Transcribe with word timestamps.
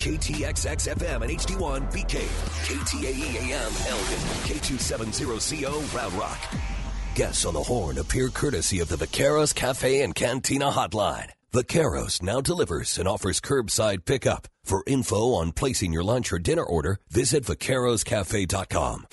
KTXX 0.00 0.94
FM 0.94 1.22
and 1.22 1.30
HD1 1.38 1.90
BK. 1.92 2.20
KTAE 2.68 3.50
AM 3.50 3.72
Elgin. 3.88 4.18
K270CO 4.46 5.92
Round 5.94 6.14
Rock. 6.14 6.38
Guests 7.16 7.44
on 7.44 7.54
the 7.54 7.62
horn 7.62 7.98
appear 7.98 8.28
courtesy 8.28 8.78
of 8.78 8.88
the 8.88 8.94
Vaqueros 8.96 9.52
Cafe 9.52 10.02
and 10.02 10.14
Cantina 10.14 10.70
Hotline. 10.70 11.30
Vaqueros 11.52 12.22
now 12.22 12.40
delivers 12.40 12.96
and 12.96 13.08
offers 13.08 13.40
curbside 13.40 14.04
pickup. 14.04 14.46
For 14.62 14.84
info 14.86 15.32
on 15.34 15.50
placing 15.50 15.92
your 15.92 16.04
lunch 16.04 16.32
or 16.32 16.38
dinner 16.38 16.62
order, 16.62 17.00
visit 17.10 17.42
vaqueroscafe.com. 17.44 19.06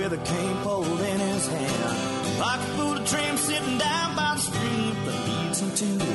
with 0.00 0.12
a 0.14 0.24
cane 0.24 0.56
pole 0.62 0.98
in 0.98 1.18
his 1.20 1.46
hand. 1.46 2.38
Like 2.40 2.60
a 2.68 2.76
Buddha 2.76 3.04
tramp 3.04 3.38
sitting 3.38 3.76
down 3.76 4.16
by 4.16 4.32
the 4.34 4.40
street 4.40 4.96
that 5.04 5.18
leads 5.28 5.60
him 5.60 5.70
to 5.80 5.88
the 6.04 6.14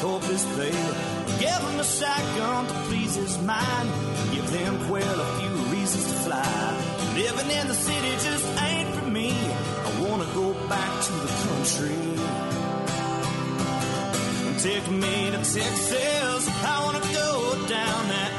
Corpus 0.00 0.44
Bay. 0.56 0.78
Give 1.40 1.60
him 1.68 1.80
a 1.80 1.84
shotgun 1.84 2.66
to 2.66 2.74
please 2.88 3.14
his 3.14 3.38
mind. 3.42 3.88
Give 4.34 4.48
them 4.50 4.86
quail 4.86 5.18
a 5.26 5.28
few 5.40 5.54
reasons 5.74 6.04
to 6.12 6.16
fly. 6.26 7.14
Living 7.14 7.50
in 7.58 7.68
the 7.68 7.74
city 7.74 8.12
just 8.28 8.46
ain't 8.68 8.90
for 8.96 9.08
me. 9.08 9.30
I 9.88 9.90
wanna 10.04 10.28
go 10.34 10.52
back 10.68 10.92
to 11.06 11.12
the 11.24 11.32
country. 11.46 12.00
Take 14.68 14.86
me 14.90 15.30
to 15.34 15.40
Texas. 15.56 16.42
I 16.72 16.76
wanna 16.84 17.04
go 17.22 17.66
down 17.66 18.00
that 18.14 18.31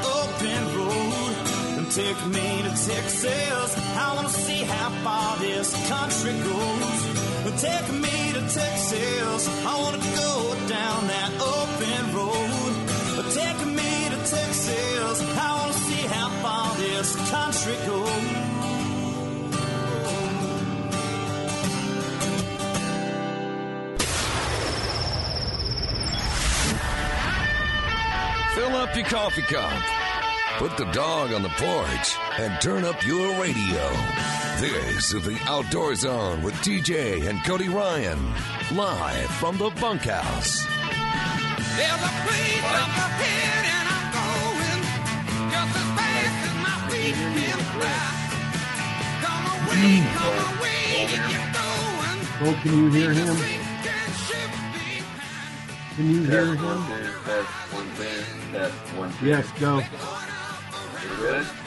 take 1.94 2.26
me 2.26 2.62
to 2.62 2.70
Texas. 2.70 3.70
I 3.96 4.12
wanna 4.16 4.28
see 4.28 4.64
how 4.64 4.90
far 5.04 5.36
this 5.38 5.70
country 5.88 6.32
goes. 6.42 7.62
Take 7.62 7.88
me 7.92 8.32
to 8.32 8.40
Texas. 8.40 9.48
I 9.64 9.80
wanna 9.80 10.02
go 10.22 10.56
down 10.66 11.06
that 11.06 11.30
open 11.54 12.02
road. 12.16 12.74
Take 13.30 13.60
me 13.78 14.08
to 14.10 14.18
Texas. 14.26 15.22
I 15.38 15.50
wanna 15.58 15.72
see 15.86 16.04
how 16.14 16.28
far 16.42 16.74
this 16.78 17.14
country 17.30 17.76
goes. 17.86 18.24
Fill 28.56 28.76
up 28.82 28.96
your 28.96 29.06
coffee 29.06 29.42
cup. 29.42 30.03
Put 30.58 30.76
the 30.76 30.84
dog 30.92 31.32
on 31.32 31.42
the 31.42 31.48
porch 31.48 32.16
and 32.38 32.60
turn 32.62 32.84
up 32.84 33.04
your 33.04 33.40
radio. 33.40 33.90
This 34.60 35.12
is 35.12 35.24
the 35.24 35.36
Outdoor 35.46 35.96
Zone 35.96 36.42
with 36.42 36.54
TJ 36.54 37.28
and 37.28 37.42
Cody 37.44 37.68
Ryan, 37.68 38.20
live 38.72 39.28
from 39.30 39.58
the 39.58 39.70
bunkhouse. 39.80 40.64
There's 41.74 41.90
a 41.90 42.12
place 42.22 42.62
up 42.70 42.86
ahead 42.86 43.66
and 43.66 43.86
I'm 43.90 44.06
going 44.14 44.82
just 45.50 45.74
as 45.74 45.88
fast 45.98 46.38
as 46.46 46.54
my 46.62 46.76
feet 46.88 47.18
can 47.18 47.58
fly. 47.74 48.06
Come 49.26 49.44
away, 49.58 50.06
come 50.14 50.38
away, 50.54 50.86
get 51.10 51.24
you 51.34 51.42
going. 51.50 52.18
Oh, 52.46 52.54
can 52.62 52.72
you 52.78 52.86
hear 52.90 53.12
him? 53.12 53.36
Can 55.96 56.06
you 56.10 56.22
hear 56.22 56.46
him? 56.54 56.56
two, 56.56 57.24
test 57.24 57.72
one, 57.72 57.86
two, 57.96 58.52
test 58.52 58.74
one, 58.96 59.12
two. 59.18 59.26
Yes, 59.26 59.50
go. 59.58 59.82
You 61.04 61.16
good? 61.16 61.63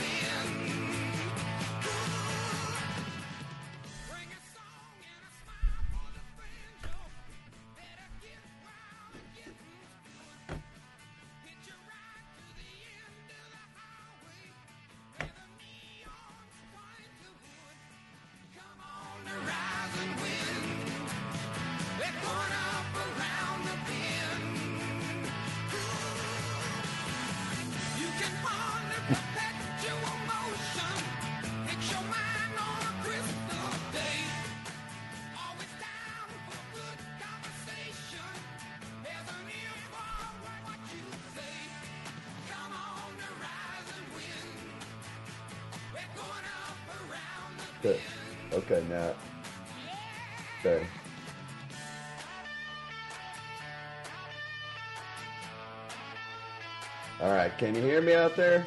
All 57.21 57.31
right, 57.31 57.55
can 57.57 57.73
you 57.73 57.81
hear 57.81 58.01
me 58.01 58.13
out 58.13 58.35
there? 58.35 58.65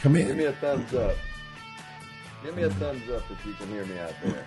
Come 0.00 0.16
in. 0.16 0.28
Give 0.28 0.36
me 0.36 0.44
a 0.44 0.52
thumbs 0.52 0.94
up. 0.94 1.16
Give 2.44 2.56
me 2.56 2.62
a 2.62 2.70
thumbs 2.70 3.08
up 3.10 3.22
if 3.30 3.44
you 3.46 3.52
can 3.54 3.68
hear 3.68 3.84
me 3.84 3.98
out 3.98 4.14
there. 4.22 4.46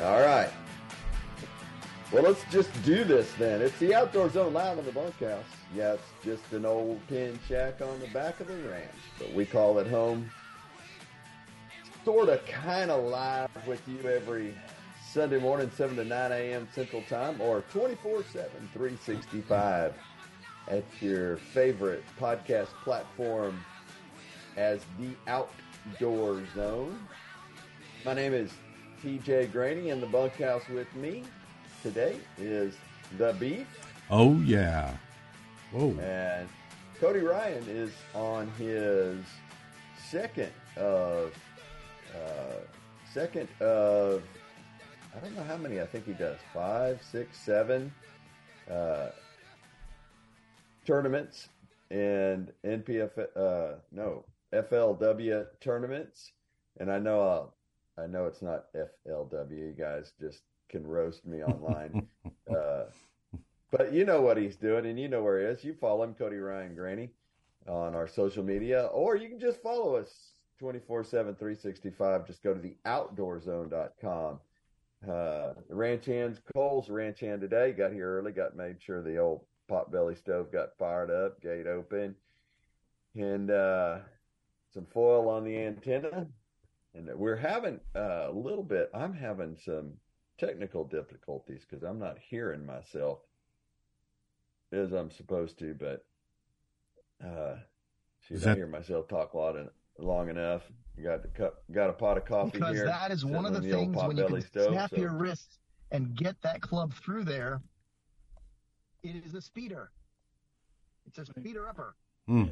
All 0.06 0.20
right. 0.20 0.50
Well, 2.12 2.22
let's 2.22 2.44
just 2.52 2.70
do 2.84 3.02
this 3.02 3.32
then. 3.38 3.60
It's 3.60 3.76
the 3.78 3.94
Outdoor 3.94 4.30
Zone 4.30 4.52
live 4.52 4.78
in 4.78 4.84
the 4.84 4.92
bunkhouse. 4.92 5.44
Yeah, 5.74 5.94
it's 5.94 6.02
just 6.24 6.52
an 6.52 6.64
old 6.64 7.00
tin 7.08 7.38
shack 7.48 7.80
on 7.80 7.98
the 7.98 8.06
back 8.08 8.38
of 8.38 8.46
the 8.46 8.56
ranch, 8.68 8.90
but 9.18 9.32
we 9.32 9.44
call 9.44 9.78
it 9.78 9.88
home. 9.88 10.30
Sort 12.04 12.28
of, 12.28 12.44
kind 12.46 12.92
of 12.92 13.04
live 13.04 13.50
with 13.66 13.82
you 13.88 14.08
every 14.08 14.54
Sunday 15.14 15.38
morning, 15.38 15.70
7 15.76 15.94
to 15.94 16.04
9 16.04 16.32
a.m. 16.32 16.66
Central 16.74 17.00
Time, 17.02 17.40
or 17.40 17.60
24 17.70 18.24
7, 18.32 18.50
365 18.72 19.94
at 20.66 20.82
your 21.00 21.36
favorite 21.36 22.02
podcast 22.18 22.66
platform 22.82 23.64
as 24.56 24.80
the 24.98 25.10
Outdoor 25.28 26.42
Zone. 26.56 26.98
My 28.04 28.12
name 28.12 28.34
is 28.34 28.50
TJ 29.04 29.52
Greaney, 29.52 29.92
and 29.92 30.02
the 30.02 30.08
bunkhouse 30.08 30.66
with 30.68 30.92
me 30.96 31.22
today 31.80 32.16
is 32.36 32.74
the 33.16 33.36
Beef, 33.38 33.68
Oh 34.10 34.34
yeah. 34.40 34.96
Whoa. 35.70 35.96
and 36.00 36.48
Cody 36.98 37.20
Ryan 37.20 37.62
is 37.68 37.92
on 38.16 38.50
his 38.58 39.24
second 40.10 40.50
of 40.76 41.32
uh, 42.12 42.54
second 43.12 43.46
of 43.60 44.24
I 45.16 45.20
don't 45.20 45.36
know 45.36 45.44
how 45.44 45.56
many. 45.56 45.80
I 45.80 45.86
think 45.86 46.06
he 46.06 46.12
does 46.12 46.38
five, 46.52 47.00
six, 47.10 47.38
seven 47.38 47.92
uh, 48.70 49.10
tournaments 50.84 51.48
and 51.90 52.52
NPF 52.64 53.18
uh, 53.36 53.76
no 53.92 54.24
FLW 54.52 55.46
tournaments. 55.60 56.32
And 56.80 56.90
I 56.90 56.98
know 56.98 57.20
uh, 57.20 58.02
I 58.02 58.06
know 58.06 58.26
it's 58.26 58.42
not 58.42 58.66
FLW. 58.74 59.50
You 59.50 59.74
guys 59.78 60.12
just 60.20 60.42
can 60.68 60.84
roast 60.84 61.24
me 61.24 61.44
online. 61.44 62.08
uh, 62.50 62.84
but 63.70 63.92
you 63.92 64.04
know 64.04 64.20
what 64.20 64.36
he's 64.36 64.56
doing, 64.56 64.86
and 64.86 64.98
you 64.98 65.08
know 65.08 65.22
where 65.22 65.38
he 65.40 65.46
is. 65.46 65.64
You 65.64 65.74
follow 65.74 66.02
him, 66.02 66.14
Cody 66.14 66.36
Ryan 66.36 66.74
Greaney, 66.74 67.10
on 67.68 67.94
our 67.94 68.08
social 68.08 68.42
media, 68.42 68.86
or 68.86 69.16
you 69.16 69.28
can 69.28 69.38
just 69.38 69.62
follow 69.62 69.94
us 69.96 70.32
24 70.58 71.04
7, 71.04 71.34
365. 71.36 72.26
Just 72.26 72.42
go 72.42 72.52
to 72.52 72.60
the 72.60 72.76
outdoorzone.com. 72.84 74.40
Uh, 75.08 75.54
the 75.68 75.74
ranch 75.74 76.06
hands, 76.06 76.40
Cole's 76.54 76.88
ranch 76.88 77.20
hand 77.20 77.40
today. 77.40 77.72
Got 77.72 77.92
here 77.92 78.18
early, 78.18 78.32
got 78.32 78.56
made 78.56 78.80
sure 78.80 79.02
the 79.02 79.18
old 79.18 79.44
potbelly 79.70 80.16
stove 80.16 80.52
got 80.52 80.76
fired 80.78 81.10
up, 81.10 81.40
gate 81.40 81.66
open, 81.66 82.14
and 83.14 83.50
uh, 83.50 83.98
some 84.72 84.86
foil 84.86 85.28
on 85.28 85.44
the 85.44 85.56
antenna. 85.58 86.26
And 86.94 87.08
we're 87.16 87.36
having 87.36 87.80
uh, 87.94 88.28
a 88.28 88.32
little 88.32 88.62
bit, 88.62 88.90
I'm 88.94 89.14
having 89.14 89.56
some 89.64 89.94
technical 90.38 90.84
difficulties 90.84 91.62
because 91.68 91.82
I'm 91.82 91.98
not 91.98 92.18
hearing 92.18 92.64
myself 92.64 93.18
as 94.72 94.92
I'm 94.92 95.10
supposed 95.10 95.58
to, 95.58 95.74
but 95.74 96.04
uh, 97.24 97.56
shoot, 98.20 98.36
Is 98.36 98.46
I 98.46 98.54
hear 98.54 98.66
myself 98.66 99.08
talk 99.08 99.32
a 99.34 99.36
lot 99.36 99.56
and 99.56 99.70
long 99.98 100.28
enough. 100.28 100.62
Got 101.02 101.22
the 101.22 101.28
cup, 101.28 101.64
got 101.72 101.90
a 101.90 101.92
pot 101.92 102.18
of 102.18 102.24
coffee 102.24 102.52
because 102.52 102.76
here. 102.76 102.86
that 102.86 103.10
is 103.10 103.24
one 103.24 103.44
of 103.46 103.52
the 103.52 103.62
sitting 103.62 103.94
on 103.94 103.94
things 103.94 104.06
when 104.06 104.16
you 104.16 104.26
can 104.26 104.42
stove, 104.42 104.72
snap 104.72 104.90
so- 104.90 104.96
your 104.96 105.12
wrist 105.12 105.58
and 105.90 106.14
get 106.14 106.40
that 106.42 106.60
club 106.60 106.92
through 106.94 107.24
there. 107.24 107.60
It 109.02 109.16
is 109.24 109.34
a 109.34 109.40
speeder. 109.40 109.90
It's 111.06 111.18
a 111.18 111.26
speeder 111.26 111.68
Upper. 111.68 111.94
Hmm. 112.26 112.44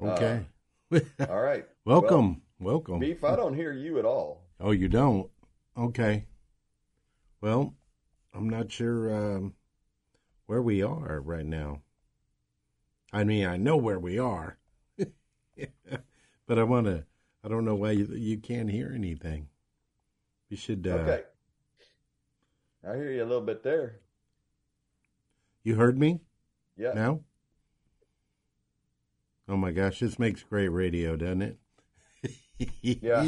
Okay. 0.00 0.44
All 1.28 1.40
right. 1.40 1.64
welcome. 1.84 2.42
welcome. 2.58 2.98
Well, 2.98 3.00
Beef, 3.00 3.24
I 3.24 3.36
don't 3.36 3.54
hear 3.54 3.72
you 3.72 3.98
at 3.98 4.04
all. 4.04 4.42
Oh, 4.60 4.72
you 4.72 4.88
don't? 4.88 5.30
Okay. 5.76 6.26
Well, 7.40 7.74
I'm 8.34 8.48
not 8.48 8.70
sure 8.70 9.14
um, 9.14 9.54
where 10.46 10.62
we 10.62 10.82
are 10.82 11.20
right 11.20 11.46
now. 11.46 11.82
I 13.12 13.24
mean, 13.24 13.46
I 13.46 13.56
know 13.56 13.76
where 13.76 13.98
we 13.98 14.18
are, 14.18 14.58
but 16.46 16.58
I 16.58 16.62
want 16.64 16.86
to. 16.86 17.04
I 17.44 17.48
don't 17.48 17.64
know 17.64 17.74
why 17.74 17.92
you, 17.92 18.06
you 18.14 18.38
can't 18.38 18.70
hear 18.70 18.92
anything. 18.94 19.48
You 20.48 20.56
should. 20.56 20.86
Uh, 20.86 20.98
Okay. 20.98 21.24
I 22.84 22.94
hear 22.94 23.10
you 23.10 23.24
a 23.24 23.26
little 23.26 23.40
bit 23.44 23.64
there. 23.64 24.02
You 25.64 25.74
heard 25.74 25.98
me 25.98 26.20
Yeah. 26.76 26.94
now? 26.94 27.24
Oh 29.48 29.56
my 29.56 29.70
gosh, 29.70 30.00
this 30.00 30.18
makes 30.18 30.42
great 30.42 30.68
radio, 30.68 31.16
doesn't 31.16 31.42
it? 31.42 31.58
Yeah. 33.00 33.26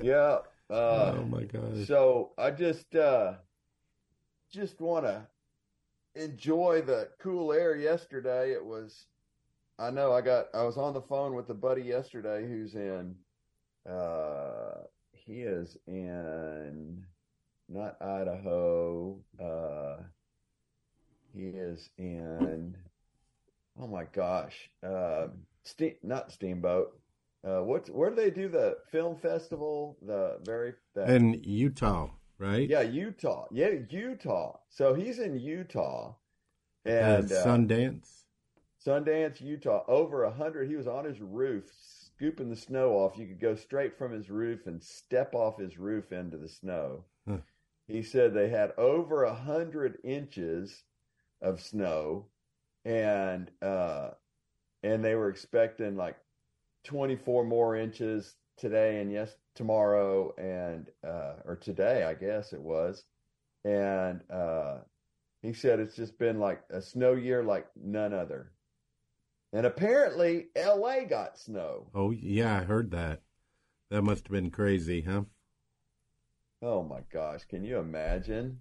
Yeah. 0.00 0.38
Uh, 0.70 1.12
oh 1.18 1.24
my 1.24 1.44
gosh. 1.44 1.86
So 1.86 2.32
I 2.38 2.50
just 2.50 2.94
uh 2.94 3.34
just 4.50 4.80
want 4.80 5.04
to 5.06 5.26
enjoy 6.14 6.82
the 6.82 7.10
cool 7.20 7.52
air 7.52 7.76
yesterday. 7.76 8.52
It 8.52 8.64
was 8.64 9.06
I 9.78 9.90
know 9.90 10.12
I 10.12 10.20
got 10.20 10.46
I 10.54 10.62
was 10.64 10.76
on 10.76 10.92
the 10.94 11.02
phone 11.02 11.34
with 11.34 11.48
a 11.50 11.54
buddy 11.54 11.82
yesterday 11.82 12.46
who's 12.46 12.74
in 12.74 13.16
uh 13.88 14.82
he 15.12 15.40
is 15.42 15.76
in 15.86 17.04
not 17.68 17.96
Idaho. 18.00 19.18
Uh 19.42 20.02
he 21.34 21.46
is 21.46 21.90
in 21.98 22.76
oh 23.80 23.86
my 23.86 24.04
gosh. 24.12 24.70
Uh 24.86 25.28
steam 25.64 25.94
not 26.02 26.32
steamboat. 26.32 26.98
Uh 27.46 27.62
what's 27.62 27.88
where 27.90 28.10
do 28.10 28.16
they 28.16 28.30
do 28.30 28.48
the 28.48 28.76
film 28.90 29.16
festival? 29.16 29.96
The 30.02 30.38
very 30.44 30.74
that 30.94 31.08
In 31.08 31.40
Utah, 31.42 32.10
right? 32.38 32.68
yeah, 32.68 32.82
Utah. 32.82 33.46
Yeah, 33.50 33.70
Utah. 33.88 34.58
So 34.68 34.94
he's 34.94 35.18
in 35.18 35.38
Utah, 35.38 36.14
and 36.84 37.32
uh, 37.32 37.44
Sundance. 37.44 38.21
Sundance, 38.84 39.40
Utah. 39.40 39.84
Over 39.86 40.24
a 40.24 40.30
hundred. 40.30 40.68
He 40.68 40.76
was 40.76 40.86
on 40.86 41.04
his 41.04 41.20
roof, 41.20 41.64
scooping 42.16 42.50
the 42.50 42.56
snow 42.56 42.92
off. 42.92 43.16
You 43.16 43.26
could 43.26 43.40
go 43.40 43.54
straight 43.54 43.96
from 43.96 44.12
his 44.12 44.30
roof 44.30 44.66
and 44.66 44.82
step 44.82 45.34
off 45.34 45.58
his 45.58 45.78
roof 45.78 46.12
into 46.12 46.36
the 46.36 46.48
snow. 46.48 47.04
Huh. 47.28 47.38
He 47.86 48.02
said 48.02 48.32
they 48.32 48.48
had 48.48 48.72
over 48.78 49.24
a 49.24 49.34
hundred 49.34 49.98
inches 50.04 50.84
of 51.40 51.60
snow, 51.60 52.26
and 52.84 53.50
uh, 53.60 54.10
and 54.82 55.04
they 55.04 55.14
were 55.14 55.28
expecting 55.28 55.96
like 55.96 56.16
twenty 56.84 57.16
four 57.16 57.44
more 57.44 57.76
inches 57.76 58.34
today 58.56 59.00
and 59.00 59.12
yes 59.12 59.34
tomorrow 59.54 60.34
and 60.38 60.88
uh, 61.06 61.34
or 61.44 61.56
today 61.56 62.04
I 62.04 62.14
guess 62.14 62.52
it 62.52 62.60
was, 62.60 63.04
and 63.64 64.20
uh, 64.30 64.78
he 65.42 65.52
said 65.52 65.80
it's 65.80 65.96
just 65.96 66.18
been 66.18 66.38
like 66.38 66.62
a 66.70 66.80
snow 66.80 67.12
year 67.12 67.42
like 67.42 67.66
none 67.76 68.12
other. 68.12 68.52
And 69.52 69.66
apparently, 69.66 70.46
L.A. 70.56 71.04
got 71.04 71.38
snow. 71.38 71.88
Oh 71.94 72.10
yeah, 72.10 72.58
I 72.60 72.64
heard 72.64 72.90
that. 72.92 73.20
That 73.90 74.02
must 74.02 74.24
have 74.26 74.32
been 74.32 74.50
crazy, 74.50 75.02
huh? 75.02 75.24
Oh 76.62 76.82
my 76.82 77.00
gosh, 77.12 77.44
can 77.44 77.64
you 77.64 77.78
imagine? 77.78 78.60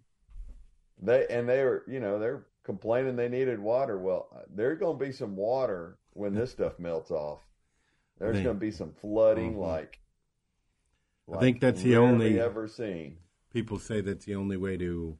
They 1.01 1.25
and 1.29 1.47
they 1.47 1.63
were, 1.63 1.83
you 1.87 1.99
know, 1.99 2.19
they're 2.19 2.45
complaining 2.63 3.15
they 3.15 3.29
needed 3.29 3.59
water. 3.59 3.97
Well, 3.97 4.27
there's 4.53 4.79
going 4.79 4.99
to 4.99 5.05
be 5.05 5.11
some 5.11 5.35
water 5.35 5.97
when 6.13 6.33
this 6.33 6.51
stuff 6.51 6.77
melts 6.77 7.11
off. 7.11 7.39
There's 8.19 8.35
going 8.43 8.55
to 8.57 8.59
be 8.59 8.71
some 8.71 8.91
flooding 8.91 9.55
Mhm. 9.55 9.59
like, 9.61 9.99
I 11.31 11.39
think 11.39 11.59
that's 11.59 11.81
the 11.81 11.97
only- 11.97 12.39
ever 12.39 12.67
seen. 12.67 13.17
People 13.51 13.79
say 13.79 14.01
that's 14.01 14.25
the 14.25 14.35
only 14.35 14.57
way 14.57 14.77
to 14.77 15.17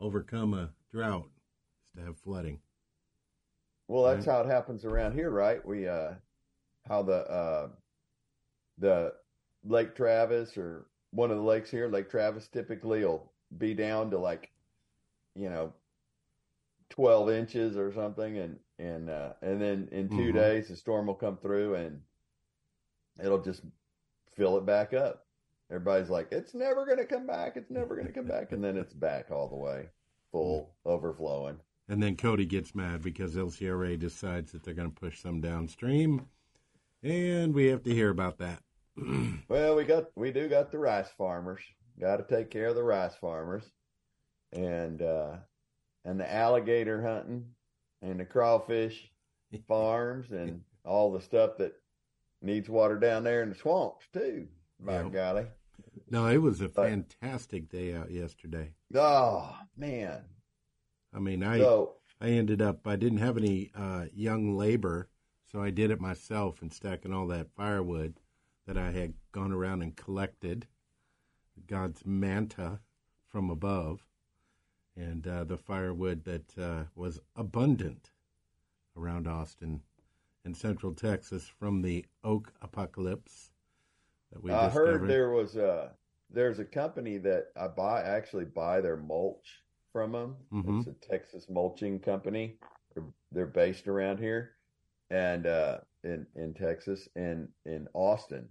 overcome 0.00 0.54
a 0.54 0.72
drought 0.90 1.30
is 1.94 2.00
to 2.00 2.06
have 2.06 2.18
flooding. 2.18 2.60
Well, 3.92 4.04
that's 4.04 4.24
Right. 4.24 4.34
how 4.34 4.40
it 4.40 4.46
happens 4.46 4.86
around 4.86 5.12
here, 5.12 5.28
right? 5.28 5.62
We 5.66 5.86
uh 5.86 6.14
how 6.88 7.02
the 7.02 7.30
uh 7.30 7.68
the 8.78 9.14
Lake 9.64 9.94
Travis 9.94 10.56
or 10.56 10.86
one 11.10 11.30
of 11.30 11.36
the 11.36 11.42
lakes 11.42 11.70
here, 11.70 11.88
Lake 11.88 12.08
Travis 12.08 12.48
typically 12.48 13.04
will 13.04 13.30
be 13.58 13.74
down 13.74 14.10
to 14.12 14.18
like 14.18 14.50
you 15.34 15.50
know 15.50 15.74
12 16.88 17.28
inches 17.28 17.76
or 17.76 17.92
something 17.92 18.38
and 18.38 18.58
and 18.78 19.10
uh 19.10 19.34
and 19.42 19.60
then 19.60 19.88
in 19.92 20.08
2 20.08 20.32
Mhm. 20.32 20.34
days 20.34 20.68
the 20.68 20.76
storm 20.76 21.06
will 21.06 21.14
come 21.14 21.36
through 21.36 21.74
and 21.74 22.02
it'll 23.22 23.42
just 23.42 23.62
fill 24.34 24.56
it 24.56 24.64
back 24.64 24.94
up. 24.94 25.26
Everybody's 25.70 26.08
like 26.08 26.32
it's 26.32 26.54
never 26.54 26.86
going 26.86 26.96
to 26.96 27.04
come 27.04 27.26
back, 27.26 27.58
it's 27.58 27.70
never 27.70 27.94
going 27.94 28.06
to 28.06 28.12
come 28.14 28.26
back 28.26 28.52
and 28.52 28.64
then 28.64 28.78
it's 28.78 28.94
back 28.94 29.30
all 29.30 29.48
the 29.48 29.56
way 29.56 29.90
full 30.30 30.74
overflowing. 30.86 31.60
And 31.92 32.02
then 32.02 32.16
Cody 32.16 32.46
gets 32.46 32.74
mad 32.74 33.02
because 33.02 33.36
LCRA 33.36 33.98
decides 33.98 34.52
that 34.52 34.62
they're 34.62 34.72
going 34.72 34.90
to 34.90 34.98
push 34.98 35.20
some 35.20 35.42
downstream, 35.42 36.24
and 37.02 37.52
we 37.52 37.66
have 37.66 37.82
to 37.82 37.92
hear 37.92 38.08
about 38.08 38.38
that. 38.38 38.62
Well, 39.50 39.76
we 39.76 39.84
got 39.84 40.06
we 40.16 40.32
do 40.32 40.48
got 40.48 40.70
the 40.70 40.78
rice 40.78 41.10
farmers. 41.18 41.60
Got 42.00 42.16
to 42.16 42.34
take 42.34 42.50
care 42.50 42.68
of 42.68 42.76
the 42.76 42.82
rice 42.82 43.14
farmers, 43.14 43.64
and 44.54 45.02
uh, 45.02 45.36
and 46.06 46.18
the 46.18 46.32
alligator 46.32 47.02
hunting, 47.02 47.44
and 48.00 48.18
the 48.18 48.24
crawfish 48.24 49.10
farms, 49.68 50.30
and 50.30 50.62
all 50.86 51.12
the 51.12 51.20
stuff 51.20 51.58
that 51.58 51.74
needs 52.40 52.70
water 52.70 52.98
down 52.98 53.22
there 53.22 53.42
in 53.42 53.50
the 53.50 53.54
swamps 53.54 54.06
too. 54.14 54.48
By 54.80 55.02
Yep. 55.02 55.12
golly, 55.12 55.46
no, 56.10 56.26
it 56.28 56.38
was 56.38 56.62
a 56.62 56.70
fantastic 56.70 57.68
day 57.68 57.94
out 57.94 58.10
yesterday. 58.10 58.70
oh 58.94 59.54
man! 59.76 60.22
I 61.12 61.18
mean, 61.20 61.42
I 61.44 61.58
So 61.58 61.96
I 62.20 62.28
ended 62.30 62.60
up 62.62 62.86
I 62.86 62.96
didn't 62.96 63.18
have 63.18 63.36
any 63.36 63.70
uh, 63.74 64.06
young 64.12 64.56
labor, 64.56 65.08
so 65.46 65.62
I 65.62 65.70
did 65.70 65.90
it 65.90 66.00
myself 66.00 66.62
and 66.62 66.72
stacking 66.72 67.12
all 67.12 67.26
that 67.28 67.50
firewood 67.52 68.20
that 68.66 68.76
I 68.78 68.90
had 68.92 69.14
gone 69.32 69.52
around 69.52 69.82
and 69.82 69.96
collected, 69.96 70.66
God's 71.66 72.04
manta 72.04 72.80
from 73.28 73.50
above, 73.50 74.06
and 74.96 75.26
uh, 75.26 75.44
the 75.44 75.58
firewood 75.58 76.24
that 76.24 76.58
uh, 76.58 76.84
was 76.94 77.20
abundant 77.36 78.12
around 78.96 79.26
Austin 79.28 79.82
and 80.44 80.56
Central 80.56 80.94
Texas 80.94 81.48
from 81.48 81.82
the 81.82 82.06
oak 82.24 82.52
apocalypse 82.62 83.52
that 84.32 84.42
we 84.42 84.52
I 84.52 84.66
discovered. 84.66 84.72
heard 85.00 85.06
there 85.08 85.30
was 85.30 85.56
a 85.56 85.96
there's 86.30 86.58
a 86.58 86.64
company 86.64 87.18
that 87.18 87.48
I 87.56 87.68
buy 87.68 88.02
actually 88.02 88.44
buy 88.46 88.80
their 88.80 88.96
mulch 88.96 89.61
from 89.92 90.12
them. 90.12 90.36
Mhm. 90.52 90.78
It's 90.78 90.88
a 90.88 91.08
Texas 91.08 91.46
mulching 91.48 92.00
company. 92.00 92.58
They're, 92.94 93.04
they're 93.30 93.46
based 93.46 93.88
around 93.88 94.18
here 94.18 94.56
and 95.10 95.46
uh, 95.46 95.78
in 96.04 96.26
in 96.34 96.54
Texas 96.54 97.08
and 97.16 97.48
in 97.64 97.88
Austin. 97.94 98.48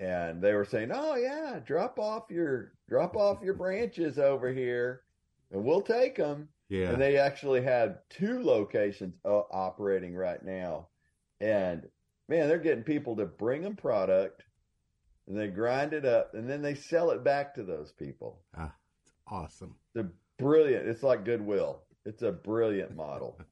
And 0.00 0.40
they 0.40 0.54
were 0.54 0.64
saying, 0.64 0.90
"Oh 0.92 1.16
yeah, 1.16 1.58
drop 1.64 1.98
off 1.98 2.30
your 2.30 2.72
drop 2.88 3.16
off 3.16 3.42
your 3.42 3.54
branches 3.54 4.18
over 4.18 4.52
here, 4.52 5.02
and 5.50 5.64
we'll 5.64 5.80
take 5.82 6.16
them." 6.16 6.48
yeah, 6.68 6.90
And 6.90 7.00
they 7.00 7.16
actually 7.16 7.62
had 7.62 7.98
two 8.10 8.42
locations 8.42 9.14
uh, 9.24 9.42
operating 9.50 10.14
right 10.14 10.44
now. 10.44 10.88
And 11.40 11.88
man, 12.28 12.48
they're 12.48 12.58
getting 12.58 12.84
people 12.84 13.16
to 13.16 13.24
bring 13.26 13.62
them 13.62 13.74
product 13.74 14.44
and 15.26 15.38
they 15.38 15.48
grind 15.48 15.92
it 15.94 16.04
up 16.04 16.34
and 16.34 16.48
then 16.48 16.62
they 16.62 16.74
sell 16.74 17.10
it 17.10 17.22
back 17.24 17.54
to 17.54 17.62
those 17.62 17.92
people. 17.92 18.42
ah, 18.56 18.74
it's 19.02 19.12
awesome. 19.26 19.74
It's 19.94 20.08
brilliant. 20.38 20.88
It's 20.88 21.02
like 21.02 21.24
Goodwill. 21.24 21.82
It's 22.04 22.22
a 22.22 22.32
brilliant 22.32 22.96
model. 22.96 23.38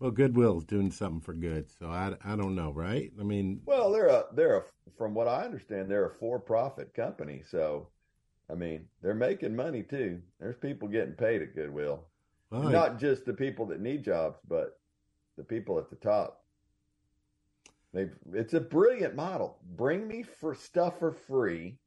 Well, 0.00 0.10
Goodwill's 0.10 0.64
doing 0.64 0.90
something 0.90 1.20
for 1.20 1.32
good, 1.32 1.70
so 1.70 1.86
I, 1.86 2.14
I 2.22 2.36
don't 2.36 2.56
know, 2.56 2.72
right? 2.72 3.10
I 3.18 3.22
mean, 3.22 3.62
Well, 3.64 3.90
they're 3.90 4.08
a 4.08 4.24
they're 4.34 4.58
a 4.58 4.62
from 4.98 5.14
what 5.14 5.28
I 5.28 5.44
understand, 5.44 5.88
they're 5.88 6.06
a 6.10 6.14
for-profit 6.18 6.92
company. 6.94 7.42
So, 7.48 7.88
I 8.50 8.54
mean, 8.54 8.86
they're 9.00 9.14
making 9.14 9.56
money 9.56 9.82
too. 9.82 10.20
There's 10.40 10.56
people 10.56 10.88
getting 10.88 11.14
paid 11.14 11.42
at 11.42 11.54
Goodwill. 11.54 12.04
well, 12.50 12.68
Not 12.68 12.98
just 12.98 13.24
the 13.24 13.32
people 13.32 13.64
that 13.66 13.80
need 13.80 14.04
jobs, 14.04 14.40
but 14.46 14.78
the 15.38 15.44
people 15.44 15.78
at 15.78 15.88
the 15.88 15.96
top. 15.96 16.44
They 17.94 18.10
it's 18.32 18.54
a 18.54 18.60
brilliant 18.60 19.14
model. 19.14 19.58
Bring 19.76 20.06
me 20.06 20.22
for 20.24 20.54
stuff 20.54 20.98
for 20.98 21.12
free 21.12 21.78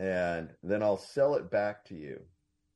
and 0.00 0.48
then 0.62 0.82
I'll 0.82 0.96
sell 0.96 1.34
it 1.34 1.50
back 1.50 1.84
to 1.84 1.94
you. 1.94 2.20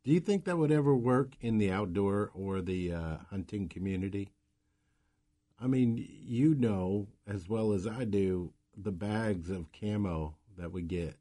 Do 0.05 0.13
you 0.13 0.21
think 0.21 0.45
that 0.45 0.59
would 0.59 0.71
ever 0.71 0.95
work 0.95 1.33
in 1.41 1.57
the 1.59 1.71
outdoor 1.73 2.31
or 2.35 2.61
the 2.61 2.93
uh, 2.93 3.17
hunting 3.31 3.69
community? 3.69 4.31
I 5.59 5.67
mean, 5.67 6.05
you 6.09 6.55
know 6.55 7.09
as 7.27 7.49
well 7.49 7.73
as 7.73 7.87
I 7.87 8.05
do 8.05 8.53
the 8.77 8.93
bags 8.93 9.49
of 9.49 9.73
camo 9.73 10.35
that 10.59 10.73
we 10.73 10.83
get 10.83 11.17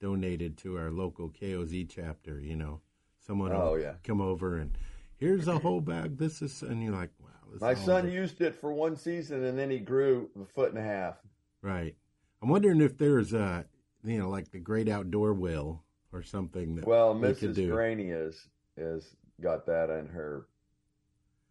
donated 0.00 0.56
to 0.58 0.76
our 0.76 0.90
local 0.90 1.30
KOZ 1.30 1.88
chapter. 1.88 2.40
You 2.40 2.56
know, 2.56 2.80
someone 3.24 3.52
Oh, 3.52 3.72
will 3.72 3.80
yeah. 3.80 3.94
come 4.02 4.20
over 4.20 4.58
and 4.58 4.76
here's 5.18 5.46
a 5.46 5.58
whole 5.60 5.80
bag. 5.80 6.18
This 6.18 6.42
is, 6.42 6.62
and 6.62 6.82
you're 6.82 6.92
like, 6.92 7.10
wow. 7.20 7.28
This 7.52 7.60
My 7.60 7.74
son 7.74 8.10
used 8.10 8.40
it 8.40 8.56
for 8.56 8.72
one 8.72 8.96
season 8.96 9.44
and 9.44 9.56
then 9.56 9.70
he 9.70 9.78
grew 9.78 10.30
a 10.40 10.44
foot 10.44 10.70
and 10.70 10.78
a 10.78 10.82
half. 10.82 11.16
right. 11.62 11.94
I'm 12.42 12.48
wondering 12.50 12.80
if 12.82 12.98
there's 12.98 13.32
a, 13.32 13.64
you 14.04 14.18
know, 14.18 14.28
like 14.28 14.50
the 14.50 14.58
great 14.58 14.88
outdoor 14.88 15.32
will 15.32 15.82
or 16.16 16.22
something 16.22 16.74
that 16.76 16.86
Well, 16.86 17.14
we 17.14 17.20
Mrs. 17.28 17.54
Greaney 17.56 18.10
is 18.10 18.48
is 18.76 19.16
got 19.40 19.66
that 19.66 19.90
in 19.90 20.06
her 20.08 20.46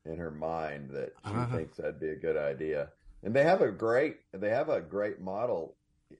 in 0.05 0.17
her 0.17 0.31
mind 0.31 0.89
that 0.91 1.13
she 1.25 1.31
Uh-huh. 1.33 1.57
thinks 1.57 1.77
that'd 1.77 1.99
be 1.99 2.09
a 2.09 2.15
good 2.15 2.37
idea. 2.37 2.91
And 3.23 3.33
they 3.35 3.43
have 3.43 3.61
a 3.61 3.71
great 3.71 4.17
they 4.33 4.49
have 4.49 4.69
a 4.69 4.81
great 4.81 5.19
model 5.21 5.75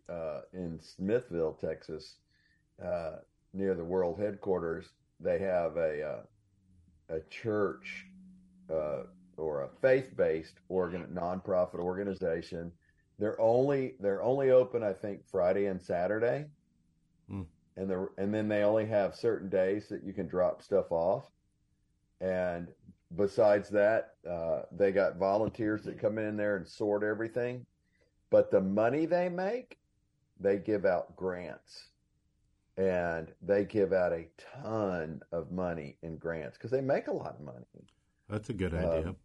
uh, 0.09 0.41
in 0.53 0.79
Smithville, 0.81 1.53
Texas, 1.53 2.17
uh, 2.83 3.17
near 3.53 3.75
the 3.75 3.83
world 3.85 4.19
headquarters. 4.19 4.89
They 5.19 5.39
have 5.39 5.77
a 5.77 6.03
uh, 6.03 6.21
a 7.09 7.19
church 7.29 8.07
uh, 8.71 9.03
or 9.37 9.63
a 9.63 9.69
faith 9.81 10.15
based 10.17 10.55
organ 10.69 11.05
nonprofit 11.13 11.79
organization. 11.79 12.71
They're 13.19 13.39
only 13.39 13.95
they're 13.99 14.23
only 14.23 14.49
open 14.51 14.83
I 14.83 14.93
think 14.93 15.25
Friday 15.27 15.67
and 15.67 15.81
Saturday 15.81 16.45
and 17.77 17.89
the 17.89 18.09
and 18.17 18.33
then 18.33 18.47
they 18.47 18.63
only 18.63 18.85
have 18.85 19.15
certain 19.15 19.49
days 19.49 19.89
that 19.89 20.03
you 20.03 20.13
can 20.13 20.27
drop 20.27 20.61
stuff 20.61 20.91
off. 20.91 21.29
And 22.21 22.73
besides 23.15 23.69
that 23.69 24.15
uh, 24.29 24.63
they 24.71 24.91
got 24.91 25.17
volunteers 25.17 25.83
that 25.83 25.99
come 25.99 26.17
in 26.17 26.37
there 26.37 26.55
and 26.57 26.67
sort 26.67 27.03
everything. 27.03 27.65
But 28.29 28.51
the 28.51 28.61
money 28.61 29.05
they 29.05 29.29
make 29.29 29.79
they 30.39 30.57
give 30.57 30.85
out 30.85 31.15
grants. 31.15 31.89
And 32.77 33.33
they 33.41 33.63
give 33.65 33.93
out 33.93 34.11
a 34.11 34.27
ton 34.61 35.21
of 35.31 35.51
money 35.51 35.97
in 36.01 36.17
grants 36.17 36.57
because 36.57 36.71
they 36.71 36.81
make 36.81 37.07
a 37.07 37.13
lot 37.13 37.35
of 37.35 37.41
money. 37.41 37.65
That's 38.27 38.49
a 38.49 38.53
good 38.53 38.73
Um, 38.73 38.79
idea. 38.79 39.15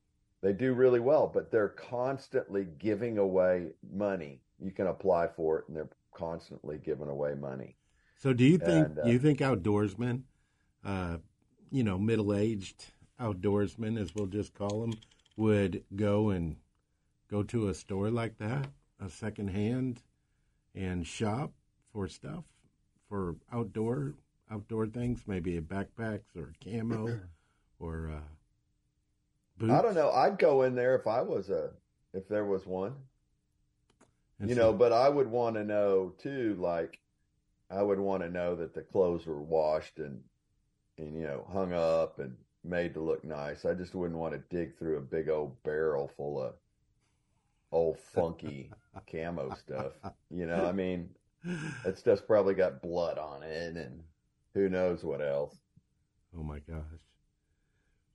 they 0.42 0.52
do 0.52 0.74
really 0.74 1.00
well 1.00 1.26
but 1.26 1.50
they're 1.50 1.68
constantly 1.70 2.64
giving 2.64 3.18
away 3.18 3.72
money. 3.92 4.42
You 4.58 4.70
can 4.72 4.86
apply 4.88 5.28
for 5.28 5.58
it 5.58 5.68
and 5.68 5.76
they're 5.76 5.90
constantly 6.12 6.78
giving 6.78 7.08
away 7.08 7.34
money 7.34 7.76
So 8.20 8.34
do 8.34 8.44
you 8.44 8.58
think 8.58 8.88
and, 8.88 8.98
uh, 8.98 9.02
you 9.06 9.18
think 9.18 9.38
outdoorsmen, 9.38 10.22
uh, 10.84 11.16
you 11.70 11.82
know, 11.82 11.98
middle 11.98 12.34
aged 12.34 12.84
outdoorsmen, 13.18 13.98
as 13.98 14.14
we'll 14.14 14.26
just 14.26 14.52
call 14.52 14.82
them, 14.82 14.92
would 15.38 15.82
go 15.96 16.28
and 16.28 16.56
go 17.30 17.42
to 17.44 17.68
a 17.68 17.74
store 17.74 18.10
like 18.10 18.36
that, 18.36 18.68
a 19.00 19.08
secondhand, 19.08 20.02
and 20.74 21.06
shop 21.06 21.52
for 21.92 22.08
stuff 22.08 22.44
for 23.08 23.36
outdoor 23.52 24.14
outdoor 24.50 24.86
things, 24.86 25.22
maybe 25.26 25.58
backpacks 25.60 26.36
or 26.36 26.52
camo 26.62 27.20
or 27.78 28.10
uh, 28.14 28.20
boots. 29.56 29.72
I 29.72 29.80
don't 29.80 29.94
know. 29.94 30.10
I'd 30.10 30.38
go 30.38 30.62
in 30.62 30.74
there 30.74 30.94
if 30.94 31.06
I 31.06 31.22
was 31.22 31.48
a 31.48 31.70
if 32.12 32.28
there 32.28 32.44
was 32.44 32.66
one. 32.66 32.94
And 34.38 34.50
you 34.50 34.56
so- 34.56 34.60
know, 34.60 34.72
but 34.74 34.92
I 34.92 35.08
would 35.08 35.28
want 35.28 35.56
to 35.56 35.64
know 35.64 36.12
too, 36.18 36.56
like 36.58 36.98
I 37.70 37.82
would 37.82 37.98
want 37.98 38.22
to 38.22 38.30
know 38.30 38.56
that 38.56 38.74
the 38.74 38.82
clothes 38.82 39.26
were 39.26 39.42
washed 39.42 39.98
and 39.98 40.20
and 40.98 41.16
you 41.16 41.22
know, 41.22 41.46
hung 41.50 41.72
up 41.72 42.18
and 42.18 42.36
made 42.62 42.94
to 42.94 43.00
look 43.00 43.24
nice. 43.24 43.64
I 43.64 43.74
just 43.74 43.94
wouldn't 43.94 44.18
want 44.18 44.34
to 44.34 44.54
dig 44.54 44.76
through 44.76 44.98
a 44.98 45.02
big 45.02 45.28
old 45.28 45.62
barrel 45.62 46.10
full 46.16 46.40
of 46.42 46.54
old 47.72 47.98
funky 47.98 48.70
camo 49.10 49.54
stuff. 49.54 49.92
You 50.30 50.46
know, 50.46 50.66
I 50.66 50.72
mean, 50.72 51.10
that 51.84 51.98
stuff's 51.98 52.22
probably 52.22 52.54
got 52.54 52.82
blood 52.82 53.18
on 53.18 53.42
it 53.42 53.76
and 53.76 54.02
who 54.54 54.68
knows 54.68 55.04
what 55.04 55.22
else. 55.22 55.56
Oh 56.36 56.42
my 56.42 56.58
gosh. 56.58 56.84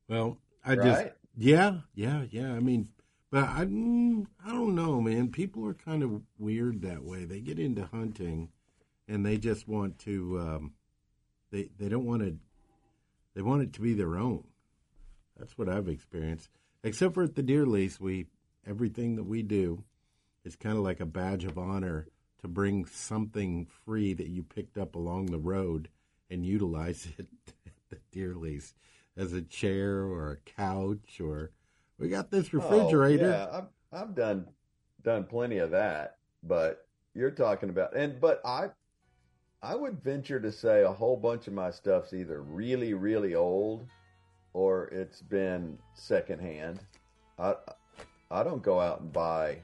Well, 0.07 0.37
I 0.63 0.75
just 0.75 1.07
yeah, 1.37 1.79
yeah, 1.95 2.23
yeah. 2.29 2.53
I 2.53 2.59
mean, 2.59 2.89
but 3.31 3.43
I 3.43 3.65
mm, 3.65 4.25
I 4.45 4.49
don't 4.49 4.75
know, 4.75 5.01
man. 5.01 5.29
People 5.29 5.65
are 5.67 5.73
kind 5.73 6.03
of 6.03 6.21
weird 6.37 6.81
that 6.83 7.03
way. 7.03 7.25
They 7.25 7.39
get 7.39 7.59
into 7.59 7.85
hunting, 7.85 8.49
and 9.07 9.25
they 9.25 9.37
just 9.37 9.67
want 9.67 9.99
to. 9.99 10.39
Um, 10.39 10.73
they 11.51 11.69
they 11.77 11.89
don't 11.89 12.05
want 12.05 12.21
to. 12.21 12.37
They 13.35 13.41
want 13.41 13.63
it 13.63 13.73
to 13.73 13.81
be 13.81 13.93
their 13.93 14.17
own. 14.17 14.43
That's 15.37 15.57
what 15.57 15.69
I've 15.69 15.89
experienced. 15.89 16.49
Except 16.83 17.13
for 17.13 17.23
at 17.23 17.35
the 17.35 17.43
deer 17.43 17.65
lease, 17.65 17.99
we 17.99 18.27
everything 18.67 19.15
that 19.15 19.23
we 19.23 19.41
do 19.41 19.83
is 20.43 20.55
kind 20.55 20.77
of 20.77 20.83
like 20.83 20.99
a 20.99 21.05
badge 21.05 21.43
of 21.43 21.57
honor 21.57 22.07
to 22.41 22.47
bring 22.47 22.85
something 22.85 23.65
free 23.85 24.13
that 24.13 24.27
you 24.27 24.43
picked 24.43 24.77
up 24.77 24.95
along 24.95 25.27
the 25.27 25.39
road 25.39 25.89
and 26.29 26.45
utilize 26.45 27.07
it 27.17 27.27
at 27.65 27.73
the 27.89 27.97
deer 28.11 28.35
lease 28.35 28.73
as 29.17 29.33
a 29.33 29.41
chair 29.41 29.99
or 30.03 30.31
a 30.31 30.51
couch 30.51 31.19
or 31.21 31.51
we 31.97 32.09
got 32.09 32.29
this 32.29 32.53
refrigerator. 32.53 33.27
Oh, 33.27 33.29
yeah, 33.29 33.57
I've 33.57 34.01
I've 34.01 34.15
done 34.15 34.47
done 35.03 35.23
plenty 35.23 35.59
of 35.59 35.71
that, 35.71 36.17
but 36.43 36.85
you're 37.13 37.31
talking 37.31 37.69
about 37.69 37.95
and 37.95 38.19
but 38.19 38.41
I 38.45 38.69
I 39.65 39.73
would 39.73 40.03
venture 40.03 40.39
to 40.39 40.51
say 40.51 40.83
a 40.83 40.91
whole 40.91 41.17
bunch 41.17 41.47
of 41.47 41.53
my 41.53 41.71
stuff's 41.71 42.13
either 42.13 42.43
really 42.43 42.93
really 42.93 43.33
old 43.33 43.87
or 44.53 44.89
it's 44.89 45.23
been 45.23 45.79
secondhand. 45.95 46.81
I 47.39 47.55
I 48.29 48.43
don't 48.43 48.61
go 48.61 48.79
out 48.79 49.01
and 49.01 49.11
buy 49.11 49.57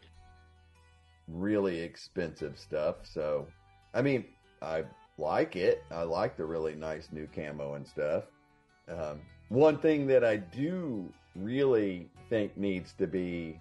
really 1.27 1.79
expensive 1.79 2.57
stuff, 2.57 2.95
so 3.03 3.45
I 3.93 4.01
mean 4.01 4.25
I 4.63 4.85
like 5.19 5.55
it. 5.55 5.83
I 5.91 6.01
like 6.01 6.35
the 6.35 6.45
really 6.45 6.73
nice 6.73 7.09
new 7.11 7.27
camo 7.27 7.75
and 7.75 7.87
stuff. 7.87 8.23
Um, 8.89 9.21
one 9.49 9.77
thing 9.77 10.07
that 10.07 10.23
I 10.23 10.37
do 10.37 11.13
really 11.35 12.09
think 12.27 12.57
needs 12.57 12.93
to 12.93 13.05
be 13.05 13.59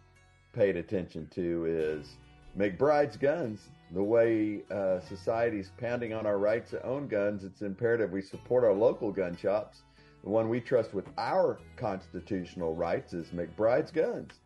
paid 0.54 0.76
attention 0.76 1.28
to 1.35 1.66
is 1.66 2.16
McBride's 2.59 3.18
guns. 3.18 3.68
The 3.92 4.02
way 4.02 4.62
uh, 4.70 5.00
society's 5.00 5.73
pounding 5.76 6.12
on 6.12 6.25
our 6.25 6.38
rights 6.38 6.70
to 6.70 6.85
own 6.87 7.09
guns, 7.09 7.42
it's 7.42 7.62
imperative 7.62 8.12
we 8.12 8.23
support 8.23 8.62
our 8.62 8.73
local 8.73 9.11
gun 9.11 9.37
shops. 9.37 9.82
The 10.23 10.30
one 10.30 10.49
we 10.49 10.61
trust 10.61 10.94
with 10.94 11.09
our 11.18 11.59
constitutional 11.76 12.76
rights 12.76 13.14
is 13.14 13.28
McBride's 13.28 13.90
Guns. 13.90 14.40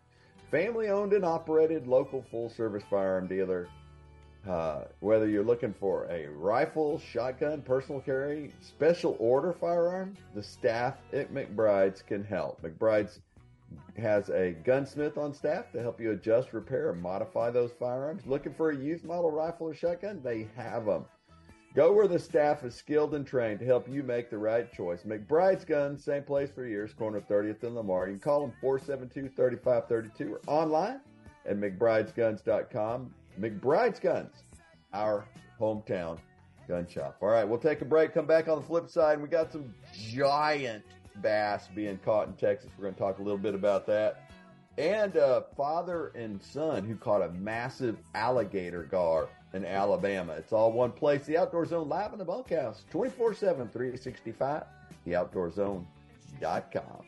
Family 0.50 0.88
owned 0.88 1.12
and 1.12 1.24
operated 1.24 1.86
local 1.86 2.24
full 2.30 2.48
service 2.48 2.84
firearm 2.88 3.26
dealer. 3.26 3.68
Uh, 4.48 4.84
whether 5.00 5.28
you're 5.28 5.44
looking 5.44 5.74
for 5.74 6.06
a 6.10 6.26
rifle, 6.28 6.98
shotgun, 6.98 7.60
personal 7.62 8.00
carry, 8.00 8.52
special 8.60 9.16
order 9.18 9.52
firearm, 9.52 10.16
the 10.34 10.42
staff 10.42 10.96
at 11.12 11.32
McBride's 11.32 12.02
can 12.02 12.22
help. 12.22 12.62
McBride's 12.62 13.20
has 13.96 14.28
a 14.30 14.52
gunsmith 14.64 15.18
on 15.18 15.32
staff 15.32 15.70
to 15.72 15.80
help 15.80 16.00
you 16.00 16.12
adjust, 16.12 16.52
repair, 16.52 16.90
and 16.90 17.00
modify 17.00 17.50
those 17.50 17.72
firearms. 17.78 18.26
Looking 18.26 18.54
for 18.54 18.70
a 18.70 18.76
youth 18.76 19.04
model 19.04 19.30
rifle 19.30 19.68
or 19.68 19.74
shotgun? 19.74 20.20
They 20.22 20.48
have 20.56 20.86
them. 20.86 21.04
Go 21.74 21.92
where 21.92 22.06
the 22.06 22.18
staff 22.18 22.62
is 22.64 22.74
skilled 22.74 23.14
and 23.14 23.26
trained 23.26 23.58
to 23.58 23.66
help 23.66 23.88
you 23.88 24.04
make 24.04 24.30
the 24.30 24.38
right 24.38 24.72
choice. 24.72 25.02
McBride's 25.02 25.64
Guns, 25.64 26.04
same 26.04 26.22
place 26.22 26.50
for 26.52 26.64
years, 26.64 26.92
corner 26.92 27.20
30th 27.20 27.64
and 27.64 27.74
Lamar. 27.74 28.06
You 28.06 28.12
can 28.12 28.20
call 28.20 28.40
them 28.42 28.52
472 28.60 29.34
3532 29.34 30.34
or 30.34 30.40
online 30.46 31.00
at 31.46 31.56
McBride'sGuns.com. 31.56 33.12
McBride's 33.40 33.98
Guns, 33.98 34.44
our 34.92 35.26
hometown 35.60 36.18
gun 36.68 36.86
shop. 36.86 37.16
All 37.20 37.28
right, 37.28 37.44
we'll 37.44 37.58
take 37.58 37.80
a 37.80 37.84
break, 37.84 38.14
come 38.14 38.26
back 38.26 38.48
on 38.48 38.60
the 38.60 38.66
flip 38.66 38.88
side. 38.88 39.20
We 39.20 39.26
got 39.28 39.52
some 39.52 39.74
giant 39.92 40.84
bass 41.22 41.68
being 41.74 41.98
caught 42.04 42.28
in 42.28 42.34
Texas. 42.34 42.70
We're 42.76 42.84
going 42.84 42.94
to 42.94 43.00
talk 43.00 43.18
a 43.18 43.22
little 43.22 43.38
bit 43.38 43.54
about 43.54 43.86
that. 43.86 44.30
And 44.76 45.16
uh, 45.16 45.42
father 45.56 46.08
and 46.16 46.42
son 46.42 46.84
who 46.84 46.96
caught 46.96 47.22
a 47.22 47.30
massive 47.32 47.96
alligator 48.14 48.82
gar 48.84 49.28
in 49.52 49.64
Alabama. 49.64 50.32
It's 50.32 50.52
all 50.52 50.72
one 50.72 50.90
place. 50.90 51.24
The 51.24 51.38
Outdoor 51.38 51.64
Zone 51.64 51.88
live 51.88 52.12
in 52.12 52.18
the 52.18 52.24
bunkhouse 52.24 52.84
24 52.90 53.34
7, 53.34 53.68
365. 53.68 54.64
TheOutdoorZone.com. 55.06 57.04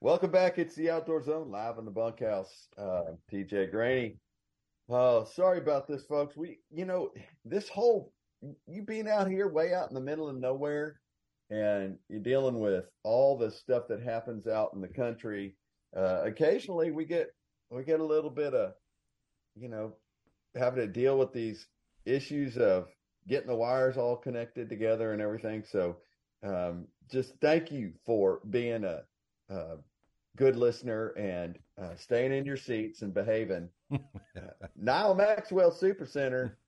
Welcome 0.00 0.30
back. 0.30 0.58
It's 0.58 0.74
the 0.74 0.90
Outdoor 0.90 1.22
Zone 1.22 1.50
live 1.50 1.78
in 1.78 1.86
the 1.86 1.90
bunkhouse. 1.90 2.68
Uh, 2.76 3.12
TJ 3.32 3.72
Greaney. 3.72 4.16
Oh, 4.90 5.24
sorry 5.24 5.56
about 5.58 5.88
this, 5.88 6.04
folks. 6.04 6.36
We, 6.36 6.58
you 6.70 6.84
know, 6.84 7.10
this 7.46 7.70
whole 7.70 8.12
you 8.66 8.82
being 8.82 9.08
out 9.08 9.30
here 9.30 9.48
way 9.48 9.72
out 9.72 9.88
in 9.88 9.94
the 9.94 10.00
middle 10.00 10.28
of 10.28 10.36
nowhere 10.36 11.00
and 11.50 11.98
you're 12.08 12.20
dealing 12.20 12.58
with 12.60 12.84
all 13.02 13.36
the 13.36 13.50
stuff 13.50 13.88
that 13.88 14.02
happens 14.02 14.46
out 14.46 14.72
in 14.74 14.80
the 14.80 14.88
country. 14.88 15.56
Uh, 15.96 16.22
occasionally 16.24 16.90
we 16.90 17.04
get 17.04 17.28
we 17.70 17.84
get 17.84 18.00
a 18.00 18.04
little 18.04 18.30
bit 18.30 18.54
of 18.54 18.74
you 19.54 19.68
know 19.68 19.94
having 20.56 20.80
to 20.80 20.86
deal 20.86 21.18
with 21.18 21.32
these 21.32 21.66
issues 22.04 22.56
of 22.56 22.88
getting 23.28 23.48
the 23.48 23.54
wires 23.54 23.96
all 23.96 24.16
connected 24.16 24.68
together 24.68 25.12
and 25.12 25.22
everything. 25.22 25.64
So 25.70 25.96
um, 26.42 26.86
just 27.10 27.32
thank 27.40 27.72
you 27.72 27.92
for 28.04 28.40
being 28.50 28.84
a, 28.84 29.02
a 29.48 29.76
good 30.36 30.56
listener 30.56 31.08
and 31.16 31.58
uh, 31.80 31.96
staying 31.96 32.32
in 32.32 32.44
your 32.44 32.56
seats 32.56 33.02
and 33.02 33.14
behaving. 33.14 33.68
Uh, 34.36 34.66
Nyle 34.76 35.14
Maxwell 35.14 35.70
Super 35.70 36.04
Center. 36.04 36.58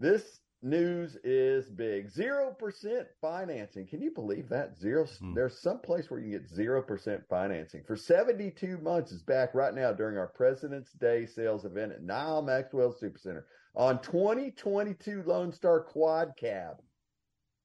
This 0.00 0.40
news 0.64 1.16
is 1.22 1.70
big. 1.70 2.10
Zero 2.10 2.54
percent 2.58 3.06
financing. 3.20 3.86
Can 3.86 4.00
you 4.02 4.10
believe 4.10 4.48
that? 4.48 4.76
Zero. 4.76 5.06
Hmm. 5.06 5.34
There's 5.34 5.58
some 5.60 5.80
place 5.80 6.10
where 6.10 6.18
you 6.18 6.38
can 6.38 6.40
get 6.40 6.54
zero 6.54 6.82
percent 6.82 7.22
financing 7.28 7.82
for 7.86 7.96
72 7.96 8.78
months. 8.78 9.12
Is 9.12 9.22
back 9.22 9.54
right 9.54 9.74
now 9.74 9.92
during 9.92 10.16
our 10.18 10.28
President's 10.28 10.92
Day 10.92 11.26
sales 11.26 11.64
event 11.64 11.92
at 11.92 12.02
Nyle 12.02 12.42
Maxwell 12.42 12.92
Supercenter 12.92 13.44
on 13.76 14.00
2022 14.02 15.22
Lone 15.24 15.52
Star 15.52 15.80
Quad 15.80 16.32
Cab. 16.38 16.76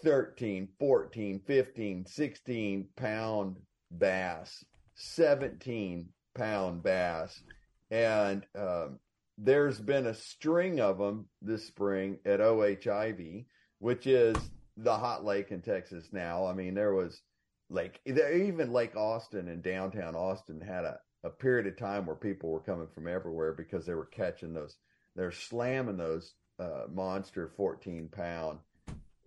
13, 0.03 0.67
14, 0.79 1.41
15, 1.45 2.05
16 2.05 2.87
pound 2.95 3.57
bass, 3.91 4.63
17 4.95 6.07
pound 6.35 6.83
bass. 6.83 7.41
And 7.89 8.45
um, 8.57 8.99
there's 9.37 9.79
been 9.79 10.07
a 10.07 10.13
string 10.13 10.79
of 10.79 10.99
them 10.99 11.25
this 11.41 11.65
spring 11.65 12.19
at 12.25 12.41
O.H. 12.41 12.87
Ivie, 12.87 13.45
which 13.79 14.07
is 14.07 14.37
the 14.77 14.95
hot 14.95 15.25
lake 15.25 15.51
in 15.51 15.61
Texas 15.61 16.09
now. 16.11 16.45
I 16.45 16.53
mean, 16.53 16.75
there 16.75 16.93
was 16.93 17.21
There- 17.69 18.33
even 18.33 18.71
Lake 18.71 18.95
Austin 18.95 19.47
and 19.49 19.61
downtown 19.61 20.15
Austin 20.15 20.61
had 20.61 20.85
a, 20.85 20.99
a 21.23 21.29
period 21.29 21.67
of 21.67 21.77
time 21.77 22.05
where 22.05 22.15
people 22.15 22.49
were 22.49 22.59
coming 22.59 22.87
from 22.87 23.07
everywhere 23.07 23.53
because 23.53 23.85
they 23.85 23.93
were 23.93 24.05
catching 24.05 24.53
those, 24.53 24.77
they're 25.15 25.31
slamming 25.31 25.97
those 25.97 26.33
uh, 26.59 26.85
monster 26.91 27.49
14 27.55 28.09
pound 28.09 28.59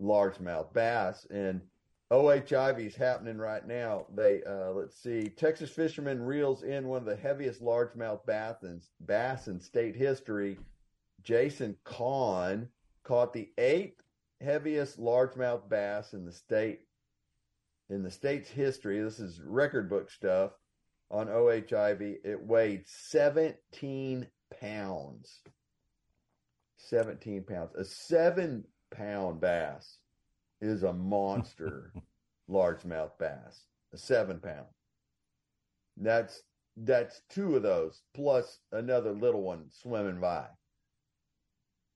largemouth 0.00 0.72
bass. 0.72 1.26
And 1.30 1.60
O.H. 2.10 2.52
Ivie 2.52 2.86
is 2.86 2.96
happening 2.96 3.38
right 3.38 3.64
now. 3.66 4.06
They, 4.14 4.42
uh, 4.42 4.72
let's 4.72 5.00
see, 5.00 5.28
Texas 5.28 5.70
fisherman 5.70 6.20
reels 6.20 6.62
in 6.64 6.88
one 6.88 6.98
of 6.98 7.04
the 7.04 7.14
heaviest 7.14 7.62
largemouth 7.62 8.26
bass 8.26 8.62
in, 8.62 8.80
bass 9.00 9.46
in 9.46 9.60
state 9.60 9.94
history. 9.94 10.58
Jason 11.22 11.76
Kahn 11.84 12.68
caught 13.04 13.32
the 13.32 13.50
eighth 13.58 14.02
heaviest 14.40 14.98
largemouth 14.98 15.68
bass 15.68 16.14
in 16.14 16.24
the 16.24 16.32
state 16.32 16.80
in 17.90 18.02
the 18.02 18.10
state's 18.10 18.48
history. 18.48 19.02
This 19.02 19.18
is 19.18 19.40
record 19.44 19.90
book 19.90 20.10
stuff 20.10 20.52
on 21.10 21.28
O.H. 21.28 21.72
Ivie. 21.72 22.18
It 22.24 22.40
weighed 22.40 22.86
17 22.86 24.26
pounds. 24.60 25.40
17 26.76 27.44
pounds. 27.44 27.74
A 27.74 27.84
seven 27.84 28.64
pound 28.90 29.40
bass 29.40 29.98
is 30.60 30.84
a 30.84 30.92
monster 30.92 31.92
largemouth 32.50 33.18
bass. 33.18 33.66
A 33.92 33.98
seven 33.98 34.38
pound. 34.40 34.66
That's 35.96 36.42
that's 36.76 37.20
two 37.28 37.56
of 37.56 37.62
those 37.62 38.00
plus 38.14 38.60
another 38.72 39.12
little 39.12 39.42
one 39.42 39.64
swimming 39.68 40.20
by. 40.20 40.46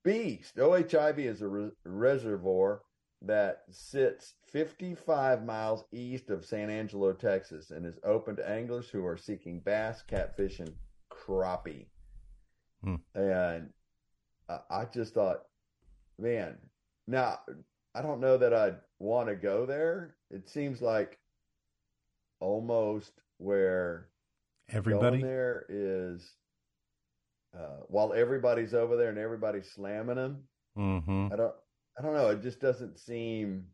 Beast. 0.05 0.59
O.H. 0.59 0.95
Ivie 0.95 1.27
is 1.27 1.41
a 1.41 1.49
re- 1.49 1.71
reservoir 1.85 2.83
that 3.23 3.63
sits 3.71 4.35
55 4.49 5.45
miles 5.45 5.85
east 5.93 6.31
of 6.31 6.45
San 6.45 6.71
Angelo, 6.71 7.13
Texas, 7.13 7.71
and 7.71 7.87
is 7.87 7.99
open 8.05 8.37
to 8.37 8.49
anglers 8.49 8.89
who 8.89 9.05
are 9.05 9.17
seeking 9.17 9.61
bass, 9.61 10.03
catfish, 10.03 10.61
and 10.61 10.73
crappie. 11.11 11.87
Hmm. 12.83 12.97
And 13.15 13.71
I, 14.71 14.85
just 14.93 15.15
thought, 15.15 15.43
man, 16.19 16.59
now 17.07 17.41
I 17.95 18.03
don't 18.03 18.21
know 18.21 18.37
that 18.37 18.53
I'd 18.53 18.77
want 18.99 19.29
to 19.29 19.37
go 19.37 19.65
there. 19.65 20.17
It 20.31 20.49
seems 20.49 20.83
like 20.83 21.19
almost 22.41 23.13
where 23.39 24.09
Everybody. 24.69 25.23
there 25.23 25.65
is 25.69 26.23
uh, 27.57 27.85
while 27.89 28.13
everybody's 28.13 28.75
over 28.75 28.97
there 28.97 29.09
and 29.09 29.19
everybody's 29.19 29.71
slamming 29.71 30.17
them. 30.17 30.43
Mm-hmm. 30.77 31.29
I 31.33 31.37
don't 31.37 31.55
I 31.99 32.03
don't 32.03 32.15
know. 32.15 32.31
It 32.31 32.43
just 32.43 32.61
doesn't 32.61 32.99
seem 32.99 33.67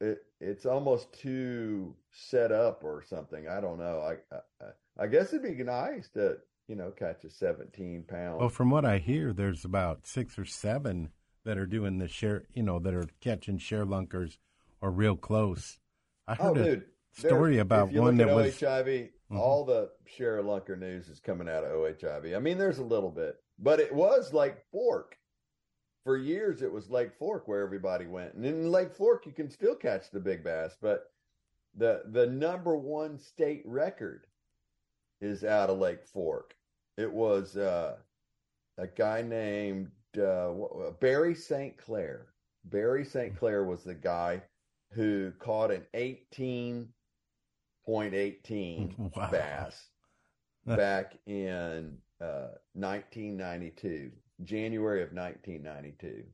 it 0.00 0.24
it's 0.40 0.64
almost 0.64 1.12
too 1.12 1.94
set 2.12 2.52
up 2.52 2.82
or 2.82 3.02
something. 3.06 3.48
I 3.48 3.60
don't 3.60 3.78
know. 3.78 4.00
I 4.00 4.34
I, 4.64 5.04
I 5.04 5.06
guess 5.06 5.32
it'd 5.32 5.42
be 5.42 5.62
nice 5.62 6.08
to 6.10 6.38
you 6.68 6.76
know 6.76 6.90
catch 6.90 7.24
a 7.24 7.30
17 7.30 8.04
pound. 8.08 8.40
Well, 8.40 8.48
from 8.48 8.70
what 8.70 8.84
I 8.84 8.98
hear, 8.98 9.32
there's 9.32 9.64
about 9.64 10.06
six 10.06 10.38
or 10.38 10.44
seven 10.44 11.10
that 11.44 11.58
are 11.58 11.66
doing 11.66 11.98
the 11.98 12.08
share, 12.08 12.44
you 12.54 12.62
know, 12.62 12.78
that 12.78 12.94
are 12.94 13.08
catching 13.20 13.58
ShareLunkers 13.58 14.38
or 14.80 14.90
real 14.90 15.16
close. 15.16 15.78
I 16.28 16.36
oh, 16.38 16.54
heard 16.54 16.56
a 16.58 16.64
dude, 16.64 16.84
story 17.12 17.58
about 17.58 17.92
one 17.92 18.16
that 18.18 18.28
at 18.28 18.34
was. 18.34 18.62
O.H. 18.62 18.62
Ivie. 18.62 19.10
Mhm. 19.30 19.38
All 19.38 19.64
the 19.64 19.90
ShareLunker 20.18 20.78
news 20.78 21.08
is 21.08 21.20
coming 21.20 21.48
out 21.48 21.64
of 21.64 21.72
O.H. 21.72 22.02
Ivie. 22.02 22.34
I 22.34 22.40
mean, 22.40 22.58
there's 22.58 22.78
a 22.78 22.84
little 22.84 23.10
bit, 23.10 23.36
but 23.58 23.80
it 23.80 23.94
was 23.94 24.32
like 24.32 24.64
Fork. 24.70 25.16
For 26.04 26.16
years, 26.16 26.62
it 26.62 26.72
was 26.72 26.88
Lake 26.90 27.12
Fork 27.18 27.46
where 27.46 27.62
everybody 27.62 28.06
went, 28.06 28.34
and 28.34 28.44
in 28.44 28.70
Lake 28.70 28.94
Fork, 28.94 29.26
you 29.26 29.32
can 29.32 29.50
still 29.50 29.74
catch 29.74 30.10
the 30.10 30.20
big 30.20 30.42
bass. 30.42 30.76
But 30.80 31.12
the 31.76 32.02
the 32.06 32.26
number 32.26 32.74
one 32.76 33.18
state 33.18 33.62
record 33.66 34.26
is 35.20 35.44
out 35.44 35.68
of 35.70 35.78
Lake 35.78 36.04
Fork. 36.04 36.54
It 36.96 37.12
was 37.12 37.56
uh, 37.56 37.96
a 38.78 38.86
guy 38.86 39.20
named 39.22 39.90
uh, 40.18 40.52
Barry 41.00 41.34
St. 41.34 41.76
Clair. 41.76 42.28
Barry 42.64 43.04
St. 43.04 43.36
Clair 43.36 43.64
was 43.64 43.84
the 43.84 43.94
guy 43.94 44.42
who 44.92 45.30
caught 45.38 45.70
an 45.70 45.86
18.18 45.94 46.88
Wow. 49.16 49.30
bass 49.30 49.88
back 50.66 51.16
in 51.26 51.96
uh, 52.20 52.48
1992, 52.74 54.10
January 54.44 55.02
of 55.02 55.12
1992. 55.12 56.24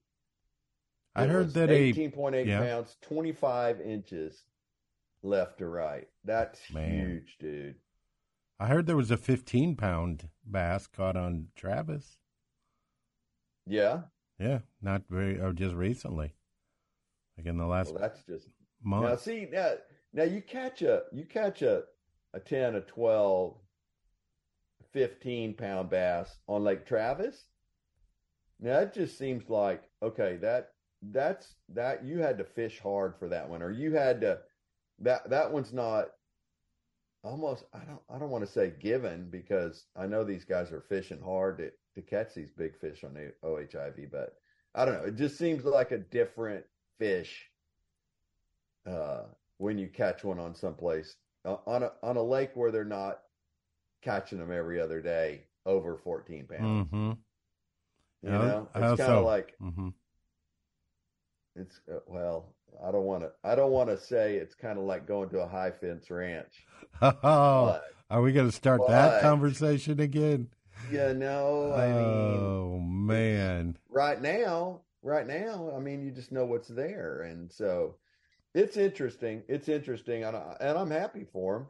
I 1.15 1.25
It 1.25 1.31
heard 1.31 1.55
that 1.55 1.71
a 1.71 1.93
18.8 1.93 2.47
yeah. 2.47 2.61
pounds, 2.61 2.97
25 3.03 3.81
inches 3.81 4.45
left 5.23 5.59
to 5.59 5.67
right. 5.67 6.09
That's 6.25 6.61
Man. 6.71 6.91
huge, 6.91 7.37
dude. 7.39 7.77
I 8.59 8.67
heard 8.67 8.87
there 8.87 8.97
was 8.97 9.11
a 9.11 9.17
15 9.17 9.77
pound 9.77 10.29
bass 10.45 10.87
caught 10.87 11.17
on 11.17 11.49
Travis. 11.57 12.19
Yeah. 13.67 14.03
Yeah, 14.39 14.61
not 14.83 15.03
very, 15.09 15.41
or 15.41 15.53
just 15.53 15.75
recently, 15.75 16.35
like 17.37 17.47
in 17.47 17.57
the 17.57 17.67
last 17.67 17.93
Well, 17.93 18.03
that's 18.03 18.23
just 18.25 18.49
month. 18.83 19.05
Now 19.05 19.17
see 19.17 19.49
now 19.51 19.73
now 20.13 20.25
you 20.25 20.43
catch 20.43 20.83
a 20.83 21.05
you 21.13 21.25
catch 21.25 21.63
a 21.63 21.85
a 22.35 22.41
10, 22.41 22.75
a 22.75 22.81
12, 22.83 23.57
15 24.93 25.55
pound 25.55 25.89
bass 25.91 26.37
on 26.47 26.65
Lake 26.65 26.87
Travis. 26.87 27.45
Now 28.61 28.79
it 28.79 28.93
just 28.93 29.19
seems 29.19 29.49
like 29.49 29.83
okay, 30.03 30.37
that 30.43 30.71
that's 31.03 31.55
that 31.71 32.05
you 32.05 32.19
had 32.19 32.39
to 32.39 32.45
fish 32.45 32.81
hard 32.81 33.15
for 33.19 33.29
that 33.29 33.49
one, 33.49 33.63
or 33.63 33.71
you 33.71 33.93
had 33.93 34.21
to 34.23 34.39
that 35.01 35.29
that 35.31 35.53
one's 35.53 35.73
not 35.73 36.09
almost 37.23 37.65
I 37.75 37.81
don't 37.81 38.01
I 38.09 38.19
don't 38.19 38.31
want 38.31 38.47
to 38.47 38.51
say 38.51 38.73
given 38.81 39.29
because 39.31 39.85
I 39.97 40.07
know 40.07 40.25
these 40.25 40.45
guys 40.45 40.73
are 40.73 40.81
fishing 40.89 41.21
hard 41.21 41.59
to 41.59 41.71
to 41.95 42.03
catch 42.03 42.35
these 42.35 42.51
big 42.51 42.79
fish 42.79 43.05
on 43.05 43.15
the 43.15 43.33
O.H. 43.43 43.75
Ivie, 43.75 44.11
but 44.11 44.35
I 44.75 44.85
don't 44.85 44.95
know. 44.95 45.09
It 45.09 45.17
just 45.17 45.39
seems 45.39 45.65
like 45.65 45.93
a 45.93 45.99
different 45.99 46.65
fish 46.99 47.51
uh, 48.87 49.23
when 49.59 49.79
you 49.79 49.89
catch 49.89 50.23
one 50.23 50.39
on 50.39 50.55
someplace 50.55 51.17
uh, 51.45 51.57
on 51.67 51.83
a 51.83 51.93
on 52.03 52.17
a 52.17 52.23
lake 52.23 52.51
where 52.55 52.71
they're 52.71 52.85
not 52.85 53.21
catching 54.03 54.39
them 54.39 54.53
every 54.53 54.81
other 54.81 55.01
day 55.01 55.45
over 55.65 55.97
14 55.97 56.47
pounds. 56.47 56.63
Mm-hmm. 56.63 57.13
You 58.23 58.31
How- 58.31 58.39
know, 58.43 58.69
it's 58.75 58.81
kind 58.81 58.85
of 58.93 58.99
so? 58.99 59.25
like 59.25 59.55
Mm-hmm. 59.63 59.89
it's 61.55 61.81
uh, 61.91 61.99
well, 62.07 62.55
I 62.85 62.91
don't 62.91 63.05
want 63.05 63.23
to 63.23 63.31
I 63.45 63.55
don't 63.55 63.71
want 63.73 63.89
to 63.91 63.99
say 63.99 64.37
it's 64.37 64.55
kind 64.55 64.79
of 64.79 64.85
like 64.85 65.07
going 65.07 65.29
to 65.31 65.41
a 65.41 65.47
high 65.49 65.71
fence 65.71 66.11
ranch. 66.11 66.65
Oh, 67.03 67.13
But, 67.23 67.85
are 68.11 68.23
we 68.23 68.33
going 68.33 68.47
to 68.49 68.53
start 68.57 68.81
that 68.89 69.21
conversation 69.23 70.01
again? 70.01 70.49
you 70.91 71.15
know, 71.15 71.73
I 71.75 71.87
mean, 71.89 72.39
oh 72.41 72.79
man, 72.81 73.77
right 73.89 74.21
now, 74.21 74.83
right 75.03 75.27
now, 75.27 75.73
I 75.77 75.81
mean, 75.81 76.03
you 76.03 76.11
just 76.11 76.33
know 76.33 76.45
what's 76.45 76.69
there, 76.69 77.23
and 77.23 77.51
so 77.53 77.97
it's 78.55 78.77
interesting. 78.77 79.43
It's 79.49 79.69
interesting, 79.69 80.23
and, 80.25 80.37
I, 80.37 80.57
and 80.61 80.79
I'm 80.79 80.91
happy 80.91 81.25
for 81.33 81.59
them. 81.59 81.67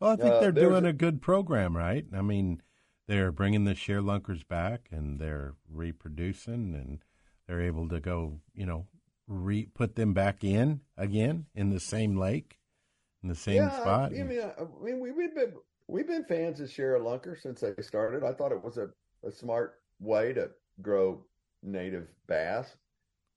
well, 0.00 0.10
I 0.12 0.16
think 0.16 0.34
Uh, 0.34 0.40
they're 0.40 0.52
doing 0.52 0.84
a- 0.86 0.90
a 0.90 0.92
good 0.94 1.20
program, 1.22 1.76
right? 1.76 2.06
I 2.14 2.22
mean, 2.22 2.62
they're 3.06 3.32
bringing 3.32 3.64
the 3.64 3.74
ShareLunkers 3.74 4.46
back, 4.46 4.88
and 4.90 5.18
they're 5.18 5.54
reproducing, 5.68 6.74
and 6.74 6.98
they're 7.46 7.60
able 7.60 7.88
to 7.88 8.00
go, 8.00 8.40
you 8.54 8.66
know, 8.66 8.86
re 9.26 9.66
put 9.66 9.96
them 9.96 10.12
back 10.12 10.44
in 10.44 10.80
again 10.96 11.46
in 11.54 11.70
the 11.70 11.80
same 11.80 12.16
lake, 12.16 12.58
in 13.22 13.28
the 13.28 13.34
same 13.34 13.56
yeah, 13.56 13.70
spot. 13.70 14.12
I, 14.12 14.22
mean, 14.22 14.40
I, 14.40 14.84
mean, 14.84 15.00
we, 15.00 15.10
we've 15.10 15.34
been 15.34 15.52
we've 15.88 16.06
been 16.06 16.24
fans 16.24 16.60
of 16.60 16.68
ShareLunker 16.68 17.40
since 17.40 17.60
they 17.60 17.74
started. 17.82 18.24
I 18.24 18.32
thought 18.32 18.52
it 18.52 18.62
was 18.62 18.78
a, 18.78 18.88
a 19.26 19.30
smart 19.30 19.80
way 20.00 20.32
to 20.32 20.50
grow 20.80 21.24
native 21.62 22.08
bass. 22.26 22.76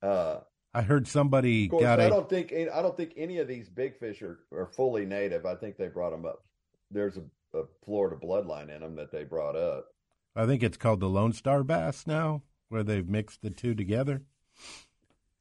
Uh, 0.01 0.39
I 0.73 0.81
heard 0.81 1.07
somebody 1.07 1.69
course, 1.69 1.83
got 1.83 1.99
I 1.99 2.05
a 2.05 2.09
don't 2.09 2.29
think 2.29 2.51
I 2.53 2.81
don't 2.81 2.97
think 2.97 3.13
any 3.15 3.39
of 3.39 3.47
these 3.47 3.69
big 3.69 3.97
fish 3.97 4.21
are, 4.21 4.39
are 4.51 4.67
fully 4.67 5.05
native. 5.05 5.45
I 5.45 5.55
think 5.55 5.77
they 5.77 5.87
brought 5.87 6.11
them 6.11 6.25
up. 6.25 6.43
There's 6.91 7.17
a, 7.17 7.23
a 7.55 7.63
Florida 7.83 8.15
bloodline 8.15 8.69
in 8.73 8.81
them 8.81 8.95
that 8.95 9.11
they 9.11 9.23
brought 9.23 9.55
up. 9.55 9.87
I 10.35 10.45
think 10.45 10.61
it's 10.63 10.77
called 10.77 10.99
the 10.99 11.07
Lone 11.09 11.33
Star 11.33 11.63
Bass 11.63 12.05
now, 12.05 12.41
where 12.69 12.83
they've 12.83 13.07
mixed 13.07 13.41
the 13.41 13.49
two 13.49 13.73
together 13.73 14.21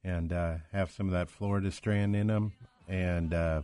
and 0.04 0.32
uh, 0.32 0.56
have 0.72 0.90
some 0.90 1.06
of 1.06 1.12
that 1.12 1.30
Florida 1.30 1.70
strand 1.70 2.14
in 2.14 2.28
them, 2.28 2.52
and 2.88 3.32
uh, 3.34 3.62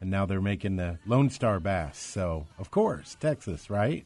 and 0.00 0.10
now 0.10 0.26
they're 0.26 0.40
making 0.40 0.76
the 0.76 0.98
Lone 1.06 1.30
Star 1.30 1.58
Bass. 1.60 1.98
So 1.98 2.46
of 2.58 2.70
course, 2.70 3.16
Texas, 3.20 3.70
right? 3.70 4.04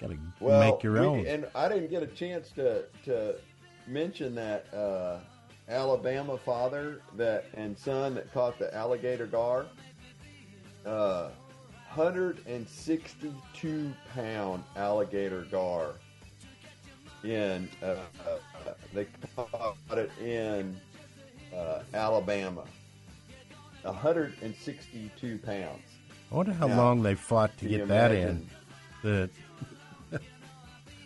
Got 0.00 0.10
to 0.10 0.18
Well, 0.40 0.60
make 0.72 0.82
your 0.82 0.94
we- 0.94 0.98
own. 1.00 1.26
And 1.26 1.46
I 1.54 1.68
didn't 1.68 1.90
get 1.90 2.02
a 2.02 2.06
chance 2.08 2.50
to 2.52 2.84
to 3.04 3.36
mention 3.86 4.34
that 4.36 4.72
uh, 4.74 5.18
Alabama 5.68 6.38
father 6.38 7.02
that 7.16 7.44
and 7.54 7.78
son 7.78 8.14
that 8.14 8.32
caught 8.32 8.58
the 8.58 8.74
alligator 8.74 9.26
gar. 9.26 9.66
Uh, 11.90 11.96
162 11.96 13.92
pound 14.14 14.62
alligator 14.76 15.46
gar. 15.50 15.94
In 17.24 17.68
uh, 17.82 17.86
uh, 17.86 18.72
they 18.94 19.06
caught 19.36 19.76
it 19.92 20.10
in 20.20 20.80
uh, 21.54 21.82
Alabama. 21.92 22.64
162 23.82 25.38
pounds. 25.38 25.82
I 26.30 26.34
wonder 26.34 26.52
how 26.52 26.66
now, 26.66 26.76
long 26.76 27.02
they 27.02 27.14
fought 27.14 27.56
to 27.58 27.66
get 27.66 27.88
that 27.88 28.12
imagine? 28.12 28.48
in. 29.02 29.30
The 30.12 30.20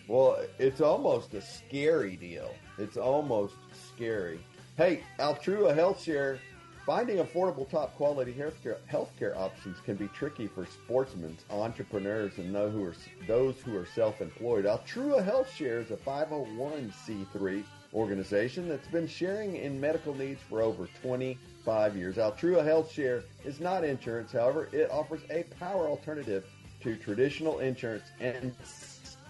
Well, 0.09 0.39
it's 0.59 0.81
almost 0.81 1.33
a 1.35 1.41
scary 1.41 2.17
deal. 2.17 2.55
It's 2.79 2.97
almost 2.97 3.55
scary. 3.73 4.39
Hey, 4.77 5.03
Altrua 5.19 5.75
Health 5.75 6.03
Share, 6.03 6.39
finding 6.85 7.19
affordable, 7.19 7.69
top 7.69 7.95
quality 7.97 8.33
healthcare 8.33 8.77
healthcare 8.91 9.37
options 9.37 9.79
can 9.85 9.97
be 9.97 10.09
tricky 10.09 10.47
for 10.47 10.67
sportsmen, 10.67 11.37
entrepreneurs, 11.51 12.37
and 12.39 12.55
those 12.55 12.73
who 12.73 12.85
are 12.85 12.95
those 13.27 13.57
who 13.61 13.77
are 13.77 13.87
self-employed. 13.87 14.65
Altrua 14.65 15.25
Health 15.25 15.53
Share 15.55 15.81
is 15.81 15.91
a 15.91 15.97
501c3 15.97 17.65
organization 17.95 18.69
that's 18.69 18.89
been 18.89 19.07
sharing 19.07 19.57
in 19.57 19.81
medical 19.81 20.15
needs 20.15 20.41
for 20.43 20.61
over 20.61 20.89
25 21.03 21.97
years. 21.97 22.17
Altrua 22.17 22.65
Health 22.65 22.93
Share 22.93 23.23
is 23.45 23.61
not 23.61 23.85
insurance, 23.85 24.33
however, 24.33 24.69
it 24.73 24.91
offers 24.91 25.21
a 25.31 25.45
power 25.59 25.87
alternative 25.87 26.45
to 26.83 26.97
traditional 26.97 27.61
insurance 27.61 28.05
and 28.21 28.55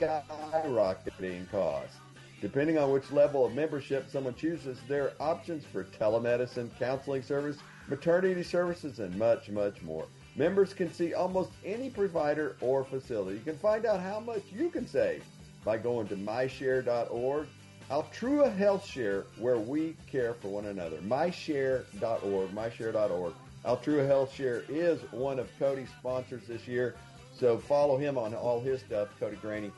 skyrocketing 0.00 1.48
costs. 1.50 1.96
Depending 2.44 2.76
on 2.76 2.90
which 2.90 3.10
level 3.10 3.46
of 3.46 3.54
membership 3.54 4.04
someone 4.10 4.34
chooses, 4.34 4.76
there 4.86 5.04
are 5.04 5.12
options 5.18 5.64
for 5.64 5.84
telemedicine, 5.84 6.68
counseling 6.78 7.22
service, 7.22 7.56
maternity 7.88 8.42
services, 8.42 8.98
and 8.98 9.16
much, 9.18 9.48
much 9.48 9.80
more. 9.80 10.04
Members 10.36 10.74
can 10.74 10.92
see 10.92 11.14
almost 11.14 11.52
any 11.64 11.88
provider 11.88 12.56
or 12.60 12.84
facility. 12.84 13.38
You 13.38 13.44
can 13.44 13.56
find 13.56 13.86
out 13.86 13.98
how 13.98 14.20
much 14.20 14.42
you 14.54 14.68
can 14.68 14.86
save 14.86 15.24
by 15.64 15.78
going 15.78 16.06
to 16.08 16.16
myshare.org. 16.16 17.46
Altrua 17.90 18.54
Health 18.54 18.84
Share, 18.84 19.24
where 19.38 19.56
we 19.56 19.96
care 20.06 20.34
for 20.34 20.48
one 20.48 20.66
another. 20.66 20.98
Myshare.org, 20.98 22.50
myshare.org. 22.50 23.32
Altrua 23.64 24.06
Health 24.06 24.34
Share 24.34 24.64
is 24.68 25.00
one 25.12 25.38
of 25.38 25.48
Cody's 25.58 25.88
sponsors 25.98 26.46
this 26.46 26.68
year, 26.68 26.94
so 27.34 27.56
follow 27.56 27.96
him 27.96 28.18
on 28.18 28.34
all 28.34 28.60
his 28.60 28.80
stuff, 28.80 29.08
Cody 29.18 29.36
Greaney, 29.36 29.72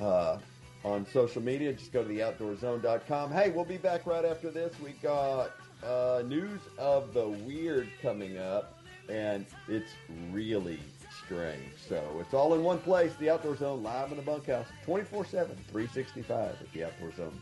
uh, 0.00 0.38
on 0.84 1.06
social 1.06 1.42
media. 1.42 1.72
Just 1.72 1.92
go 1.92 2.02
to 2.02 2.08
theoutdoorzone.com. 2.08 3.32
Hey, 3.32 3.50
we'll 3.50 3.64
be 3.64 3.78
back 3.78 4.06
right 4.06 4.24
after 4.24 4.50
this. 4.50 4.72
We 4.80 4.92
got 5.02 5.52
uh, 5.84 6.22
news 6.26 6.60
of 6.78 7.12
the 7.14 7.28
weird 7.28 7.88
coming 8.02 8.38
up, 8.38 8.78
and 9.08 9.46
it's 9.68 9.92
really 10.30 10.80
strange. 11.24 11.72
So 11.88 12.02
it's 12.20 12.34
all 12.34 12.54
in 12.54 12.62
one 12.62 12.78
place. 12.78 13.12
The 13.18 13.30
Outdoor 13.30 13.56
Zone, 13.56 13.82
live 13.82 14.10
in 14.10 14.16
the 14.16 14.22
bunkhouse, 14.22 14.66
24 14.84 15.26
7, 15.26 15.56
365 15.70 16.56
at 16.60 16.72
the 16.72 16.84
Outdoor 16.84 17.12
Zone. 17.12 17.40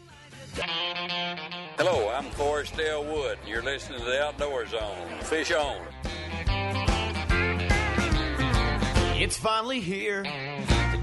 Hello, 1.76 2.08
I'm 2.08 2.24
Forrest 2.32 2.76
Dale 2.76 3.04
Wood. 3.04 3.38
and 3.40 3.48
You're 3.48 3.62
listening 3.62 4.00
to 4.00 4.04
the 4.04 4.22
Outdoor 4.22 4.66
Zone. 4.66 5.20
Fish 5.22 5.52
on. 5.52 5.80
It's 9.20 9.36
finally 9.36 9.80
here. 9.80 10.24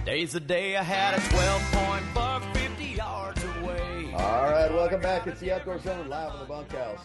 Today's 0.06 0.34
the 0.34 0.39
day 0.39 0.78
I 0.78 0.84
had 0.84 1.18
a 1.18 1.30
12 1.30 1.72
point 1.72 2.13
buck 2.13 2.44
50 2.56 2.86
yards 2.86 3.44
away. 3.44 4.13
All 4.13 4.52
right, 4.52 4.72
welcome 4.72 5.02
back. 5.02 5.26
It's 5.26 5.39
the 5.39 5.52
Outdoor 5.52 5.80
Zone 5.80 6.08
live 6.08 6.32
in 6.36 6.41
the 6.41 6.46
bunkhouse. 6.46 7.00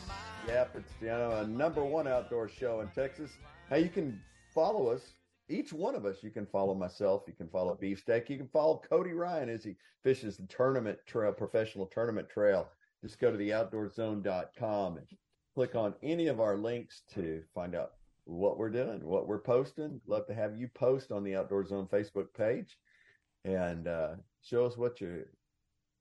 Yep, 0.46 0.76
it's 0.76 0.92
you 1.00 1.06
know 1.06 1.30
a 1.30 1.46
number 1.46 1.82
one 1.82 2.06
outdoor 2.06 2.46
show 2.46 2.80
in 2.80 2.88
Texas. 2.88 3.30
Hey, 3.70 3.80
you 3.80 3.88
can 3.88 4.20
follow 4.54 4.88
us. 4.88 5.14
Each 5.48 5.72
one 5.72 5.94
of 5.94 6.04
us, 6.04 6.22
you 6.22 6.28
can 6.28 6.44
follow 6.44 6.74
myself. 6.74 7.22
You 7.26 7.32
can 7.32 7.48
follow 7.48 7.74
Beefsteak. 7.74 8.28
You 8.28 8.36
can 8.36 8.48
follow 8.48 8.82
Cody 8.86 9.12
Ryan 9.12 9.48
as 9.48 9.64
he 9.64 9.76
fishes 10.04 10.36
the 10.36 10.46
tournament 10.48 10.98
trail, 11.06 11.32
professional 11.32 11.86
tournament 11.86 12.28
trail. 12.28 12.68
Just 13.02 13.18
go 13.18 13.30
to 13.30 13.38
the 13.38 13.48
outdoorzone.com 13.48 14.98
and 14.98 15.06
click 15.54 15.74
on 15.74 15.94
any 16.02 16.26
of 16.26 16.38
our 16.38 16.58
links 16.58 17.00
to 17.14 17.42
find 17.54 17.74
out 17.74 17.92
what 18.26 18.58
we're 18.58 18.68
doing, 18.68 19.02
what 19.02 19.26
we're 19.26 19.40
posting. 19.40 20.02
Love 20.06 20.26
to 20.26 20.34
have 20.34 20.54
you 20.54 20.68
post 20.68 21.10
on 21.10 21.24
the 21.24 21.34
Outdoor 21.34 21.66
Zone 21.66 21.88
Facebook 21.90 22.26
page 22.36 22.76
and 23.44 23.86
uh, 23.86 24.14
show 24.42 24.66
us 24.66 24.76
what 24.76 25.00
you're 25.00 25.26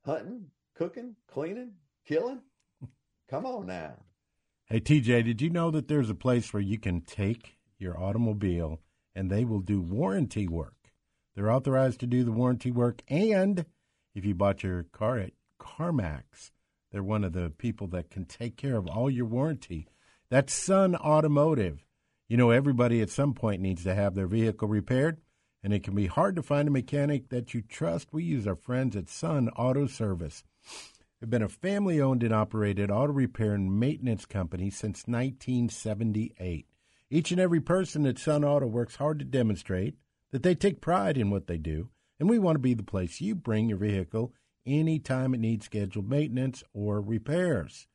hunting, 0.06 0.45
cooking, 0.75 1.15
cleaning, 1.28 1.71
killing. 2.06 2.41
Come 3.30 3.45
on 3.45 3.67
now. 3.67 3.93
Hey, 4.65 4.80
TJ, 4.80 5.25
did 5.25 5.41
you 5.41 5.49
know 5.49 5.71
that 5.71 5.88
there's 5.88 6.10
a 6.10 6.15
place 6.15 6.54
where 6.54 6.62
you 6.62 6.78
can 6.78 7.02
take 7.02 7.58
your 7.78 7.99
automobile 7.99 8.80
and 9.15 9.30
they 9.30 9.45
will 9.45 9.62
do 9.62 9.82
warranty 9.82 10.47
work? 10.47 10.91
They're 11.36 11.52
authorized 11.52 11.99
to 12.02 12.08
do 12.08 12.23
the 12.23 12.32
warranty 12.32 12.71
work. 12.71 13.02
And 13.08 13.65
if 14.13 14.25
you 14.25 14.36
bought 14.36 14.63
your 14.63 14.84
car 14.91 15.17
at 15.17 15.34
CarMax, 15.60 16.52
they're 16.91 17.04
one 17.04 17.23
of 17.23 17.34
the 17.34 17.52
people 17.58 17.88
that 17.88 18.10
can 18.10 18.25
take 18.25 18.58
care 18.58 18.75
of 18.75 18.88
all 18.88 19.10
your 19.10 19.25
warranty. 19.25 19.88
That's 20.30 20.54
Sun 20.54 20.95
Automotive. 20.95 21.86
You 22.28 22.38
know, 22.38 22.52
everybody 22.52 23.02
at 23.02 23.10
some 23.10 23.34
point 23.34 23.62
needs 23.62 23.84
to 23.84 23.95
have 23.95 24.13
their 24.13 24.28
vehicle 24.28 24.67
repaired, 24.67 25.17
and 25.63 25.74
it 25.74 25.84
can 25.84 25.95
be 25.95 26.08
hard 26.08 26.36
to 26.36 26.43
find 26.43 26.67
a 26.67 26.72
mechanic 26.72 27.30
that 27.30 27.54
you 27.54 27.62
trust. 27.62 28.13
We 28.13 28.24
use 28.24 28.48
our 28.48 28.56
friends 28.56 28.95
at 28.95 29.10
Sun 29.10 29.50
Auto 29.50 29.88
Service. 29.88 30.43
They've 31.19 31.30
been 31.30 31.41
a 31.41 31.50
family 31.50 32.00
owned 32.00 32.24
and 32.24 32.34
operated 32.34 32.89
auto 32.89 33.12
repair 33.12 33.54
and 33.54 33.78
maintenance 33.78 34.26
company 34.26 34.69
since 34.69 35.04
1978. 35.06 36.65
Each 37.10 37.32
and 37.32 37.41
every 37.41 37.60
person 37.60 38.06
at 38.06 38.19
Sun 38.19 38.45
Auto 38.45 38.67
works 38.67 38.95
hard 38.95 39.19
to 39.19 39.26
demonstrate 39.26 39.95
that 40.32 40.43
they 40.43 40.56
take 40.56 40.80
pride 40.80 41.17
in 41.17 41.30
what 41.30 41.48
they 41.48 41.58
do, 41.58 41.89
and 42.19 42.30
we 42.30 42.39
want 42.39 42.56
to 42.56 42.60
be 42.60 42.74
the 42.74 42.84
place 42.84 43.19
you 43.19 43.36
bring 43.36 43.67
your 43.67 43.80
vehicle 43.80 44.32
anytime 44.65 45.34
it 45.34 45.39
needs 45.39 45.65
scheduled 45.65 46.10
maintenance 46.10 46.63
or 46.74 47.02
repairs. 47.02 47.88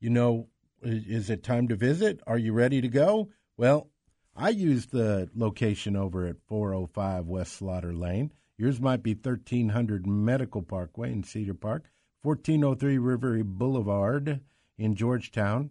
You 0.00 0.10
know, 0.10 0.48
is 0.82 1.30
it 1.30 1.42
time 1.42 1.68
to 1.68 1.76
visit? 1.76 2.20
Are 2.26 2.38
you 2.38 2.52
ready 2.52 2.80
to 2.80 2.88
go? 2.88 3.30
Well, 3.56 3.90
I 4.36 4.48
use 4.48 4.86
the 4.86 5.30
location 5.34 5.96
over 5.96 6.26
at 6.26 6.42
405 6.48 7.26
West 7.26 7.52
Slaughter 7.52 7.94
Lane. 7.94 8.32
Yours 8.56 8.80
might 8.80 9.02
be 9.02 9.14
1300 9.14 10.06
Medical 10.06 10.62
Parkway 10.62 11.12
in 11.12 11.22
Cedar 11.22 11.52
Park, 11.54 11.90
1403 12.22 12.98
River 12.98 13.44
Boulevard 13.44 14.40
in 14.76 14.96
Georgetown, 14.96 15.70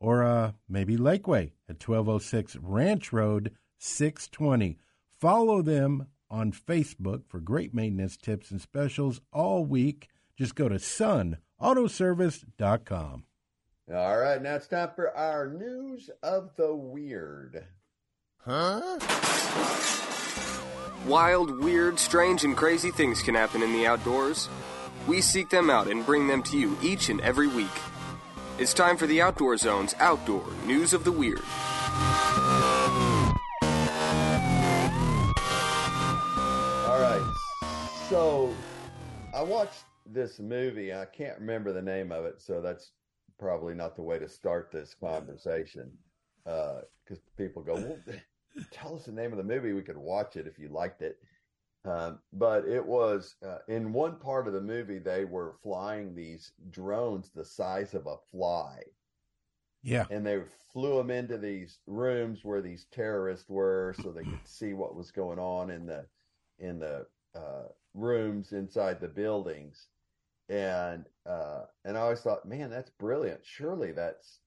or 0.00 0.24
uh, 0.24 0.52
maybe 0.68 0.96
Lakeway 0.96 1.52
at 1.68 1.86
1206 1.86 2.56
Ranch 2.56 3.12
Road, 3.12 3.52
620. 3.78 4.78
Follow 5.20 5.62
them 5.62 6.08
on 6.28 6.50
Facebook 6.50 7.22
for 7.28 7.38
great 7.38 7.72
maintenance 7.72 8.16
tips 8.16 8.50
and 8.50 8.60
specials 8.60 9.20
all 9.32 9.64
week. 9.64 10.08
Just 10.36 10.56
go 10.56 10.68
to 10.68 10.74
sunautoservice.com. 10.76 13.24
All 13.92 14.18
right, 14.18 14.40
now 14.40 14.54
it's 14.56 14.68
time 14.68 14.90
for 14.96 15.14
our 15.16 15.48
news 15.48 16.08
of 16.22 16.54
the 16.56 16.74
weird. 16.74 17.66
Wild, 21.06 21.62
weird, 21.62 21.96
strange, 21.96 22.42
and 22.42 22.56
crazy 22.56 22.90
things 22.90 23.22
can 23.22 23.36
happen 23.36 23.62
in 23.62 23.72
the 23.72 23.86
outdoors. 23.86 24.48
We 25.06 25.20
seek 25.20 25.48
them 25.48 25.70
out 25.70 25.86
and 25.86 26.04
bring 26.04 26.26
them 26.26 26.42
to 26.44 26.58
you 26.58 26.76
each 26.82 27.08
and 27.08 27.20
every 27.20 27.46
week. 27.46 27.70
It's 28.58 28.74
time 28.74 28.96
for 28.96 29.06
the 29.06 29.22
Outdoor 29.22 29.56
Zone's 29.56 29.94
Outdoor 30.00 30.44
News 30.66 30.92
of 30.92 31.04
the 31.04 31.12
Weird. 31.12 31.38
All 36.88 37.00
right, 37.00 37.34
so 38.08 38.52
I 39.32 39.42
watched 39.44 39.84
this 40.04 40.40
movie. 40.40 40.92
I 40.92 41.04
can't 41.04 41.38
remember 41.38 41.72
the 41.72 41.80
name 41.80 42.10
of 42.10 42.24
it, 42.24 42.40
so 42.40 42.60
that's 42.60 42.90
probably 43.38 43.74
not 43.74 43.94
the 43.94 44.02
way 44.02 44.18
to 44.18 44.28
start 44.28 44.72
this 44.72 44.96
conversation. 44.98 45.92
Uh, 46.44 46.80
because 47.04 47.22
people 47.36 47.62
go, 47.62 47.74
well, 47.74 47.98
tell 48.70 48.94
us 48.96 49.04
the 49.04 49.12
name 49.12 49.32
of 49.32 49.38
the 49.38 49.44
movie. 49.44 49.72
We 49.72 49.82
could 49.82 49.96
watch 49.96 50.36
it 50.36 50.46
if 50.46 50.58
you 50.58 50.68
liked 50.68 51.02
it. 51.02 51.18
Um, 51.84 52.20
but 52.32 52.64
it 52.66 52.84
was 52.84 53.34
uh, 53.44 53.58
in 53.66 53.92
one 53.92 54.16
part 54.16 54.46
of 54.46 54.52
the 54.52 54.60
movie, 54.60 54.98
they 54.98 55.24
were 55.24 55.56
flying 55.62 56.14
these 56.14 56.52
drones 56.70 57.30
the 57.30 57.44
size 57.44 57.94
of 57.94 58.06
a 58.06 58.16
fly. 58.30 58.82
Yeah. 59.82 60.06
And 60.10 60.24
they 60.24 60.42
flew 60.72 60.96
them 60.96 61.10
into 61.10 61.38
these 61.38 61.78
rooms 61.86 62.44
where 62.44 62.60
these 62.60 62.86
terrorists 62.92 63.48
were 63.48 63.94
so 64.00 64.12
they 64.12 64.22
could 64.22 64.38
see 64.44 64.74
what 64.74 64.94
was 64.94 65.10
going 65.10 65.40
on 65.40 65.70
in 65.70 65.86
the 65.86 66.06
in 66.60 66.78
the 66.78 67.06
uh, 67.34 67.68
rooms 67.94 68.52
inside 68.52 69.00
the 69.00 69.08
buildings. 69.08 69.88
And 70.48 71.06
uh, 71.26 71.62
and 71.84 71.96
I 71.96 72.02
always 72.02 72.20
thought, 72.20 72.46
man, 72.46 72.70
that's 72.70 72.90
brilliant. 72.90 73.40
Surely 73.42 73.90
that's 73.90 74.38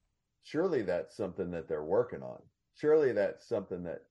surely 0.44 0.84
that's 0.84 1.18
something 1.18 1.52
that 1.52 1.68
they're 1.68 1.84
working 1.84 2.22
on. 2.22 2.42
Surely 2.80 3.12
that's 3.12 3.48
something 3.48 3.84
that 3.84 4.04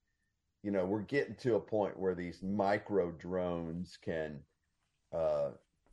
you 0.62 0.70
know 0.70 0.85
we're 0.85 1.00
getting 1.00 1.35
to 1.37 1.57
a 1.57 1.61
point 1.61 1.98
where 1.98 2.14
these 2.14 2.42
micro 2.42 3.11
drones 3.12 3.98
can 4.03 4.40
uh, 5.12 5.50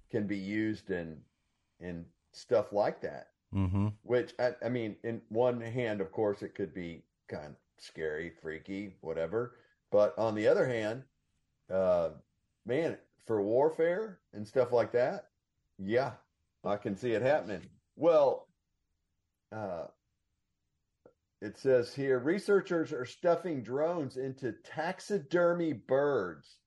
can 0.10 0.28
be 0.28 0.38
used 0.38 0.92
in 0.92 1.18
in 1.80 2.06
stuff 2.32 2.72
like 2.72 3.02
that. 3.02 3.28
Mm-hmm. 3.54 3.88
Which 4.04 4.34
I, 4.40 4.54
I 4.64 4.70
mean, 4.70 4.96
in 5.04 5.22
one 5.30 5.60
hand, 5.60 6.00
of 6.00 6.12
course, 6.12 6.42
it 6.42 6.56
could 6.56 6.74
be 6.74 7.04
kind 7.28 7.48
of 7.48 7.56
scary, 7.78 8.32
freaky, 8.42 8.96
whatever. 9.02 9.56
But 9.92 10.18
on 10.18 10.36
the 10.36 10.48
other 10.48 10.66
hand, 10.66 11.04
uh, 11.70 12.12
man, 12.66 12.98
for 13.26 13.42
warfare 13.42 14.20
and 14.34 14.48
stuff 14.48 14.72
like 14.72 14.94
that, 14.94 15.28
yeah, 15.78 16.12
I 16.64 16.78
can 16.78 16.96
see 16.96 17.12
it 17.12 17.22
happening. 17.22 17.62
Well, 17.98 18.48
uh, 19.52 19.88
it 21.42 21.58
says 21.58 21.94
here 21.94 22.20
researchers 22.20 22.94
are 22.94 23.06
stuffing 23.06 23.64
drones 23.64 24.18
into 24.18 24.54
taxidermy 24.64 25.74
birds 25.74 26.58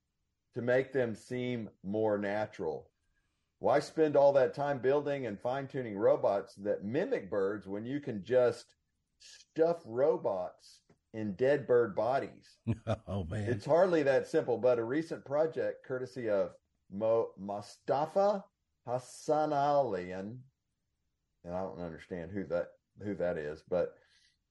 to 0.54 0.62
make 0.62 0.92
them 0.92 1.14
seem 1.14 1.68
more 1.84 2.18
natural. 2.18 2.90
Why 3.60 3.78
spend 3.78 4.16
all 4.16 4.32
that 4.34 4.54
time 4.54 4.78
building 4.78 5.26
and 5.26 5.40
fine 5.40 5.68
tuning 5.68 5.96
robots 5.96 6.54
that 6.56 6.84
mimic 6.84 7.30
birds 7.30 7.66
when 7.66 7.86
you 7.86 8.00
can 8.00 8.24
just 8.24 8.74
stuff 9.20 9.80
robots 9.86 10.80
in 11.14 11.34
dead 11.34 11.66
bird 11.66 11.94
bodies? 11.94 12.56
oh, 13.08 13.24
man. 13.24 13.44
It's 13.48 13.64
hardly 13.64 14.02
that 14.02 14.26
simple, 14.26 14.58
but 14.58 14.78
a 14.78 14.84
recent 14.84 15.24
project 15.24 15.86
courtesy 15.86 16.28
of 16.28 16.50
Mo- 16.92 17.30
Mustafa 17.38 18.44
Hassanalian, 18.86 20.36
and 21.44 21.54
I 21.54 21.60
don't 21.62 21.80
understand 21.80 22.30
who 22.32 22.44
that 22.46 22.66
who 23.02 23.14
that 23.16 23.38
is, 23.38 23.62
but 23.68 23.94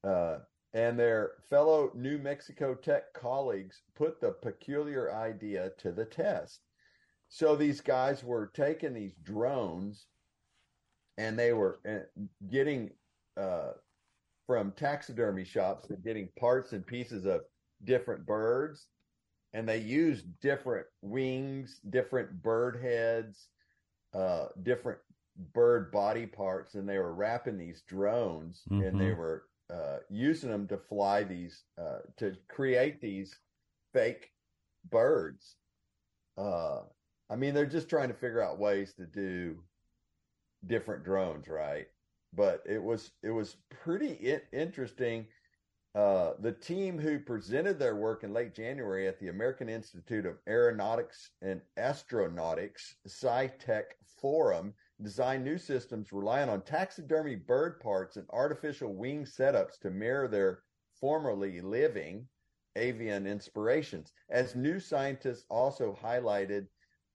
uh, 0.03 0.39
and 0.73 0.99
their 0.99 1.37
fellow 1.49 1.91
New 1.93 2.17
Mexico 2.17 2.75
Tech 2.75 3.13
colleagues 3.13 3.83
put 3.95 4.19
the 4.21 4.33
peculiar 4.33 5.13
idea 5.13 5.71
to 5.79 5.91
the 5.91 6.05
test. 6.05 6.67
So 7.29 7.55
these 7.55 7.81
guys 7.81 8.23
were 8.23 8.47
taking 8.47 8.93
these 8.93 9.15
drones, 9.15 10.09
and 11.17 11.37
they 11.37 11.53
were 11.53 11.79
uh, 11.87 12.21
getting 12.47 12.91
uh, 13.37 13.73
from 14.47 14.73
taxidermy 14.73 15.45
shops 15.45 15.89
and 15.89 16.03
getting 16.03 16.29
parts 16.39 16.73
and 16.73 16.85
pieces 16.85 17.25
of 17.25 17.45
different 17.83 18.25
birds, 18.25 18.89
and 19.53 19.67
they 19.67 19.79
used 19.79 20.39
different 20.39 20.87
wings, 21.01 21.81
different 21.89 22.41
bird 22.43 22.77
heads, 22.81 23.49
uh, 24.13 24.49
different 24.63 25.01
bird 25.37 25.91
body 25.91 26.27
parts, 26.27 26.75
and 26.75 26.87
they 26.89 26.99
were 26.99 27.15
wrapping 27.15 27.57
these 27.57 27.83
drones, 27.83 28.69
and 28.79 28.99
they 28.99 29.11
Mhm. 29.11 29.13
were 29.13 29.49
uh, 29.69 29.99
using 30.09 30.49
them 30.49 30.67
to 30.67 30.77
fly 30.77 31.23
these 31.23 31.65
uh, 31.77 31.99
to 32.17 32.35
create 32.49 33.01
these 33.01 33.39
fake 33.93 34.31
birds. 34.89 35.57
Uh, 36.37 36.81
I 37.29 37.35
mean, 37.35 37.53
they're 37.53 37.65
just 37.65 37.89
trying 37.89 38.09
to 38.09 38.13
figure 38.13 38.41
out 38.41 38.59
ways 38.59 38.93
to 38.95 39.05
do 39.05 39.63
different 40.65 41.03
drones, 41.03 41.47
right? 41.47 41.87
But 42.33 42.63
it 42.65 42.81
was 42.81 43.11
it 43.21 43.31
was 43.31 43.57
pretty 43.69 44.33
i- 44.33 44.41
interesting. 44.51 45.27
Uh, 45.95 46.33
the 46.39 46.51
team 46.51 46.97
who 46.97 47.19
presented 47.19 47.77
their 47.77 47.95
work 47.95 48.23
in 48.23 48.33
late 48.33 48.55
January 48.55 49.07
at 49.07 49.19
the 49.19 49.27
American 49.27 49.69
Institute 49.69 50.25
of 50.25 50.39
Aeronautics 50.47 51.29
and 51.43 51.61
Astronautics 51.77 52.95
SciTech 53.07 53.83
Forum 54.19 54.73
designed 55.01 55.43
new 55.43 55.57
systems 55.57 56.13
relying 56.13 56.49
on 56.49 56.61
taxidermy 56.61 57.35
bird 57.35 57.79
parts 57.79 58.17
and 58.17 58.27
artificial 58.31 58.93
wing 58.93 59.25
setups 59.25 59.79
to 59.79 59.89
mirror 59.89 60.27
their 60.27 60.63
formerly 60.99 61.61
living 61.61 62.27
avian 62.75 63.27
inspirations. 63.27 64.13
As 64.29 64.55
new 64.55 64.79
scientists 64.79 65.45
also 65.49 65.97
highlighted 66.01 66.67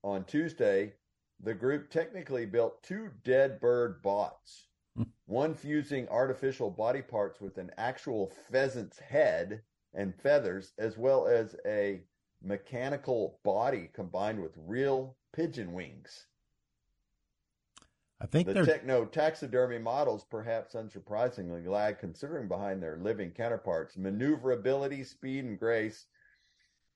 on 0.03 0.25
Tuesday, 0.25 0.93
the 1.41 1.55
group 1.55 1.91
technically 1.91 2.47
built 2.47 2.83
two 2.83 3.11
dead 3.25 3.61
bird 3.61 4.03
bots, 4.03 4.69
hmm. 4.97 5.05
one 5.27 5.55
fusing 5.55 6.09
artificial 6.09 6.71
body 6.71 7.03
parts 7.03 7.41
with 7.41 7.59
an 7.59 7.71
actual 7.79 8.33
pheasant's 8.51 8.99
head 8.99 9.63
and 9.95 10.15
feathers, 10.15 10.73
as 10.79 10.99
well 10.99 11.27
as 11.27 11.57
a 11.67 12.03
mechanical 12.43 13.41
body 13.45 13.89
combined 13.93 14.41
with 14.41 14.53
real 14.57 15.17
pigeon 15.33 15.73
wings. 15.73 16.27
I 18.21 18.27
think 18.27 18.49
The 18.49 18.55
they're 18.55 18.67
techno 18.67 19.05
taxidermy 19.05 19.79
models, 19.79 20.25
perhaps 20.25 20.75
unsurprisingly, 20.75 21.67
lag 21.67 21.99
considering 21.99 22.49
behind 22.49 22.83
their 22.83 22.97
living 22.97 23.31
counterparts. 23.31 23.97
Maneuverability, 23.97 25.05
speed, 25.05 25.45
and 25.45 25.59
grace 25.59 26.07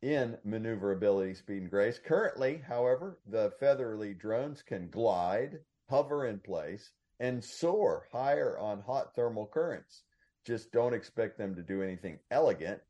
in 0.03 0.37
maneuverability, 0.45 1.35
speed, 1.35 1.63
and 1.63 1.71
grace. 1.71 2.01
Currently, 2.05 2.59
however, 2.67 3.21
the 3.25 3.53
featherly 3.61 4.15
drones 4.15 4.63
can 4.63 4.91
glide, 4.91 5.61
hover 5.89 6.27
in 6.27 6.41
place, 6.41 6.91
and 7.21 7.45
soar 7.45 8.09
higher 8.11 8.59
on 8.59 8.81
hot 8.81 9.15
thermal 9.15 9.47
currents. 9.47 10.03
Just 10.45 10.73
don't 10.73 10.95
expect 10.95 11.39
them 11.39 11.55
to 11.55 11.63
do 11.63 11.83
anything 11.83 12.19
elegant, 12.33 12.81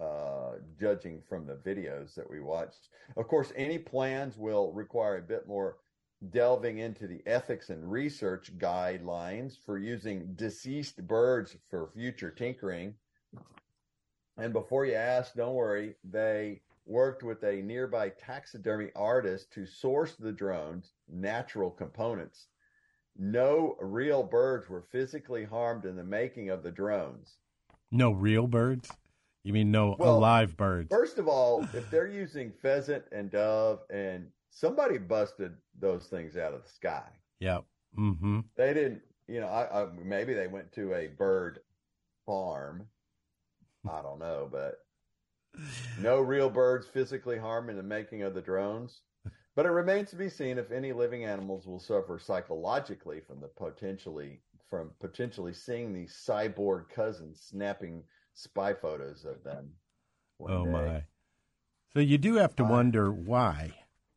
uh, 0.00 0.52
judging 0.80 1.20
from 1.28 1.46
the 1.46 1.56
videos 1.56 2.14
that 2.14 2.30
we 2.30 2.40
watched. 2.40 2.88
Of 3.18 3.28
course, 3.28 3.52
any 3.54 3.78
plans 3.78 4.38
will 4.38 4.72
require 4.72 5.18
a 5.18 5.22
bit 5.22 5.46
more 5.46 5.76
delving 6.28 6.78
into 6.78 7.06
the 7.06 7.22
ethics 7.26 7.70
and 7.70 7.90
research 7.90 8.56
guidelines 8.58 9.56
for 9.64 9.78
using 9.78 10.34
deceased 10.34 11.06
birds 11.06 11.56
for 11.70 11.88
future 11.94 12.30
tinkering. 12.30 12.94
And 14.36 14.52
before 14.52 14.84
you 14.84 14.94
ask, 14.94 15.34
don't 15.34 15.54
worry, 15.54 15.94
they 16.04 16.60
worked 16.86 17.22
with 17.22 17.42
a 17.44 17.62
nearby 17.62 18.10
taxidermy 18.10 18.90
artist 18.94 19.50
to 19.52 19.64
source 19.66 20.14
the 20.14 20.32
drone's 20.32 20.92
natural 21.08 21.70
components. 21.70 22.46
No 23.18 23.76
real 23.80 24.22
birds 24.22 24.68
were 24.68 24.82
physically 24.90 25.44
harmed 25.44 25.84
in 25.84 25.96
the 25.96 26.04
making 26.04 26.48
of 26.50 26.62
the 26.62 26.70
drones. 26.70 27.36
no 27.90 28.10
real 28.12 28.46
birds. 28.46 28.90
You 29.42 29.52
mean 29.54 29.70
no 29.70 29.96
Well, 29.98 30.18
alive 30.18 30.56
birds? 30.56 30.88
First 30.90 31.18
of 31.18 31.26
all, 31.26 31.62
if 31.74 31.90
they're 31.90 32.06
using 32.06 32.52
pheasant 32.60 33.04
and 33.10 33.30
dove, 33.30 33.80
and 33.88 34.26
somebody 34.50 34.98
busted 34.98 35.54
those 35.78 36.06
things 36.06 36.36
out 36.36 36.52
of 36.54 36.62
the 36.62 36.68
sky, 36.68 37.08
Yep. 37.40 37.64
Mm-hmm. 37.98 38.40
they 38.56 38.74
didn't. 38.74 39.02
You 39.26 39.40
know, 39.40 39.46
I, 39.48 39.82
I 39.82 39.86
maybe 40.04 40.34
they 40.34 40.46
went 40.48 40.72
to 40.72 40.94
a 40.94 41.06
bird 41.08 41.60
farm. 42.26 42.86
I 43.88 44.02
don't 44.02 44.18
know, 44.18 44.48
but 44.50 44.84
no 45.98 46.20
real 46.20 46.50
birds 46.50 46.86
physically 46.86 47.38
harmed 47.38 47.70
in 47.70 47.76
the 47.76 47.82
making 47.82 48.22
of 48.22 48.34
the 48.34 48.42
drones. 48.42 49.02
But 49.56 49.66
it 49.66 49.70
remains 49.70 50.10
to 50.10 50.16
be 50.16 50.28
seen 50.28 50.58
if 50.58 50.70
any 50.70 50.92
living 50.92 51.24
animals 51.24 51.66
will 51.66 51.80
suffer 51.80 52.18
psychologically 52.18 53.20
from 53.20 53.40
the 53.40 53.48
potentially 53.48 54.40
from 54.68 54.90
potentially 55.00 55.52
seeing 55.52 55.92
these 55.92 56.12
cyborg 56.12 56.88
cousins 56.88 57.40
snapping 57.48 58.04
spy 58.34 58.72
photos 58.72 59.24
of 59.24 59.42
them. 59.42 59.70
Oh 60.40 60.64
day. 60.64 60.70
my! 60.70 61.02
So 61.92 62.00
you 62.00 62.18
do 62.18 62.34
have 62.36 62.54
to 62.56 62.64
wonder 62.64 63.12
why, 63.12 63.72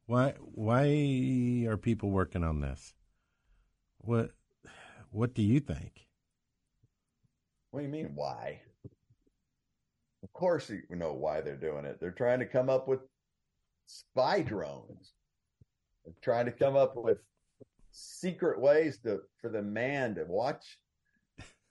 why, 0.06 0.34
why 0.40 1.66
are 1.68 1.78
people 1.78 2.12
working 2.12 2.44
on 2.44 2.62
this? 2.62 2.94
What, 4.00 4.32
what 5.12 5.34
do 5.34 5.42
you 5.42 5.60
think? 5.60 6.08
What 7.72 7.80
do 7.80 7.86
you 7.86 7.92
mean, 7.92 8.12
why? 8.14 8.62
Of 10.24 10.32
course, 10.34 10.70
you 10.70 10.96
know 10.96 11.14
why 11.14 11.42
they're 11.42 11.56
doing 11.56 11.86
it. 11.86 12.00
They're 12.00 12.12
trying 12.12 12.40
to 12.40 12.46
come 12.46 12.70
up 12.70 12.88
with 12.88 13.02
spy 13.88 14.42
drones. 14.42 15.14
They're 16.06 16.14
trying 16.22 16.46
to 16.46 16.52
come 16.52 16.76
up 16.76 16.96
with 16.96 17.18
secret 17.92 18.60
ways 18.60 18.98
to 19.04 19.22
for 19.42 19.50
the 19.50 19.62
man 19.62 20.16
to 20.16 20.26
watch 20.28 20.78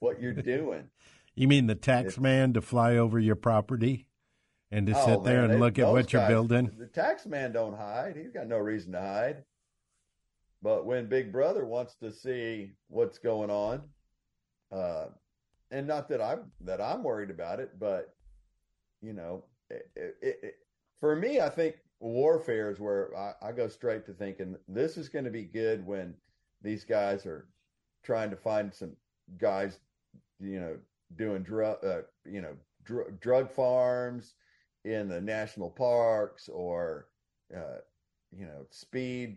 what 0.01 0.21
you're 0.21 0.33
doing. 0.43 0.89
You 1.35 1.49
mean 1.49 1.67
the 1.67 1.75
tax 1.75 2.19
man 2.19 2.53
to 2.53 2.61
fly 2.61 2.97
over 2.97 3.19
your 3.19 3.37
property 3.37 4.07
and 4.73 4.87
to 4.87 4.95
Oh, 4.97 5.05
sit 5.07 5.23
there 5.25 5.43
man, 5.43 5.45
and 5.45 5.53
they- 5.55 5.59
look 5.59 5.79
at 5.79 5.87
what 5.89 6.13
you're 6.13 6.27
building? 6.27 6.75
The 6.79 6.87
tax 6.87 7.27
man 7.27 7.53
don't 7.53 7.77
hide. 7.77 8.17
He's 8.17 8.33
got 8.33 8.49
no 8.49 8.59
reason 8.59 8.93
to 8.93 9.01
hide. 9.01 9.45
But 10.63 10.87
when 10.87 11.09
Big 11.09 11.31
Brother 11.31 11.67
wants 11.67 11.95
to 11.97 12.11
see 12.11 12.73
what's 12.89 13.19
going 13.19 13.51
on, 13.51 13.83
uh, 14.71 15.07
and 15.71 15.87
not 15.87 16.09
that 16.09 16.21
I'm 16.23 16.51
that 16.63 16.81
I'm 16.81 17.03
worried 17.03 17.31
about 17.31 17.61
it, 17.61 17.79
but 17.79 18.15
you 19.03 19.13
know, 19.13 19.45
it, 19.71 19.91
it, 19.97 20.17
it, 20.23 20.55
for 21.01 21.17
me, 21.17 21.41
I 21.41 21.49
think 21.49 21.77
warfare 22.01 22.71
is 22.71 22.79
where 22.81 23.15
I, 23.17 23.35
I 23.43 23.53
go 23.53 23.69
straight 23.69 24.07
to 24.07 24.13
thinking 24.15 24.57
this 24.69 24.97
is 24.97 25.09
going 25.09 25.25
to 25.25 25.31
be 25.31 25.45
good 25.45 25.85
when 25.85 26.15
these 26.63 26.85
guys 26.85 27.27
are 27.27 27.49
trying 28.05 28.31
to 28.31 28.37
find 28.37 28.73
some 28.73 28.97
guys, 29.39 29.81
you 30.41 30.61
know, 30.61 30.77
doing 31.17 31.43
drug, 31.43 31.85
uh, 31.85 32.03
you 32.25 32.41
know, 32.41 32.55
dr- 32.85 33.19
drug 33.21 33.51
farms 33.51 34.35
in 34.85 35.09
the 35.09 35.21
national 35.21 35.71
parks 35.71 36.49
or, 36.49 37.09
uh, 37.55 37.79
you 38.37 38.47
know, 38.47 38.67
speed 38.71 39.37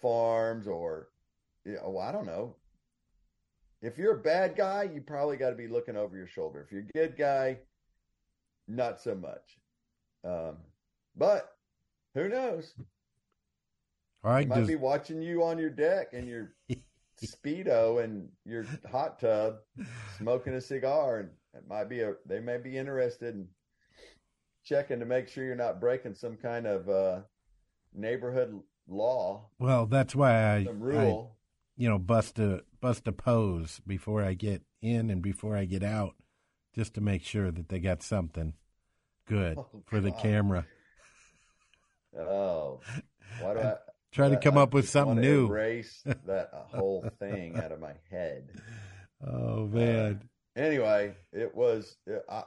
farms 0.00 0.66
or, 0.66 1.08
you 1.64 1.74
know, 1.74 1.98
I 1.98 2.12
don't 2.12 2.26
know. 2.26 2.56
If 3.80 3.98
you're 3.98 4.14
a 4.14 4.22
bad 4.22 4.54
guy, 4.56 4.84
you 4.84 5.00
probably 5.00 5.36
got 5.36 5.50
to 5.50 5.56
be 5.56 5.66
looking 5.66 5.96
over 5.96 6.16
your 6.16 6.26
shoulder. 6.26 6.60
If 6.60 6.70
you're 6.70 6.82
a 6.82 7.08
good 7.08 7.16
guy, 7.16 7.58
not 8.68 9.00
so 9.00 9.14
much. 9.14 9.58
Um, 10.24 10.56
but 11.16 11.56
who 12.14 12.28
knows? 12.28 12.74
All 14.24 14.30
right, 14.30 14.46
might 14.46 14.68
be 14.68 14.76
watching 14.76 15.20
you 15.20 15.42
on 15.42 15.58
your 15.58 15.70
deck 15.70 16.12
in 16.12 16.28
your 16.28 16.54
speedo 17.24 18.04
and 18.04 18.28
your 18.44 18.64
hot 18.88 19.18
tub, 19.18 19.56
smoking 20.16 20.54
a 20.54 20.60
cigar, 20.60 21.18
and 21.18 21.30
it 21.54 21.66
might 21.68 21.88
be 21.88 22.00
a. 22.00 22.14
They 22.26 22.38
may 22.38 22.58
be 22.58 22.78
interested 22.78 23.34
in 23.34 23.48
checking 24.64 25.00
to 25.00 25.06
make 25.06 25.28
sure 25.28 25.44
you're 25.44 25.54
not 25.54 25.80
breaking 25.80 26.14
some 26.14 26.36
kind 26.36 26.66
of 26.66 26.88
uh, 26.88 27.20
neighborhood 27.94 28.60
law, 28.88 29.46
well, 29.58 29.86
that's 29.86 30.14
why 30.14 30.54
I, 30.56 30.64
some 30.64 30.82
I, 30.82 30.86
rule. 30.86 31.36
you 31.76 31.88
know, 31.88 31.98
bust 31.98 32.38
a 32.38 32.62
bust 32.80 33.06
a 33.08 33.12
pose 33.12 33.80
before 33.86 34.22
I 34.22 34.34
get 34.34 34.62
in 34.80 35.10
and 35.10 35.22
before 35.22 35.56
I 35.56 35.64
get 35.64 35.82
out, 35.82 36.14
just 36.74 36.94
to 36.94 37.00
make 37.00 37.22
sure 37.22 37.50
that 37.50 37.68
they 37.68 37.78
got 37.78 38.02
something 38.02 38.54
good 39.26 39.56
Oh, 39.58 39.82
for 39.86 40.00
the 40.00 40.10
camera. 40.12 40.66
oh, 42.18 42.80
why 43.40 43.54
do 43.54 43.60
I? 43.60 43.74
Try 44.10 44.28
to 44.28 44.36
come 44.36 44.58
I 44.58 44.62
up 44.62 44.74
with 44.74 44.88
something 44.90 45.20
new. 45.20 45.46
Erase 45.46 46.02
that 46.26 46.50
whole 46.52 47.08
thing 47.18 47.56
out 47.56 47.72
of 47.72 47.80
my 47.80 47.94
head. 48.10 48.50
Oh 49.26 49.66
man, 49.68 50.20
anyway, 50.54 51.14
it 51.32 51.54
was 51.54 51.96
it, 52.06 52.22
I, 52.28 52.42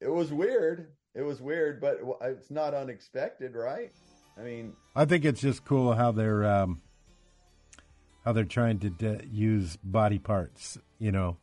it 0.00 0.10
was 0.10 0.30
weird. 0.32 0.88
It 1.16 1.22
was 1.22 1.40
weird, 1.40 1.80
but 1.80 1.98
it's 2.22 2.50
not 2.50 2.74
unexpected, 2.74 3.54
right? 3.54 3.90
I 4.38 4.42
mean, 4.42 4.74
I 4.94 5.06
think 5.06 5.24
it's 5.24 5.40
just 5.40 5.64
cool 5.64 5.94
how 5.94 6.12
they're 6.12 6.44
um, 6.44 6.82
how 8.22 8.32
they're 8.32 8.44
trying 8.44 8.80
to 8.80 8.90
de- 8.90 9.24
use 9.26 9.78
body 9.82 10.18
parts, 10.18 10.76
you 10.98 11.10
know, 11.10 11.38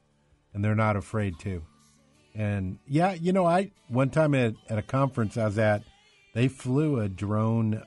and 0.53 0.63
they're 0.63 0.75
not 0.75 0.95
afraid 0.95 1.39
to. 1.39 1.63
And 2.35 2.77
yeah, 2.87 3.13
you 3.13 3.33
know, 3.33 3.47
I 3.47 3.71
one 3.87 4.11
time 4.11 4.35
at, 4.35 4.53
at 4.69 4.77
a 4.77 4.83
conference 4.83 5.37
I 5.37 5.45
was 5.45 5.57
at, 5.57 5.81
they 6.35 6.47
flew 6.47 6.99
a 6.99 7.09
drone 7.09 7.81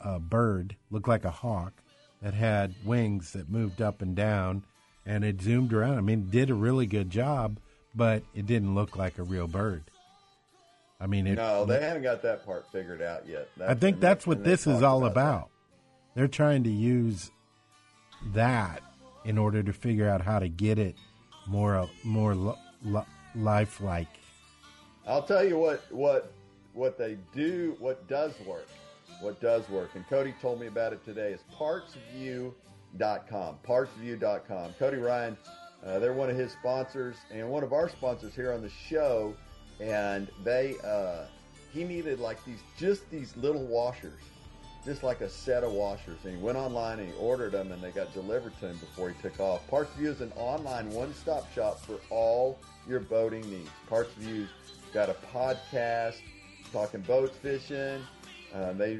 uh, 0.00 0.20
bird, 0.20 0.76
looked 0.90 1.08
like 1.08 1.24
a 1.24 1.30
hawk, 1.30 1.82
that 2.22 2.34
had 2.34 2.74
wings 2.84 3.32
that 3.32 3.50
moved 3.50 3.82
up 3.82 4.02
and 4.02 4.14
down, 4.14 4.64
and 5.04 5.24
it 5.24 5.42
zoomed 5.42 5.72
around. 5.72 5.98
I 5.98 6.00
mean, 6.00 6.30
did 6.30 6.50
a 6.50 6.54
really 6.54 6.86
good 6.86 7.10
job, 7.10 7.58
but 7.92 8.22
it 8.34 8.46
didn't 8.46 8.76
look 8.76 8.96
like 8.96 9.18
a 9.18 9.24
real 9.24 9.48
bird. 9.48 9.82
I 11.02 11.06
mean, 11.06 11.26
it, 11.26 11.34
no, 11.34 11.64
they 11.64 11.82
haven't 11.82 12.04
got 12.04 12.22
that 12.22 12.46
part 12.46 12.70
figured 12.70 13.02
out 13.02 13.26
yet. 13.26 13.48
I 13.60 13.74
think 13.74 13.94
and 13.96 14.02
they- 14.02 14.06
that's 14.06 14.24
what 14.26 14.44
this 14.44 14.68
is 14.68 14.82
all 14.84 15.00
that. 15.00 15.10
about. 15.10 15.50
They're 16.14 16.28
trying 16.28 16.62
to 16.64 16.70
use 16.70 17.30
that 18.34 18.80
in 19.24 19.36
order 19.36 19.64
to 19.64 19.72
figure 19.72 20.08
out 20.08 20.20
how 20.20 20.38
to 20.38 20.48
get 20.48 20.78
it 20.78 20.94
more 21.48 21.88
more 22.04 22.34
li- 22.36 22.54
li- 22.84 23.02
lifelike. 23.34 24.06
I'll 25.06 25.24
tell 25.24 25.44
you 25.44 25.58
what 25.58 25.82
what 25.90 26.32
what 26.74 26.96
they 26.98 27.18
do, 27.34 27.74
what 27.80 28.06
does 28.08 28.32
work, 28.46 28.68
what 29.20 29.40
does 29.40 29.68
work, 29.68 29.90
and 29.96 30.06
Cody 30.08 30.34
told 30.40 30.60
me 30.60 30.68
about 30.68 30.92
it 30.92 31.04
today. 31.04 31.32
Is 31.32 31.40
partsvu.com. 31.58 33.56
Partsvu.com. 33.66 34.74
Cody 34.78 34.96
Ryan, 34.98 35.36
uh, 35.84 35.98
they're 35.98 36.12
one 36.12 36.30
of 36.30 36.36
his 36.36 36.52
sponsors 36.52 37.16
and 37.32 37.48
one 37.50 37.64
of 37.64 37.72
our 37.72 37.88
sponsors 37.88 38.34
here 38.34 38.52
on 38.52 38.62
the 38.62 38.68
show, 38.70 39.34
and 39.82 40.28
they 40.44 40.76
uh, 40.84 41.24
he 41.72 41.84
needed 41.84 42.20
like 42.20 42.42
these 42.44 42.60
just 42.78 43.08
these 43.10 43.36
little 43.36 43.64
washers. 43.64 44.20
Just 44.84 45.04
like 45.04 45.20
a 45.20 45.28
set 45.28 45.62
of 45.62 45.70
washers, 45.70 46.18
and 46.24 46.36
he 46.36 46.42
went 46.42 46.58
online 46.58 46.98
and 46.98 47.08
he 47.08 47.14
ordered 47.16 47.52
them, 47.52 47.70
and 47.70 47.80
they 47.80 47.92
got 47.92 48.12
delivered 48.12 48.52
to 48.58 48.66
him 48.66 48.76
before 48.78 49.10
he 49.10 49.22
took 49.22 49.38
off. 49.38 49.64
PartsVu 49.70 50.06
is 50.06 50.20
an 50.20 50.32
online 50.34 50.90
one-stop 50.90 51.52
shop 51.52 51.80
for 51.80 52.00
all 52.10 52.58
your 52.88 52.98
boating 52.98 53.48
needs. 53.48 53.70
PartsVu's 53.88 54.48
got 54.92 55.08
a 55.08 55.14
podcast 55.32 56.16
talking 56.72 57.00
boats 57.02 57.36
fishing. 57.36 58.02
Uh, 58.52 58.72
they 58.72 58.98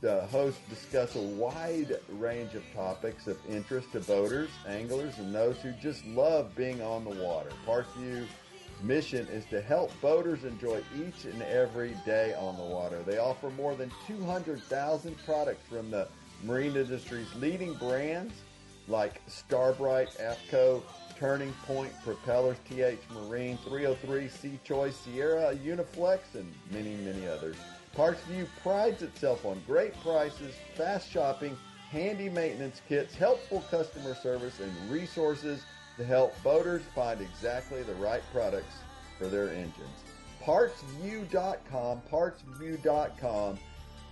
the 0.00 0.22
hosts 0.32 0.60
discuss 0.68 1.14
a 1.14 1.20
wide 1.20 2.00
range 2.14 2.54
of 2.54 2.64
topics 2.74 3.28
of 3.28 3.38
interest 3.48 3.92
to 3.92 4.00
boaters, 4.00 4.50
anglers, 4.66 5.16
and 5.18 5.32
those 5.32 5.58
who 5.58 5.70
just 5.80 6.04
love 6.06 6.56
being 6.56 6.82
on 6.82 7.04
the 7.04 7.22
water. 7.22 7.50
PartsVu's 7.64 8.28
mission 8.82 9.26
is 9.28 9.44
to 9.46 9.60
help 9.60 9.92
boaters 10.00 10.44
enjoy 10.44 10.80
each 10.96 11.24
and 11.24 11.42
every 11.42 11.94
day 12.04 12.34
on 12.34 12.56
the 12.56 12.62
water. 12.62 13.02
They 13.06 13.18
offer 13.18 13.50
more 13.50 13.74
than 13.74 13.90
200,000 14.06 15.16
products 15.24 15.68
from 15.68 15.90
the 15.90 16.08
marine 16.44 16.76
industry's 16.76 17.32
leading 17.36 17.74
brands 17.74 18.34
like 18.88 19.20
Starbrite, 19.28 20.16
AFCO, 20.18 20.82
Turning 21.16 21.52
Point, 21.66 21.92
Propellers, 22.02 22.56
TH 22.68 22.98
Marine, 23.12 23.58
303, 23.64 24.28
Sea 24.28 24.58
Choice, 24.64 24.96
Sierra, 24.96 25.54
Uniflex, 25.54 26.20
and 26.34 26.52
many, 26.70 26.96
many 26.96 27.26
others. 27.28 27.56
PartsVu 27.96 28.46
prides 28.62 29.02
itself 29.02 29.44
on 29.44 29.60
great 29.66 29.98
prices, 30.00 30.54
fast 30.76 31.10
shopping, 31.10 31.56
handy 31.90 32.28
maintenance 32.28 32.80
kits, 32.88 33.14
helpful 33.14 33.62
customer 33.70 34.14
service, 34.14 34.60
and 34.60 34.90
resources 34.90 35.64
to 36.00 36.06
help 36.06 36.34
boaters 36.42 36.80
find 36.94 37.20
exactly 37.20 37.82
the 37.82 37.92
right 37.96 38.22
products 38.32 38.76
for 39.18 39.26
their 39.26 39.50
engines. 39.50 39.74
Partsvu.com, 40.42 42.00
partsvu.com. 42.10 43.58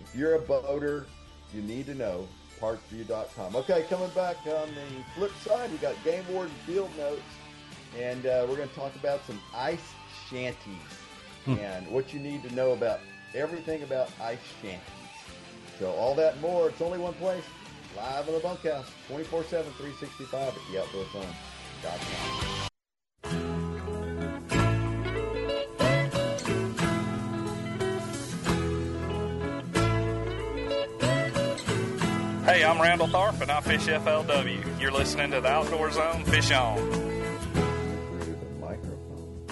If 0.02 0.14
you're 0.14 0.34
a 0.34 0.38
boater, 0.38 1.06
you 1.54 1.62
need 1.62 1.86
to 1.86 1.94
know 1.94 2.28
partsvu.com. 2.60 3.56
Okay, 3.56 3.86
coming 3.88 4.10
back 4.10 4.36
on 4.46 4.68
the 4.68 5.04
flip 5.14 5.32
side, 5.42 5.72
we 5.72 5.78
got 5.78 5.94
Game 6.04 6.24
Warden 6.30 6.54
Field 6.66 6.90
Notes, 6.98 7.22
and 7.98 8.26
uh, 8.26 8.44
we're 8.46 8.56
going 8.56 8.68
to 8.68 8.74
talk 8.74 8.94
about 8.96 9.24
some 9.26 9.40
ice 9.54 9.94
shanties 10.28 10.74
and 11.46 11.88
what 11.88 12.12
you 12.12 12.20
need 12.20 12.42
to 12.42 12.54
know 12.54 12.72
about 12.72 13.00
everything 13.34 13.82
about 13.82 14.10
ice 14.20 14.38
shanties. 14.60 14.82
So 15.78 15.90
all 15.92 16.14
that 16.16 16.34
and 16.34 16.42
more, 16.42 16.68
it's 16.68 16.82
only 16.82 16.98
one 16.98 17.14
place, 17.14 17.44
live 17.96 18.28
in 18.28 18.34
the 18.34 18.40
bunkhouse, 18.40 18.90
24-7, 19.08 19.24
365 19.48 20.48
at 20.48 21.57
theoutdoorzone.com. 21.82 22.38
Hey, 32.44 32.64
I'm 32.64 32.80
Randall 32.80 33.08
Tharp 33.08 33.40
and 33.42 33.50
I 33.50 33.60
fish 33.60 33.86
FLW. 33.86 34.80
You're 34.80 34.90
listening 34.90 35.30
to 35.32 35.40
the 35.40 35.48
Outdoor 35.48 35.90
Zone 35.90 36.24
Fish 36.24 36.50
On. 36.50 36.78
Through 36.78 38.36
the 38.40 38.46
microphone. 38.58 39.46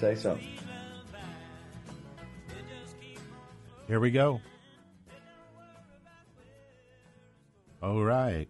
Say 0.00 0.14
something. 0.14 0.46
Here 3.88 3.98
we 3.98 4.12
go. 4.12 4.40
All 7.82 8.02
right. 8.02 8.48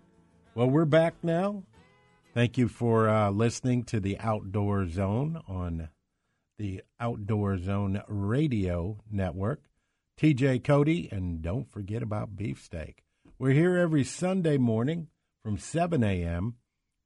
Well, 0.57 0.71
we're 0.71 0.87
back 0.87 1.17
now. 1.23 1.65
Thank 2.33 2.57
you 2.57 2.69
for 2.69 3.11
uh, 3.11 3.29
listening 3.29 3.85
to 3.85 4.01
the 4.01 4.19
Outdoor 4.19 4.89
Zone 4.89 5.43
on 5.47 5.91
the 6.57 6.81
Outdoor 6.99 7.59
Zone 7.59 8.01
Radio 8.09 8.97
Network. 9.11 9.65
TJ 10.19 10.65
Cody, 10.65 11.11
and 11.13 11.43
don't 11.43 11.71
forget 11.71 12.03
about 12.03 12.37
beefsteak. 12.37 13.05
We're 13.39 13.53
here 13.53 13.77
every 13.77 14.03
Sunday 14.03 14.57
morning 14.57 15.09
from 15.43 15.59
7 15.59 16.03
a.m. 16.03 16.55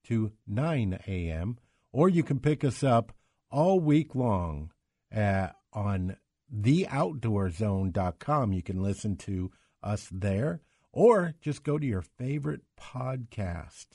to 0.05 0.31
9 0.47 1.01
a.m., 1.09 1.59
or 1.93 2.09
you 2.09 2.23
can 2.23 2.39
pick 2.39 2.63
us 2.63 2.85
up 2.85 3.13
all 3.51 3.81
week 3.81 4.15
long 4.15 4.71
uh, 5.13 5.49
on 5.73 6.19
theoutdoorzone.com. 6.57 8.53
You 8.53 8.63
can 8.63 8.81
listen 8.81 9.17
to 9.17 9.51
us 9.83 10.09
there, 10.13 10.61
or 10.93 11.35
just 11.41 11.63
go 11.63 11.79
to 11.79 11.87
your 11.87 12.03
favorite 12.03 12.63
podcast 12.79 13.87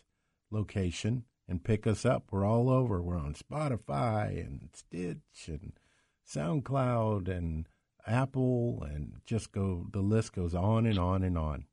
location 0.52 1.26
and 1.48 1.64
pick 1.64 1.86
us 1.86 2.06
up. 2.06 2.26
We're 2.32 2.46
all 2.46 2.70
over. 2.70 3.02
We're 3.02 3.18
on 3.18 3.36
Spotify 3.36 4.40
and 4.40 4.70
Stitch 4.74 5.48
and 5.48 5.74
SoundCloud 6.28 7.28
and 7.28 7.68
Apple 8.08 8.84
and 8.84 9.22
just 9.26 9.52
go, 9.52 9.88
the 9.92 10.02
list 10.02 10.34
goes 10.34 10.56
on 10.56 10.86
and 10.86 10.98
on 10.98 11.24
and 11.24 11.38
on. 11.38 11.66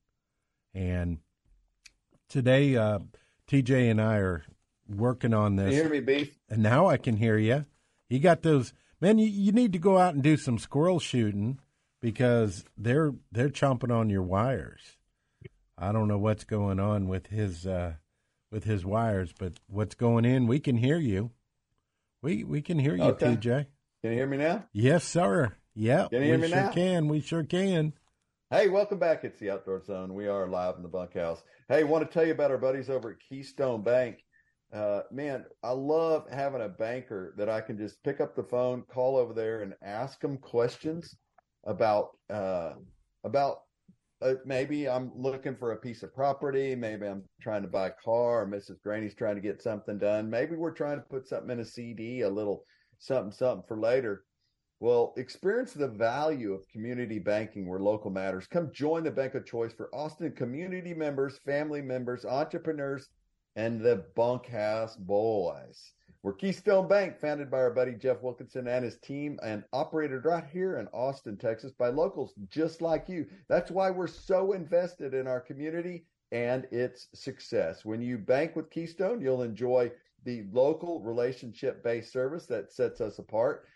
And 0.74 1.18
today, 2.28 2.76
uh, 2.76 3.00
TJ 3.48 3.90
and 3.90 4.00
I 4.00 4.16
are 4.16 4.44
working 4.88 5.34
on 5.34 5.56
this. 5.56 5.74
You 5.74 5.82
hear 5.82 5.90
me, 5.90 6.00
Beef? 6.00 6.38
And 6.48 6.62
now 6.62 6.86
I 6.86 6.96
can 6.96 7.16
hear 7.16 7.38
you. 7.38 7.66
You 8.08 8.18
got 8.18 8.42
those, 8.42 8.72
man. 9.00 9.18
You, 9.18 9.26
you 9.26 9.52
need 9.52 9.72
to 9.72 9.78
go 9.78 9.98
out 9.98 10.14
and 10.14 10.22
do 10.22 10.36
some 10.36 10.58
squirrel 10.58 11.00
shooting 11.00 11.58
because 12.00 12.64
they're 12.76 13.12
they're 13.30 13.48
chomping 13.48 13.94
on 13.94 14.10
your 14.10 14.22
wires. 14.22 14.96
I 15.82 15.90
don't 15.90 16.06
know 16.06 16.16
what's 16.18 16.44
going 16.44 16.78
on 16.78 17.08
with 17.08 17.26
his 17.26 17.66
uh, 17.66 17.94
with 18.52 18.62
his 18.62 18.84
wires, 18.86 19.34
but 19.36 19.54
what's 19.66 19.96
going 19.96 20.24
in, 20.24 20.46
we 20.46 20.60
can 20.60 20.76
hear 20.76 20.96
you. 20.96 21.32
We 22.22 22.44
we 22.44 22.62
can 22.62 22.78
hear 22.78 22.94
you, 22.94 23.02
Okay. 23.02 23.34
TJ. 23.34 23.66
Can 24.00 24.10
you 24.12 24.16
hear 24.16 24.28
me 24.28 24.36
now? 24.36 24.64
Yes, 24.72 25.02
sir. 25.02 25.56
Yeah, 25.74 26.06
Can 26.08 26.20
you 26.20 26.26
hear 26.26 26.36
we 26.36 26.42
me 26.42 26.48
sure 26.48 26.56
now? 26.56 26.70
can. 26.70 27.08
We 27.08 27.20
sure 27.20 27.42
can. 27.42 27.94
Hey, 28.50 28.68
welcome 28.68 29.00
back. 29.00 29.24
It's 29.24 29.40
the 29.40 29.50
Outdoor 29.50 29.82
Zone. 29.84 30.14
We 30.14 30.28
are 30.28 30.46
live 30.46 30.76
in 30.76 30.82
the 30.84 30.88
bunkhouse. 30.88 31.42
Hey, 31.68 31.82
want 31.82 32.08
to 32.08 32.12
tell 32.12 32.24
you 32.24 32.32
about 32.32 32.52
our 32.52 32.58
buddies 32.58 32.88
over 32.88 33.10
at 33.10 33.16
Keystone 33.28 33.82
Bank. 33.82 34.18
Uh, 34.72 35.00
man, 35.10 35.46
I 35.64 35.72
love 35.72 36.26
having 36.30 36.62
a 36.62 36.68
banker 36.68 37.34
that 37.38 37.48
I 37.48 37.60
can 37.60 37.76
just 37.76 38.00
pick 38.04 38.20
up 38.20 38.36
the 38.36 38.44
phone, 38.44 38.82
call 38.82 39.16
over 39.16 39.32
there, 39.34 39.62
and 39.62 39.74
ask 39.82 40.20
them 40.20 40.36
questions 40.38 41.16
about 41.64 42.10
uh, 42.30 42.74
about 43.24 43.62
Uh, 44.22 44.34
maybe 44.44 44.88
I'm 44.88 45.10
looking 45.16 45.56
for 45.56 45.72
a 45.72 45.76
piece 45.76 46.02
of 46.04 46.14
property, 46.14 46.76
maybe 46.76 47.06
I'm 47.06 47.24
trying 47.40 47.62
to 47.62 47.68
buy 47.68 47.88
a 47.88 47.92
car, 48.04 48.42
or 48.42 48.46
Mrs. 48.46 48.76
Greaney's 48.86 49.14
trying 49.14 49.34
to 49.34 49.40
get 49.40 49.60
something 49.60 49.98
done. 49.98 50.30
Maybe 50.30 50.54
we're 50.54 50.70
trying 50.70 50.98
to 50.98 51.02
put 51.02 51.26
something 51.26 51.50
in 51.50 51.60
a 51.60 51.64
CD, 51.64 52.20
a 52.20 52.28
little 52.28 52.64
something 52.98 53.32
something 53.32 53.64
for 53.66 53.78
later. 53.78 54.24
Well, 54.78 55.12
experience 55.16 55.72
the 55.72 55.88
value 55.88 56.52
of 56.52 56.68
community 56.68 57.18
banking 57.18 57.68
where 57.68 57.80
local 57.80 58.10
matters. 58.10 58.46
Come 58.46 58.70
join 58.72 59.04
the 59.04 59.10
bank 59.10 59.34
of 59.34 59.46
choice 59.46 59.72
for 59.72 59.94
Austin 59.94 60.32
community 60.32 60.94
members, 60.94 61.38
family 61.38 61.82
members, 61.82 62.24
entrepreneurs, 62.24 63.08
and 63.56 63.80
the 63.80 64.04
bunkhouse 64.16 64.96
boys. 64.96 65.92
We're 66.24 66.34
Keystone 66.34 66.86
Bank, 66.86 67.18
founded 67.18 67.50
by 67.50 67.58
our 67.58 67.72
buddy 67.72 67.94
Jeff 67.94 68.22
Wilkinson 68.22 68.68
and 68.68 68.84
his 68.84 68.96
team, 68.98 69.40
and 69.42 69.64
operated 69.72 70.24
right 70.24 70.44
here 70.52 70.78
in 70.78 70.86
Austin, 70.92 71.36
Texas, 71.36 71.72
by 71.72 71.88
locals 71.88 72.32
just 72.48 72.80
like 72.80 73.08
you. 73.08 73.26
That's 73.48 73.72
why 73.72 73.90
we're 73.90 74.06
so 74.06 74.52
invested 74.52 75.14
in 75.14 75.26
our 75.26 75.40
community 75.40 76.04
and 76.30 76.68
its 76.70 77.08
success. 77.12 77.84
When 77.84 78.00
you 78.00 78.18
bank 78.18 78.54
with 78.54 78.70
Keystone, 78.70 79.20
you'll 79.20 79.42
enjoy 79.42 79.90
the 80.22 80.44
local 80.52 81.00
relationship 81.00 81.82
based 81.82 82.12
service 82.12 82.46
that 82.46 82.70
sets 82.70 83.00
us 83.00 83.18
apart. 83.18 83.66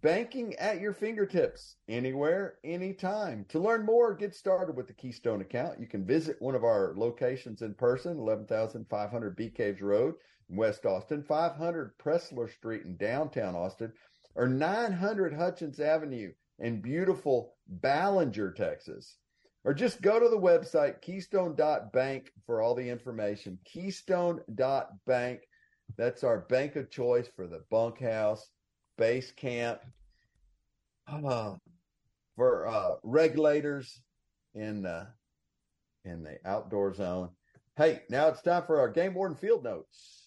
Banking 0.00 0.54
at 0.54 0.80
your 0.80 0.94
fingertips, 0.94 1.76
anywhere, 1.88 2.54
anytime. 2.64 3.44
To 3.50 3.58
learn 3.58 3.84
more, 3.84 4.14
get 4.14 4.34
started 4.34 4.74
with 4.74 4.86
the 4.86 4.94
Keystone 4.94 5.42
account. 5.42 5.78
You 5.78 5.86
can 5.86 6.06
visit 6.06 6.40
one 6.40 6.54
of 6.54 6.64
our 6.64 6.94
locations 6.96 7.60
in 7.60 7.74
person, 7.74 8.18
11,500 8.18 9.36
Bee 9.36 9.50
Caves 9.50 9.82
Road 9.82 10.14
in 10.48 10.56
West 10.56 10.86
Austin, 10.86 11.22
500 11.22 11.96
Pressler 11.98 12.52
Street 12.52 12.82
in 12.84 12.96
downtown 12.96 13.54
Austin, 13.54 13.92
or 14.34 14.48
900 14.48 15.32
Hutchins 15.32 15.80
Avenue 15.80 16.32
in 16.58 16.80
beautiful 16.80 17.54
Ballinger, 17.66 18.52
Texas. 18.52 19.16
Or 19.64 19.74
just 19.74 20.02
go 20.02 20.18
to 20.18 20.28
the 20.28 20.38
website 20.38 21.00
keystone.bank 21.02 22.32
for 22.46 22.60
all 22.60 22.74
the 22.74 22.88
information. 22.88 23.58
Keystone.bank. 23.64 25.40
That's 25.96 26.24
our 26.24 26.40
bank 26.40 26.76
of 26.76 26.90
choice 26.90 27.28
for 27.36 27.46
the 27.46 27.62
bunkhouse 27.70 28.48
base 28.98 29.30
camp 29.32 29.80
uh, 31.06 31.54
for 32.36 32.66
uh, 32.66 32.94
regulators 33.02 34.00
in 34.54 34.86
in 36.04 36.22
the 36.22 36.38
outdoor 36.44 36.94
zone. 36.94 37.30
Hey, 37.76 38.02
now 38.10 38.28
it's 38.28 38.42
time 38.42 38.64
for 38.66 38.80
our 38.80 38.88
game 38.88 39.14
warden 39.14 39.36
field 39.36 39.64
notes. 39.64 40.21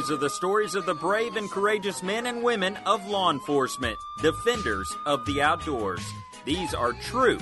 These 0.00 0.10
are 0.10 0.16
the 0.16 0.30
stories 0.30 0.74
of 0.74 0.86
the 0.86 0.94
brave 0.94 1.36
and 1.36 1.50
courageous 1.50 2.02
men 2.02 2.26
and 2.26 2.42
women 2.42 2.76
of 2.86 3.06
law 3.06 3.30
enforcement, 3.30 3.98
defenders 4.22 4.90
of 5.04 5.24
the 5.26 5.42
outdoors. 5.42 6.00
These 6.44 6.74
are 6.74 6.92
true 6.92 7.38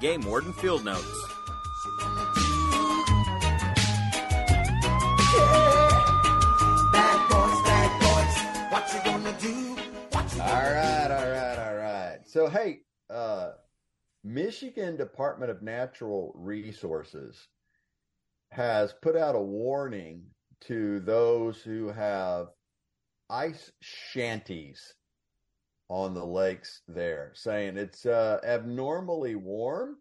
Game 0.00 0.22
Warden 0.22 0.52
Field 0.52 0.84
Notes. 0.84 1.24
All 10.40 10.48
right, 10.48 11.10
all 11.10 11.30
right, 11.30 11.58
all 11.58 11.74
right. 11.76 12.18
So, 12.26 12.48
hey, 12.48 12.80
uh, 13.10 13.52
Michigan 14.24 14.96
Department 14.96 15.50
of 15.50 15.62
Natural 15.62 16.32
Resources 16.36 17.48
has 18.50 18.94
put 19.02 19.16
out 19.16 19.34
a 19.34 19.40
warning 19.40 20.22
to 20.62 21.00
those 21.00 21.62
who 21.62 21.88
have 21.88 22.48
ice 23.28 23.72
shanties 23.80 24.94
on 25.88 26.14
the 26.14 26.24
lakes 26.24 26.82
there, 26.86 27.32
saying 27.34 27.76
it's 27.76 28.06
uh, 28.06 28.38
abnormally 28.44 29.34
warm 29.34 29.96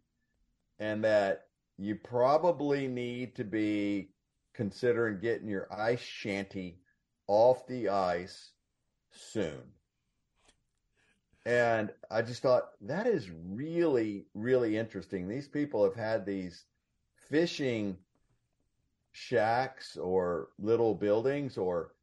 and 0.79 1.03
that 1.03 1.43
you 1.77 1.95
probably 1.95 2.87
need 2.87 3.35
to 3.35 3.43
be 3.43 4.09
considering 4.53 5.19
getting 5.19 5.47
your 5.47 5.67
ice 5.73 6.01
shanty 6.01 6.79
off 7.27 7.65
the 7.67 7.89
ice 7.89 8.51
soon. 9.11 9.61
And 11.45 11.91
I 12.11 12.21
just 12.21 12.41
thought 12.41 12.71
that 12.81 13.07
is 13.07 13.31
really, 13.31 14.25
really 14.33 14.77
interesting. 14.77 15.27
These 15.27 15.47
people 15.47 15.83
have 15.83 15.95
had 15.95 16.25
these 16.25 16.65
fishing 17.29 17.97
shacks 19.11 19.97
or 19.97 20.49
little 20.59 20.93
buildings, 20.93 21.57
or 21.57 21.93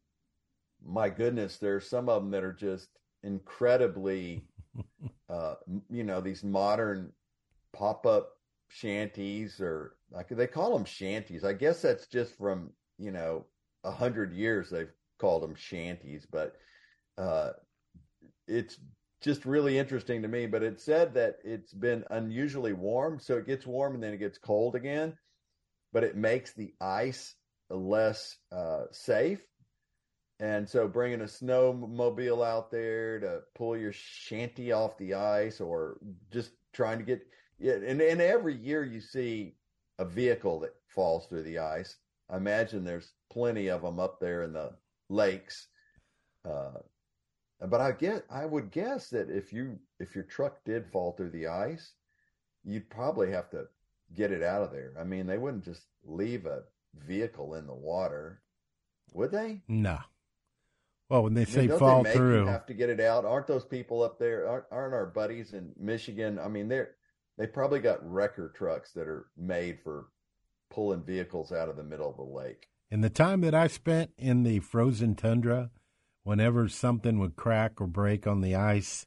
my 0.84 1.08
goodness, 1.08 1.56
there's 1.56 1.88
some 1.88 2.08
of 2.08 2.22
them 2.22 2.30
that 2.32 2.42
are 2.42 2.52
just 2.52 2.88
incredibly, 3.22 4.44
uh, 5.30 5.54
you 5.88 6.02
know, 6.02 6.20
these 6.20 6.42
modern 6.42 7.12
pop 7.72 8.06
up 8.06 8.30
shanties, 8.68 9.60
or 9.60 9.94
like 10.10 10.28
they 10.28 10.48
call 10.48 10.72
them 10.76 10.84
shanties. 10.84 11.44
I 11.44 11.52
guess 11.52 11.80
that's 11.80 12.06
just 12.08 12.36
from, 12.36 12.70
you 12.98 13.12
know, 13.12 13.46
a 13.84 13.90
hundred 13.92 14.32
years 14.32 14.68
they've 14.68 14.92
called 15.18 15.44
them 15.44 15.54
shanties, 15.54 16.26
but 16.30 16.56
uh, 17.16 17.50
it's 18.46 18.78
just 19.20 19.44
really 19.44 19.78
interesting 19.78 20.22
to 20.22 20.28
me. 20.28 20.46
But 20.46 20.62
it 20.62 20.80
said 20.80 21.14
that 21.14 21.38
it's 21.44 21.72
been 21.72 22.04
unusually 22.10 22.72
warm, 22.72 23.18
so 23.20 23.36
it 23.36 23.46
gets 23.46 23.66
warm 23.66 23.94
and 23.94 24.02
then 24.02 24.14
it 24.14 24.18
gets 24.18 24.38
cold 24.38 24.74
again, 24.74 25.16
but 25.92 26.04
it 26.04 26.16
makes 26.16 26.52
the 26.52 26.72
ice 26.80 27.34
less 27.70 28.36
uh, 28.52 28.84
safe. 28.90 29.40
And 30.40 30.68
so 30.68 30.86
bringing 30.86 31.22
a 31.22 31.24
snowmobile 31.24 32.46
out 32.46 32.70
there 32.70 33.18
to 33.20 33.40
pull 33.56 33.76
your 33.76 33.92
shanty 33.92 34.70
off 34.70 34.96
the 34.96 35.14
ice 35.14 35.60
or 35.60 35.98
just 36.30 36.52
trying 36.72 36.98
to 36.98 37.04
get 37.04 37.26
yeah, 37.58 37.72
and, 37.72 38.00
and 38.00 38.20
every 38.20 38.54
year 38.54 38.84
you 38.84 39.00
see 39.00 39.54
a 39.98 40.04
vehicle 40.04 40.60
that 40.60 40.74
falls 40.86 41.26
through 41.26 41.42
the 41.42 41.58
ice. 41.58 41.96
I 42.30 42.36
imagine 42.36 42.84
there's 42.84 43.12
plenty 43.30 43.68
of 43.68 43.82
them 43.82 43.98
up 43.98 44.20
there 44.20 44.42
in 44.42 44.52
the 44.52 44.72
lakes. 45.08 45.66
Uh, 46.44 46.78
but 47.66 47.80
I 47.80 47.92
get, 47.92 48.24
I 48.30 48.46
would 48.46 48.70
guess 48.70 49.10
that 49.10 49.30
if 49.30 49.52
you 49.52 49.78
if 49.98 50.14
your 50.14 50.24
truck 50.24 50.64
did 50.64 50.86
fall 50.92 51.12
through 51.12 51.30
the 51.30 51.48
ice, 51.48 51.92
you'd 52.64 52.88
probably 52.90 53.30
have 53.32 53.50
to 53.50 53.66
get 54.14 54.32
it 54.32 54.42
out 54.42 54.62
of 54.62 54.72
there. 54.72 54.92
I 54.98 55.04
mean, 55.04 55.26
they 55.26 55.38
wouldn't 55.38 55.64
just 55.64 55.86
leave 56.04 56.46
a 56.46 56.62
vehicle 56.94 57.54
in 57.54 57.66
the 57.66 57.74
water, 57.74 58.42
would 59.12 59.30
they? 59.32 59.62
No. 59.68 59.98
Well, 61.10 61.22
when 61.24 61.34
they 61.34 61.46
I 61.46 61.50
mean, 61.50 61.54
say 61.54 61.68
fall 61.68 62.04
they 62.04 62.12
through, 62.12 62.46
have 62.46 62.66
to 62.66 62.74
get 62.74 62.90
it 62.90 63.00
out. 63.00 63.24
Aren't 63.24 63.46
those 63.46 63.64
people 63.64 64.02
up 64.02 64.18
there? 64.18 64.46
Aren't, 64.48 64.64
aren't 64.70 64.94
our 64.94 65.06
buddies 65.06 65.52
in 65.54 65.72
Michigan? 65.78 66.38
I 66.38 66.48
mean, 66.48 66.68
they're 66.68 66.96
they 67.38 67.46
probably 67.46 67.80
got 67.80 68.08
wrecker 68.08 68.50
trucks 68.54 68.92
that 68.92 69.08
are 69.08 69.28
made 69.36 69.80
for 69.82 70.08
pulling 70.70 71.02
vehicles 71.04 71.52
out 71.52 71.68
of 71.68 71.76
the 71.76 71.84
middle 71.84 72.10
of 72.10 72.16
the 72.16 72.22
lake. 72.22 72.68
in 72.90 73.00
the 73.00 73.10
time 73.10 73.40
that 73.42 73.54
I 73.54 73.66
spent 73.68 74.10
in 74.18 74.42
the 74.42 74.60
frozen 74.60 75.14
tundra, 75.14 75.70
whenever 76.24 76.68
something 76.68 77.18
would 77.18 77.36
crack 77.36 77.80
or 77.80 77.86
break 77.86 78.26
on 78.26 78.40
the 78.40 78.54
ice, 78.54 79.06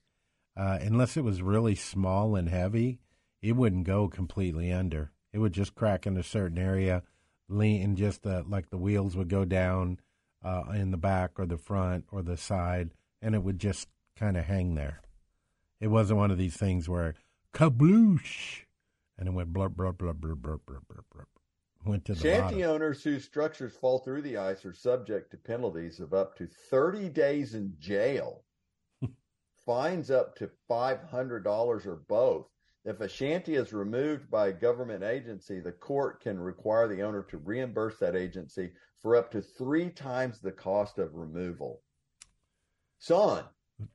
uh, 0.56 0.78
unless 0.82 1.18
it 1.18 1.24
was 1.24 1.42
really 1.42 1.76
small 1.76 2.36
and 2.36 2.50
heavy, 2.50 3.00
it 3.42 3.56
wouldn't 3.56 3.86
go 3.86 4.08
completely 4.08 4.72
under. 4.72 5.12
It 5.34 5.40
would 5.40 5.54
just 5.54 5.76
crack 5.76 6.06
in 6.06 6.18
a 6.18 6.24
certain 6.24 6.58
area, 6.58 7.04
lean, 7.48 7.82
and 7.82 7.98
just 7.98 8.24
the, 8.24 8.44
like 8.48 8.70
the 8.70 8.78
wheels 8.78 9.16
would 9.16 9.30
go 9.30 9.46
down 9.46 10.00
uh, 10.44 10.64
in 10.74 10.92
the 10.92 10.98
back 10.98 11.32
or 11.38 11.46
the 11.46 11.58
front 11.58 12.06
or 12.12 12.22
the 12.22 12.38
side, 12.38 12.92
and 13.22 13.36
it 13.36 13.44
would 13.44 13.60
just 13.60 13.88
kind 14.16 14.38
of 14.38 14.46
hang 14.46 14.76
there. 14.76 15.02
It 15.80 15.88
wasn't 15.88 16.20
one 16.20 16.32
of 16.32 16.38
these 16.38 16.58
things 16.58 16.90
where 16.90 17.16
kabloosh, 17.54 18.66
and 19.18 19.28
it 19.28 19.32
went 19.32 19.54
blurp 19.54 19.76
blurp 19.76 19.94
blurp 19.96 20.16
blurp 20.16 20.36
blurp 20.36 20.60
blurp 20.68 20.86
blurp 20.88 21.06
blurp. 21.16 21.41
Went 21.86 22.06
to 22.06 22.14
the 22.14 22.20
Shanty 22.22 22.62
bottom. 22.62 22.72
owners 22.72 23.04
whose 23.04 23.24
structures 23.24 23.74
fall 23.74 24.00
through 24.00 24.22
the 24.22 24.38
ice 24.38 24.66
are 24.66 24.74
subject 24.74 25.32
to 25.32 25.38
penalties 25.38 26.00
of 26.00 26.14
up 26.14 26.38
to 26.38 26.48
30 26.70 27.10
days 27.10 27.56
in 27.56 27.74
jail, 27.80 28.44
fines 29.66 30.12
up 30.12 30.36
to 30.36 30.50
$500 30.70 31.46
or 31.86 32.04
both. 32.08 32.48
If 32.84 33.00
a 33.00 33.08
shanty 33.08 33.56
is 33.56 33.74
removed 33.74 34.30
by 34.30 34.48
a 34.48 34.54
government 34.54 35.04
agency, 35.04 35.60
the 35.60 35.72
court 35.72 36.22
can 36.22 36.40
require 36.40 36.88
the 36.88 37.02
owner 37.02 37.24
to 37.30 37.38
reimburse 37.38 37.98
that 38.00 38.16
agency 38.16 38.72
for 39.02 39.16
up 39.16 39.32
to 39.32 39.42
three 39.42 39.90
times 39.90 40.40
the 40.40 40.52
cost 40.52 40.98
of 40.98 41.16
removal. 41.16 41.82
Son, 43.00 43.44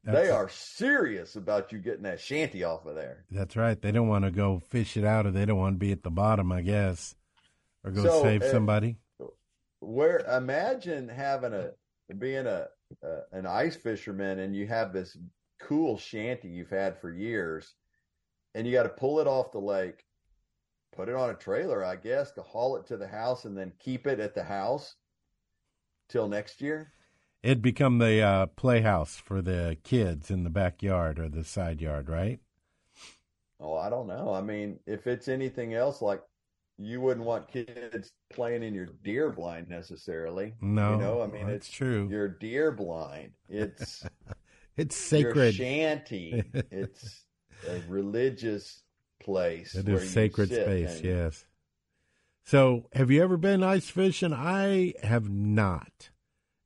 they 0.04 0.30
are 0.30 0.48
serious 0.48 1.36
about 1.36 1.72
you 1.72 1.78
getting 1.78 2.02
that 2.02 2.20
shanty 2.20 2.64
off 2.64 2.86
of 2.86 2.94
there. 2.94 3.24
That's 3.30 3.56
right. 3.56 3.80
They 3.80 3.92
don't 3.92 4.08
want 4.08 4.24
to 4.24 4.30
go 4.30 4.58
fish 4.58 4.96
it 4.96 5.04
out, 5.04 5.26
or 5.26 5.30
they 5.30 5.44
don't 5.44 5.58
want 5.58 5.74
to 5.76 5.78
be 5.78 5.92
at 5.92 6.02
the 6.02 6.10
bottom, 6.10 6.50
I 6.50 6.62
guess, 6.62 7.14
or 7.86 7.92
go 7.92 8.02
So, 8.02 8.22
save 8.22 8.42
uh, 8.42 8.50
somebody. 8.50 8.98
where 9.80 10.18
imagine 10.36 11.08
having 11.08 11.54
a 11.54 11.70
being 12.18 12.46
a, 12.46 12.66
a 13.02 13.18
an 13.32 13.46
ice 13.46 13.76
fisherman 13.76 14.40
and 14.40 14.54
you 14.54 14.66
have 14.66 14.92
this 14.92 15.16
cool 15.60 15.96
shanty 15.96 16.48
you've 16.48 16.70
had 16.70 16.98
for 16.98 17.10
years 17.10 17.74
and 18.54 18.66
you 18.66 18.72
got 18.72 18.82
to 18.84 18.88
pull 18.90 19.20
it 19.20 19.26
off 19.26 19.52
the 19.52 19.58
lake 19.58 20.04
put 20.94 21.08
it 21.08 21.14
on 21.14 21.30
a 21.30 21.34
trailer 21.34 21.84
i 21.84 21.96
guess 21.96 22.30
to 22.32 22.42
haul 22.42 22.76
it 22.76 22.86
to 22.86 22.96
the 22.96 23.06
house 23.08 23.44
and 23.44 23.56
then 23.56 23.72
keep 23.78 24.06
it 24.06 24.20
at 24.20 24.34
the 24.34 24.42
house 24.44 24.96
till 26.08 26.28
next 26.28 26.60
year 26.60 26.92
It'd 27.42 27.62
become 27.62 27.98
the 27.98 28.20
uh, 28.22 28.46
playhouse 28.46 29.16
for 29.16 29.40
the 29.40 29.76
kids 29.84 30.30
in 30.32 30.42
the 30.42 30.50
backyard 30.50 31.20
or 31.20 31.28
the 31.28 31.44
side 31.44 31.80
yard, 31.80 32.08
right? 32.08 32.40
oh 33.60 33.74
i 33.76 33.88
don't 33.88 34.06
know 34.06 34.32
i 34.34 34.40
mean 34.40 34.78
if 34.86 35.06
it's 35.06 35.28
anything 35.28 35.72
else 35.74 36.02
like 36.02 36.22
you 36.78 37.00
wouldn't 37.00 37.24
want 37.26 37.48
kids 37.48 38.12
playing 38.30 38.62
in 38.62 38.74
your 38.74 38.86
deer 39.04 39.30
blind 39.30 39.68
necessarily 39.68 40.54
No, 40.60 40.92
you 40.92 40.98
know 40.98 41.22
i 41.22 41.26
mean 41.26 41.48
it's 41.48 41.70
true. 41.70 42.06
you're 42.10 42.28
deer 42.28 42.70
blind 42.72 43.32
it's 43.48 44.04
It's 44.76 44.94
sacred. 44.94 45.54
shanty. 45.54 46.44
It's 46.70 47.24
a 47.66 47.80
religious 47.88 48.82
place. 49.24 49.74
It 49.74 49.88
is 49.88 50.10
sacred 50.10 50.50
space, 50.50 51.00
yes. 51.02 51.46
So, 52.44 52.90
have 52.92 53.10
you 53.10 53.22
ever 53.22 53.38
been 53.38 53.62
ice 53.62 53.88
fishing? 53.88 54.34
I 54.34 54.92
have 55.02 55.30
not. 55.30 56.10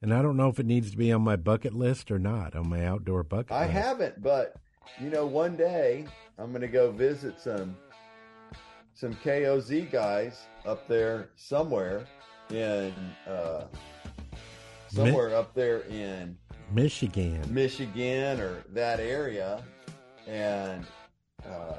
And 0.03 0.13
I 0.13 0.23
don't 0.23 0.37
know 0.37 0.49
if 0.49 0.59
it 0.59 0.67
needs 0.67 0.91
to 0.91 0.97
be 0.97 1.13
on 1.13 1.23
my 1.23 1.37
bucket 1.37 1.73
list 1.73 2.11
or 2.11 2.19
not, 2.19 2.57
on 2.57 2.69
my 2.69 2.85
outdoor 2.85 3.23
bucket 3.23 3.53
I 3.53 3.61
list. 3.67 3.73
haven't, 3.75 4.21
but 4.23 4.57
you 5.01 5.09
know, 5.09 5.25
one 5.25 5.57
day 5.57 6.05
I'm 6.37 6.51
going 6.51 6.63
to 6.63 6.67
go 6.69 6.91
visit 6.91 7.39
some 7.41 7.77
some 9.01 9.15
KOZ 9.25 9.91
guys 9.91 10.47
up 10.67 10.87
there 10.87 11.31
somewhere 11.35 12.05
in 12.51 12.93
uh, 13.27 13.65
somewhere 14.89 15.35
up 15.35 15.55
there 15.55 15.81
in 15.85 16.37
Michigan. 16.71 17.43
Michigan 17.49 18.39
or 18.41 18.63
that 18.75 19.01
area, 19.01 19.65
and 20.27 20.85
uh, 21.49 21.77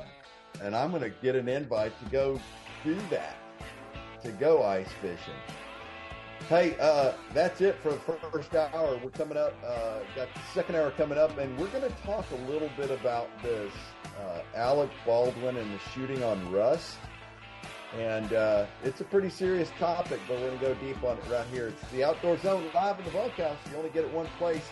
and 0.64 0.76
I'm 0.76 0.90
going 0.90 1.04
to 1.04 1.12
get 1.22 1.36
an 1.36 1.48
invite 1.48 1.94
to 2.04 2.10
go 2.10 2.42
do 2.84 2.98
that, 3.12 3.38
to 4.24 4.32
go 4.32 4.64
ice 4.64 4.90
fishing. 5.00 5.36
Hey, 6.50 6.76
uh, 6.82 7.14
that's 7.36 7.62
it 7.62 7.76
for 7.84 7.92
the 7.92 8.00
first 8.32 8.56
hour. 8.56 9.00
We're 9.04 9.12
coming 9.12 9.38
up, 9.38 9.54
uh, 9.64 10.00
got 10.16 10.34
the 10.34 10.42
second 10.56 10.76
hour 10.76 10.90
coming 10.90 11.20
up, 11.20 11.38
and 11.38 11.56
we're 11.60 11.68
going 11.68 11.84
to 11.84 12.02
talk 12.04 12.26
a 12.32 12.52
little 12.52 12.70
bit 12.76 12.90
about 12.90 13.30
this 13.44 13.72
uh, 14.20 14.42
Alec 14.56 14.90
Baldwin 15.06 15.56
and 15.58 15.72
the 15.72 15.80
shooting 15.94 16.24
on 16.24 16.52
Rust. 16.52 16.98
And 17.98 18.32
uh, 18.32 18.66
it's 18.84 19.02
a 19.02 19.04
pretty 19.04 19.30
serious 19.30 19.70
topic, 19.78 20.20
but 20.28 20.40
we're 20.40 20.48
going 20.48 20.60
to 20.60 20.66
go 20.66 20.74
deep 20.76 21.04
on 21.04 21.18
it 21.18 21.24
right 21.30 21.46
here. 21.48 21.68
It's 21.68 21.92
the 21.92 22.04
Outdoor 22.04 22.38
Zone 22.38 22.66
live 22.74 22.98
in 23.00 23.06
the 23.06 23.12
bunkhouse. 23.12 23.58
You 23.70 23.78
only 23.78 23.90
get 23.90 24.06
it 24.06 24.14
one 24.14 24.28
place 24.38 24.64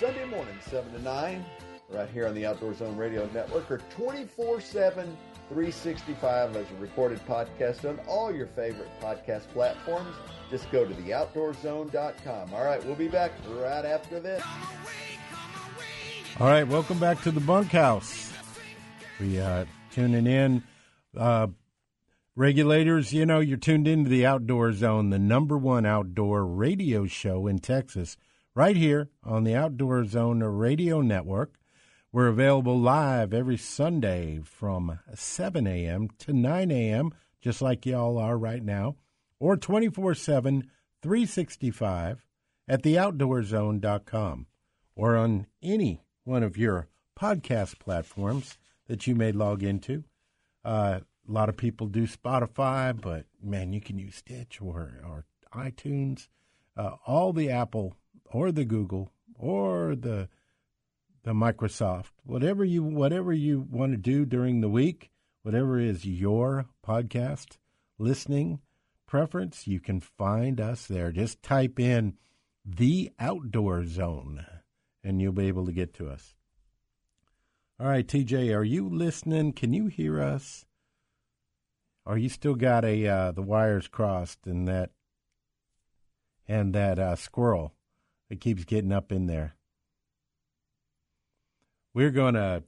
Sunday 0.00 0.24
morning, 0.24 0.54
7 0.68 0.92
to 0.92 1.02
9, 1.02 1.44
right 1.88 2.08
here 2.10 2.26
on 2.26 2.34
the 2.34 2.44
Outdoor 2.44 2.74
Zone 2.74 2.96
Radio 2.96 3.28
Network, 3.32 3.70
or 3.70 3.78
24 3.96 4.60
7, 4.60 5.16
365 5.48 6.56
as 6.56 6.66
a 6.70 6.74
recorded 6.80 7.24
podcast 7.26 7.88
on 7.88 8.00
all 8.08 8.34
your 8.34 8.48
favorite 8.48 8.90
podcast 9.00 9.48
platforms. 9.52 10.14
Just 10.50 10.70
go 10.72 10.84
to 10.84 10.94
theoutdoorzone.com. 10.94 12.52
All 12.52 12.64
right, 12.64 12.84
we'll 12.84 12.96
be 12.96 13.08
back 13.08 13.32
right 13.50 13.84
after 13.84 14.18
this. 14.18 14.42
All 16.40 16.48
right, 16.48 16.66
welcome 16.66 16.98
back 16.98 17.22
to 17.22 17.30
the 17.30 17.40
bunkhouse. 17.40 18.32
We 19.20 19.40
uh, 19.40 19.64
tuning 19.92 20.26
in. 20.26 20.62
Uh, 21.16 21.46
regulators, 22.36 23.12
you 23.12 23.26
know, 23.26 23.40
you're 23.40 23.56
tuned 23.56 23.88
into 23.88 24.10
the 24.10 24.26
Outdoor 24.26 24.72
Zone, 24.72 25.10
the 25.10 25.18
number 25.18 25.56
one 25.56 25.86
outdoor 25.86 26.44
radio 26.44 27.06
show 27.06 27.46
in 27.46 27.58
Texas, 27.58 28.16
right 28.54 28.76
here 28.76 29.08
on 29.24 29.44
the 29.44 29.54
Outdoor 29.54 30.04
Zone 30.04 30.42
Radio 30.42 31.00
Network. 31.00 31.54
We're 32.12 32.28
available 32.28 32.78
live 32.78 33.34
every 33.34 33.56
Sunday 33.56 34.40
from 34.44 35.00
7 35.14 35.66
a.m. 35.66 36.08
to 36.18 36.32
9 36.32 36.70
a.m., 36.70 37.12
just 37.40 37.60
like 37.60 37.86
y'all 37.86 38.18
are 38.18 38.38
right 38.38 38.62
now, 38.62 38.96
or 39.40 39.56
24 39.56 40.14
7, 40.14 40.70
365 41.02 42.24
at 42.68 42.82
theoutdoorzone.com 42.82 44.46
or 44.94 45.16
on 45.16 45.46
any 45.62 46.02
one 46.24 46.42
of 46.42 46.56
your 46.56 46.88
podcast 47.18 47.78
platforms 47.78 48.58
that 48.88 49.06
you 49.06 49.14
may 49.14 49.32
log 49.32 49.62
into. 49.62 50.04
Uh, 50.64 51.00
a 51.28 51.32
lot 51.32 51.48
of 51.48 51.56
people 51.56 51.86
do 51.86 52.06
Spotify, 52.06 52.98
but 52.98 53.26
man, 53.42 53.72
you 53.72 53.80
can 53.80 53.98
use 53.98 54.16
Stitch 54.16 54.60
or, 54.60 55.00
or 55.04 55.24
iTunes, 55.54 56.28
uh, 56.76 56.96
all 57.06 57.32
the 57.32 57.50
Apple 57.50 57.96
or 58.26 58.52
the 58.52 58.64
Google 58.64 59.10
or 59.34 59.94
the 59.94 60.28
the 61.24 61.32
Microsoft, 61.32 62.12
whatever 62.22 62.64
you 62.64 62.84
whatever 62.84 63.32
you 63.32 63.66
want 63.68 63.92
to 63.92 63.96
do 63.96 64.24
during 64.24 64.60
the 64.60 64.68
week, 64.68 65.10
whatever 65.42 65.78
is 65.78 66.04
your 66.04 66.66
podcast 66.86 67.56
listening 67.98 68.60
preference, 69.06 69.66
you 69.66 69.80
can 69.80 70.00
find 70.00 70.60
us 70.60 70.86
there. 70.86 71.10
Just 71.10 71.42
type 71.42 71.80
in 71.80 72.14
the 72.64 73.10
Outdoor 73.18 73.84
Zone, 73.84 74.46
and 75.02 75.20
you'll 75.20 75.32
be 75.32 75.48
able 75.48 75.66
to 75.66 75.72
get 75.72 75.94
to 75.94 76.08
us. 76.08 76.34
All 77.78 77.88
right, 77.88 78.06
TJ, 78.06 78.56
are 78.56 78.64
you 78.64 78.88
listening? 78.88 79.52
Can 79.52 79.72
you 79.72 79.86
hear 79.86 80.20
us? 80.20 80.64
Or 82.06 82.16
you 82.16 82.28
still 82.28 82.54
got 82.54 82.84
a 82.84 83.06
uh, 83.06 83.32
the 83.32 83.42
wires 83.42 83.88
crossed 83.88 84.46
and 84.46 84.68
that 84.68 84.90
and 86.46 86.72
that 86.72 86.98
uh, 86.98 87.16
squirrel 87.16 87.74
that 88.28 88.40
keeps 88.40 88.64
getting 88.64 88.92
up 88.92 89.10
in 89.10 89.26
there? 89.26 89.56
We're 91.92 92.12
gonna 92.12 92.62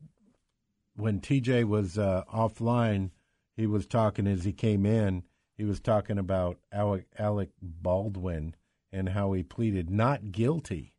when 0.97 1.21
TJ 1.21 1.65
was 1.65 1.97
uh, 1.97 2.25
offline, 2.35 3.11
he 3.57 3.67
was 3.67 3.87
talking 3.87 4.27
as 4.27 4.45
he 4.45 4.53
came 4.53 4.85
in. 4.85 5.23
He 5.57 5.65
was 5.65 5.81
talking 5.81 6.19
about 6.19 6.59
Alec, 6.73 7.07
Alec 7.19 7.51
Baldwin 7.63 8.55
and 8.93 9.11
how 9.11 9.33
he 9.33 9.43
pleaded 9.43 9.91
not 9.91 10.33
guilty 10.33 10.95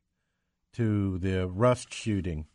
to 0.74 1.18
the 1.18 1.48
Rust 1.48 1.94
shooting. 1.94 2.46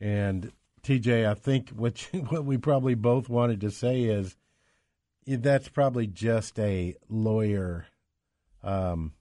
And 0.00 0.52
TJ, 0.82 1.26
I 1.26 1.34
think 1.34 1.70
what 1.70 2.12
you, 2.12 2.20
what 2.28 2.44
we 2.44 2.56
probably 2.56 2.94
both 2.94 3.28
wanted 3.28 3.60
to 3.62 3.70
say 3.70 4.02
is 4.02 4.36
that's 5.36 5.68
probably 5.68 6.06
just 6.06 6.58
a 6.58 6.94
lawyer. 7.08 7.86
Um, 8.62 9.12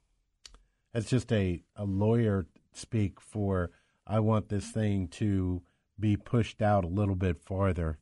that's 0.94 1.10
just 1.10 1.32
a 1.32 1.64
a 1.76 1.86
lawyer 1.86 2.46
speak 2.74 3.20
for. 3.20 3.72
I 4.06 4.20
want 4.20 4.50
this 4.50 4.70
thing 4.70 5.10
to 5.10 5.62
be 6.00 6.16
pushed 6.16 6.62
out 6.62 6.86
a 6.86 6.88
little 6.88 7.16
bit 7.16 7.42
farther. 7.42 7.98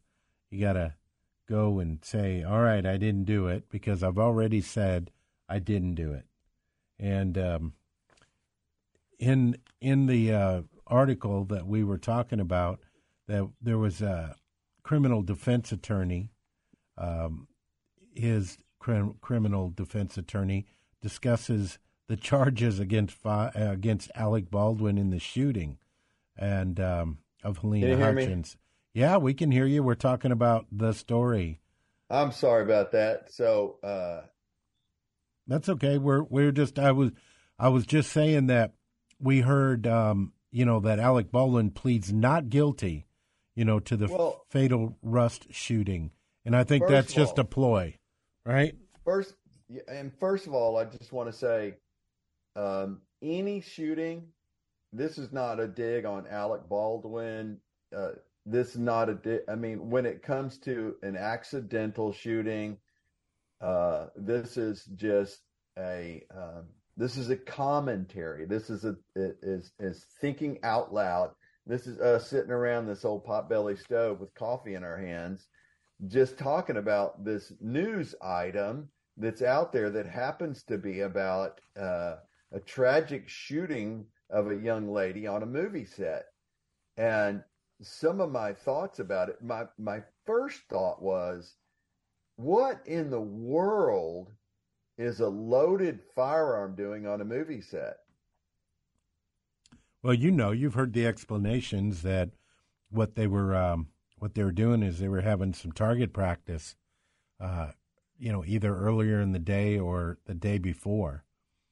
You 0.51 0.61
got 0.61 0.73
to 0.73 0.93
go 1.49 1.79
and 1.79 2.03
say, 2.03 2.43
"All 2.43 2.61
right, 2.61 2.85
I 2.85 2.97
didn't 2.97 3.25
do 3.25 3.47
it 3.47 3.69
because 3.69 4.03
I've 4.03 4.19
already 4.19 4.61
said 4.61 5.11
I 5.49 5.59
didn't 5.59 5.95
do 5.95 6.13
it," 6.13 6.25
and 6.99 7.37
um, 7.37 7.73
in 9.17 9.57
in 9.81 10.05
the 10.05 10.31
uh, 10.31 10.61
article 10.85 11.45
that 11.45 11.65
we 11.65 11.83
were 11.83 11.97
talking 11.97 12.39
about, 12.39 12.79
that 13.27 13.49
there 13.61 13.79
was 13.79 14.01
a 14.01 14.35
criminal 14.83 15.23
defense 15.23 15.71
attorney. 15.71 16.29
Um, 16.97 17.47
his 18.15 18.57
crim- 18.79 19.15
criminal 19.21 19.69
defense 19.69 20.17
attorney 20.17 20.65
discusses 21.01 21.77
the 22.07 22.15
charges 22.17 22.79
against 22.79 23.17
uh, 23.25 23.51
against 23.55 24.11
Alec 24.15 24.49
Baldwin 24.51 24.97
in 24.97 25.09
the 25.09 25.19
shooting, 25.19 25.77
and 26.37 26.79
um, 26.79 27.17
of 27.43 27.61
Halyna? 27.61 27.97
Hutchins. 27.99 28.57
Yeah, 28.93 29.17
we 29.17 29.33
can 29.33 29.51
hear 29.51 29.65
you. 29.65 29.83
We're 29.83 29.95
talking 29.95 30.31
about 30.31 30.67
the 30.71 30.93
story. 30.93 31.59
I'm 32.09 32.31
sorry 32.31 32.63
about 32.63 32.91
that. 32.91 33.33
So, 33.33 33.77
uh, 33.83 34.21
That's 35.47 35.69
okay. 35.69 35.97
We're 35.97 36.23
we're 36.23 36.51
just 36.51 36.79
I 36.79 36.91
was 36.91 37.11
I 37.59 37.69
was 37.69 37.85
just 37.85 38.11
saying 38.11 38.47
that 38.47 38.73
we 39.19 39.41
heard 39.41 39.85
um, 39.87 40.33
you 40.51 40.65
know 40.65 40.79
that 40.81 40.99
Alec 40.99 41.31
Baldwin 41.31 41.71
pleads 41.71 42.13
not 42.13 42.49
guilty, 42.49 43.05
you 43.55 43.65
know, 43.65 43.79
to 43.81 43.97
the 43.97 44.07
Well- 44.07 44.45
fatal 44.49 44.97
Rust 45.01 45.47
shooting, 45.51 46.11
and 46.45 46.55
I 46.55 46.63
think 46.63 46.87
that's 46.87 47.13
just 47.13 47.37
all- 47.39 47.41
a 47.41 47.45
ploy, 47.45 47.97
right? 48.45 48.75
First, 49.03 49.35
and 49.87 50.11
first 50.19 50.47
of 50.47 50.53
all, 50.53 50.77
I 50.77 50.85
just 50.85 51.11
want 51.11 51.31
to 51.31 51.37
say, 51.37 51.75
um, 52.55 53.01
any 53.21 53.61
shooting, 53.61 54.27
this 54.93 55.17
is 55.17 55.31
not 55.31 55.59
a 55.59 55.67
dig 55.67 56.05
on 56.05 56.27
Alec 56.27 56.69
Baldwin. 56.69 57.57
Uh, 57.95 58.11
this 58.45 58.69
is 58.69 58.77
not 58.77 59.09
a 59.09 59.15
dig. 59.15 59.41
I 59.49 59.55
mean, 59.55 59.89
when 59.89 60.05
it 60.05 60.23
comes 60.23 60.57
to 60.59 60.95
an 61.01 61.17
accidental 61.17 62.13
shooting, 62.13 62.77
uh, 63.61 64.07
this 64.15 64.57
is 64.57 64.85
just 64.95 65.39
a 65.77 66.23
um, 66.35 66.65
this 66.97 67.17
is 67.17 67.29
a 67.29 67.35
commentary. 67.35 68.45
This 68.45 68.69
is 68.69 68.85
a 68.85 68.95
is 69.15 69.71
is 69.79 70.05
thinking 70.21 70.59
out 70.63 70.93
loud. 70.93 71.31
This 71.65 71.87
is 71.87 71.99
us 71.99 72.29
sitting 72.29 72.51
around 72.51 72.85
this 72.85 73.03
old 73.03 73.25
potbelly 73.25 73.77
stove 73.79 74.19
with 74.19 74.35
coffee 74.35 74.75
in 74.75 74.83
our 74.83 74.97
hands, 74.97 75.47
just 76.07 76.37
talking 76.37 76.77
about 76.77 77.23
this 77.23 77.53
news 77.61 78.15
item 78.21 78.89
that's 79.17 79.41
out 79.41 79.71
there 79.71 79.89
that 79.89 80.05
happens 80.05 80.63
to 80.63 80.77
be 80.77 81.01
about 81.01 81.61
uh, 81.79 82.15
a 82.51 82.59
tragic 82.65 83.27
shooting 83.27 84.05
of 84.29 84.51
a 84.51 84.55
young 84.55 84.91
lady 84.91 85.27
on 85.27 85.43
a 85.43 85.47
movie 85.47 85.85
set. 85.85 86.25
And 86.97 87.43
some 87.81 88.21
of 88.21 88.31
my 88.31 88.53
thoughts 88.53 88.99
about 88.99 89.29
it, 89.29 89.41
my 89.41 89.65
my 89.77 90.01
first 90.25 90.61
thought 90.69 91.01
was, 91.01 91.55
what 92.37 92.81
in 92.85 93.09
the 93.09 93.21
world 93.21 94.31
is 94.97 95.19
a 95.19 95.27
loaded 95.27 95.99
firearm 96.15 96.75
doing 96.75 97.05
on 97.05 97.21
a 97.21 97.25
movie 97.25 97.61
set? 97.61 97.97
Well, 100.01 100.13
you 100.13 100.31
know, 100.31 100.51
you've 100.51 100.75
heard 100.75 100.93
the 100.93 101.07
explanations 101.07 102.01
that 102.03 102.29
what 102.89 103.15
they 103.15 103.27
were 103.27 103.55
um, 103.55 103.87
what 104.17 104.33
they 104.33 104.43
were 104.43 104.51
doing 104.51 104.83
is 104.83 104.99
they 104.99 105.07
were 105.09 105.21
having 105.21 105.53
some 105.53 105.71
target 105.71 106.13
practice, 106.13 106.75
uh, 107.39 107.71
you 108.17 108.31
know, 108.31 108.43
either 108.45 108.75
earlier 108.75 109.19
in 109.21 109.31
the 109.31 109.39
day 109.39 109.77
or 109.77 110.17
the 110.25 110.33
day 110.33 110.57
before. 110.57 111.23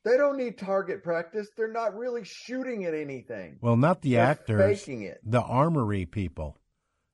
They 0.04 0.18
don't 0.18 0.38
need 0.38 0.58
target 0.58 1.02
practice. 1.02 1.48
They're 1.56 1.72
not 1.72 1.96
really 1.96 2.24
shooting 2.26 2.84
at 2.86 2.94
anything. 2.94 3.58
Well, 3.62 3.78
not 3.78 4.02
the 4.02 4.14
They're 4.16 4.26
actors, 4.26 4.80
faking 4.82 5.04
it. 5.04 5.22
the 5.24 5.42
armory 5.42 6.06
people, 6.06 6.58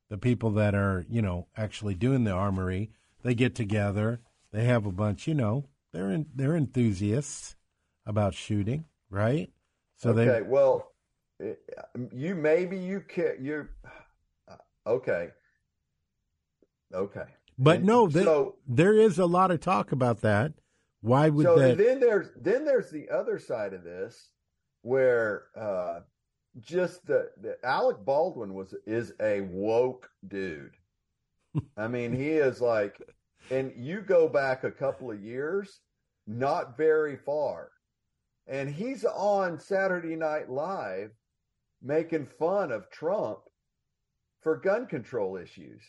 the 0.09 0.17
people 0.17 0.49
that 0.51 0.73
are, 0.73 1.05
you 1.07 1.21
know, 1.21 1.47
actually 1.55 1.93
doing 1.93 2.23
the 2.23 2.31
armory. 2.31 2.89
They 3.23 3.35
get 3.35 3.53
together. 3.53 4.21
They 4.51 4.63
have 4.63 4.87
a 4.87 4.91
bunch, 4.91 5.27
you 5.27 5.35
know, 5.35 5.65
they're 5.93 6.09
in, 6.09 6.25
they're 6.33 6.55
enthusiasts 6.55 7.55
about 8.07 8.33
shooting, 8.33 8.85
right? 9.11 9.51
So 9.97 10.13
they 10.13 10.27
okay, 10.27 10.39
they 10.39 10.49
well, 10.49 10.91
eh, 11.43 11.53
you 12.11 12.33
maybe 12.33 12.77
you 12.79 13.01
can 13.01 13.33
you 13.39 13.67
okay, 14.89 15.29
okay. 16.93 17.25
But 17.57 17.77
And 17.77 17.85
no, 17.85 18.07
there, 18.07 18.23
so 18.23 18.55
there 18.67 18.93
is 18.93 19.19
a 19.19 19.25
lot 19.25 19.51
of 19.51 19.59
talk 19.59 19.91
about 19.91 20.21
that. 20.21 20.53
Why 21.01 21.29
would 21.29 21.45
so 21.45 21.57
that? 21.57 21.77
then 21.77 21.99
there's 21.99 22.29
then 22.39 22.65
there's 22.65 22.89
the 22.89 23.09
other 23.09 23.37
side 23.39 23.73
of 23.73 23.83
this 23.83 24.31
where 24.81 25.45
uh 25.57 25.99
just 26.59 27.05
the, 27.05 27.29
the 27.41 27.57
Alec 27.63 27.97
Baldwin 28.03 28.53
was 28.53 28.73
is 28.85 29.13
a 29.21 29.41
woke 29.41 30.09
dude. 30.27 30.75
I 31.77 31.87
mean, 31.87 32.15
he 32.15 32.29
is 32.29 32.61
like 32.61 33.01
and 33.51 33.73
you 33.75 34.01
go 34.01 34.27
back 34.27 34.63
a 34.63 34.71
couple 34.71 35.11
of 35.11 35.21
years, 35.21 35.81
not 36.27 36.77
very 36.77 37.17
far. 37.17 37.71
And 38.47 38.69
he's 38.69 39.05
on 39.05 39.59
Saturday 39.59 40.15
Night 40.15 40.49
Live 40.49 41.11
making 41.81 42.25
fun 42.25 42.71
of 42.71 42.89
Trump 42.89 43.39
for 44.41 44.57
gun 44.57 44.85
control 44.87 45.37
issues. 45.37 45.81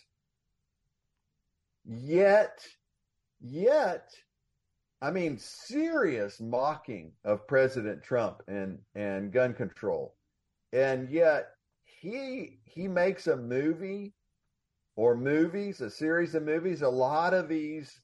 Yet, 1.85 2.67
yet, 3.41 4.11
I 5.01 5.11
mean, 5.11 5.39
serious 5.39 6.41
mocking 6.41 7.13
of 7.25 7.47
President 7.47 8.03
Trump 8.03 8.43
and, 8.49 8.79
and 8.95 9.33
gun 9.33 9.55
control. 9.55 10.15
And 10.73 11.11
yet 11.11 11.49
he 11.85 12.61
he 12.65 12.87
makes 12.87 13.27
a 13.27 13.37
movie 13.37 14.15
or 14.97 15.17
movies, 15.17 15.81
a 15.81 15.91
series 15.91 16.35
of 16.35 16.45
movies. 16.45 16.83
A 16.83 16.89
lot 16.89 17.35
of 17.35 17.49
these 17.49 18.01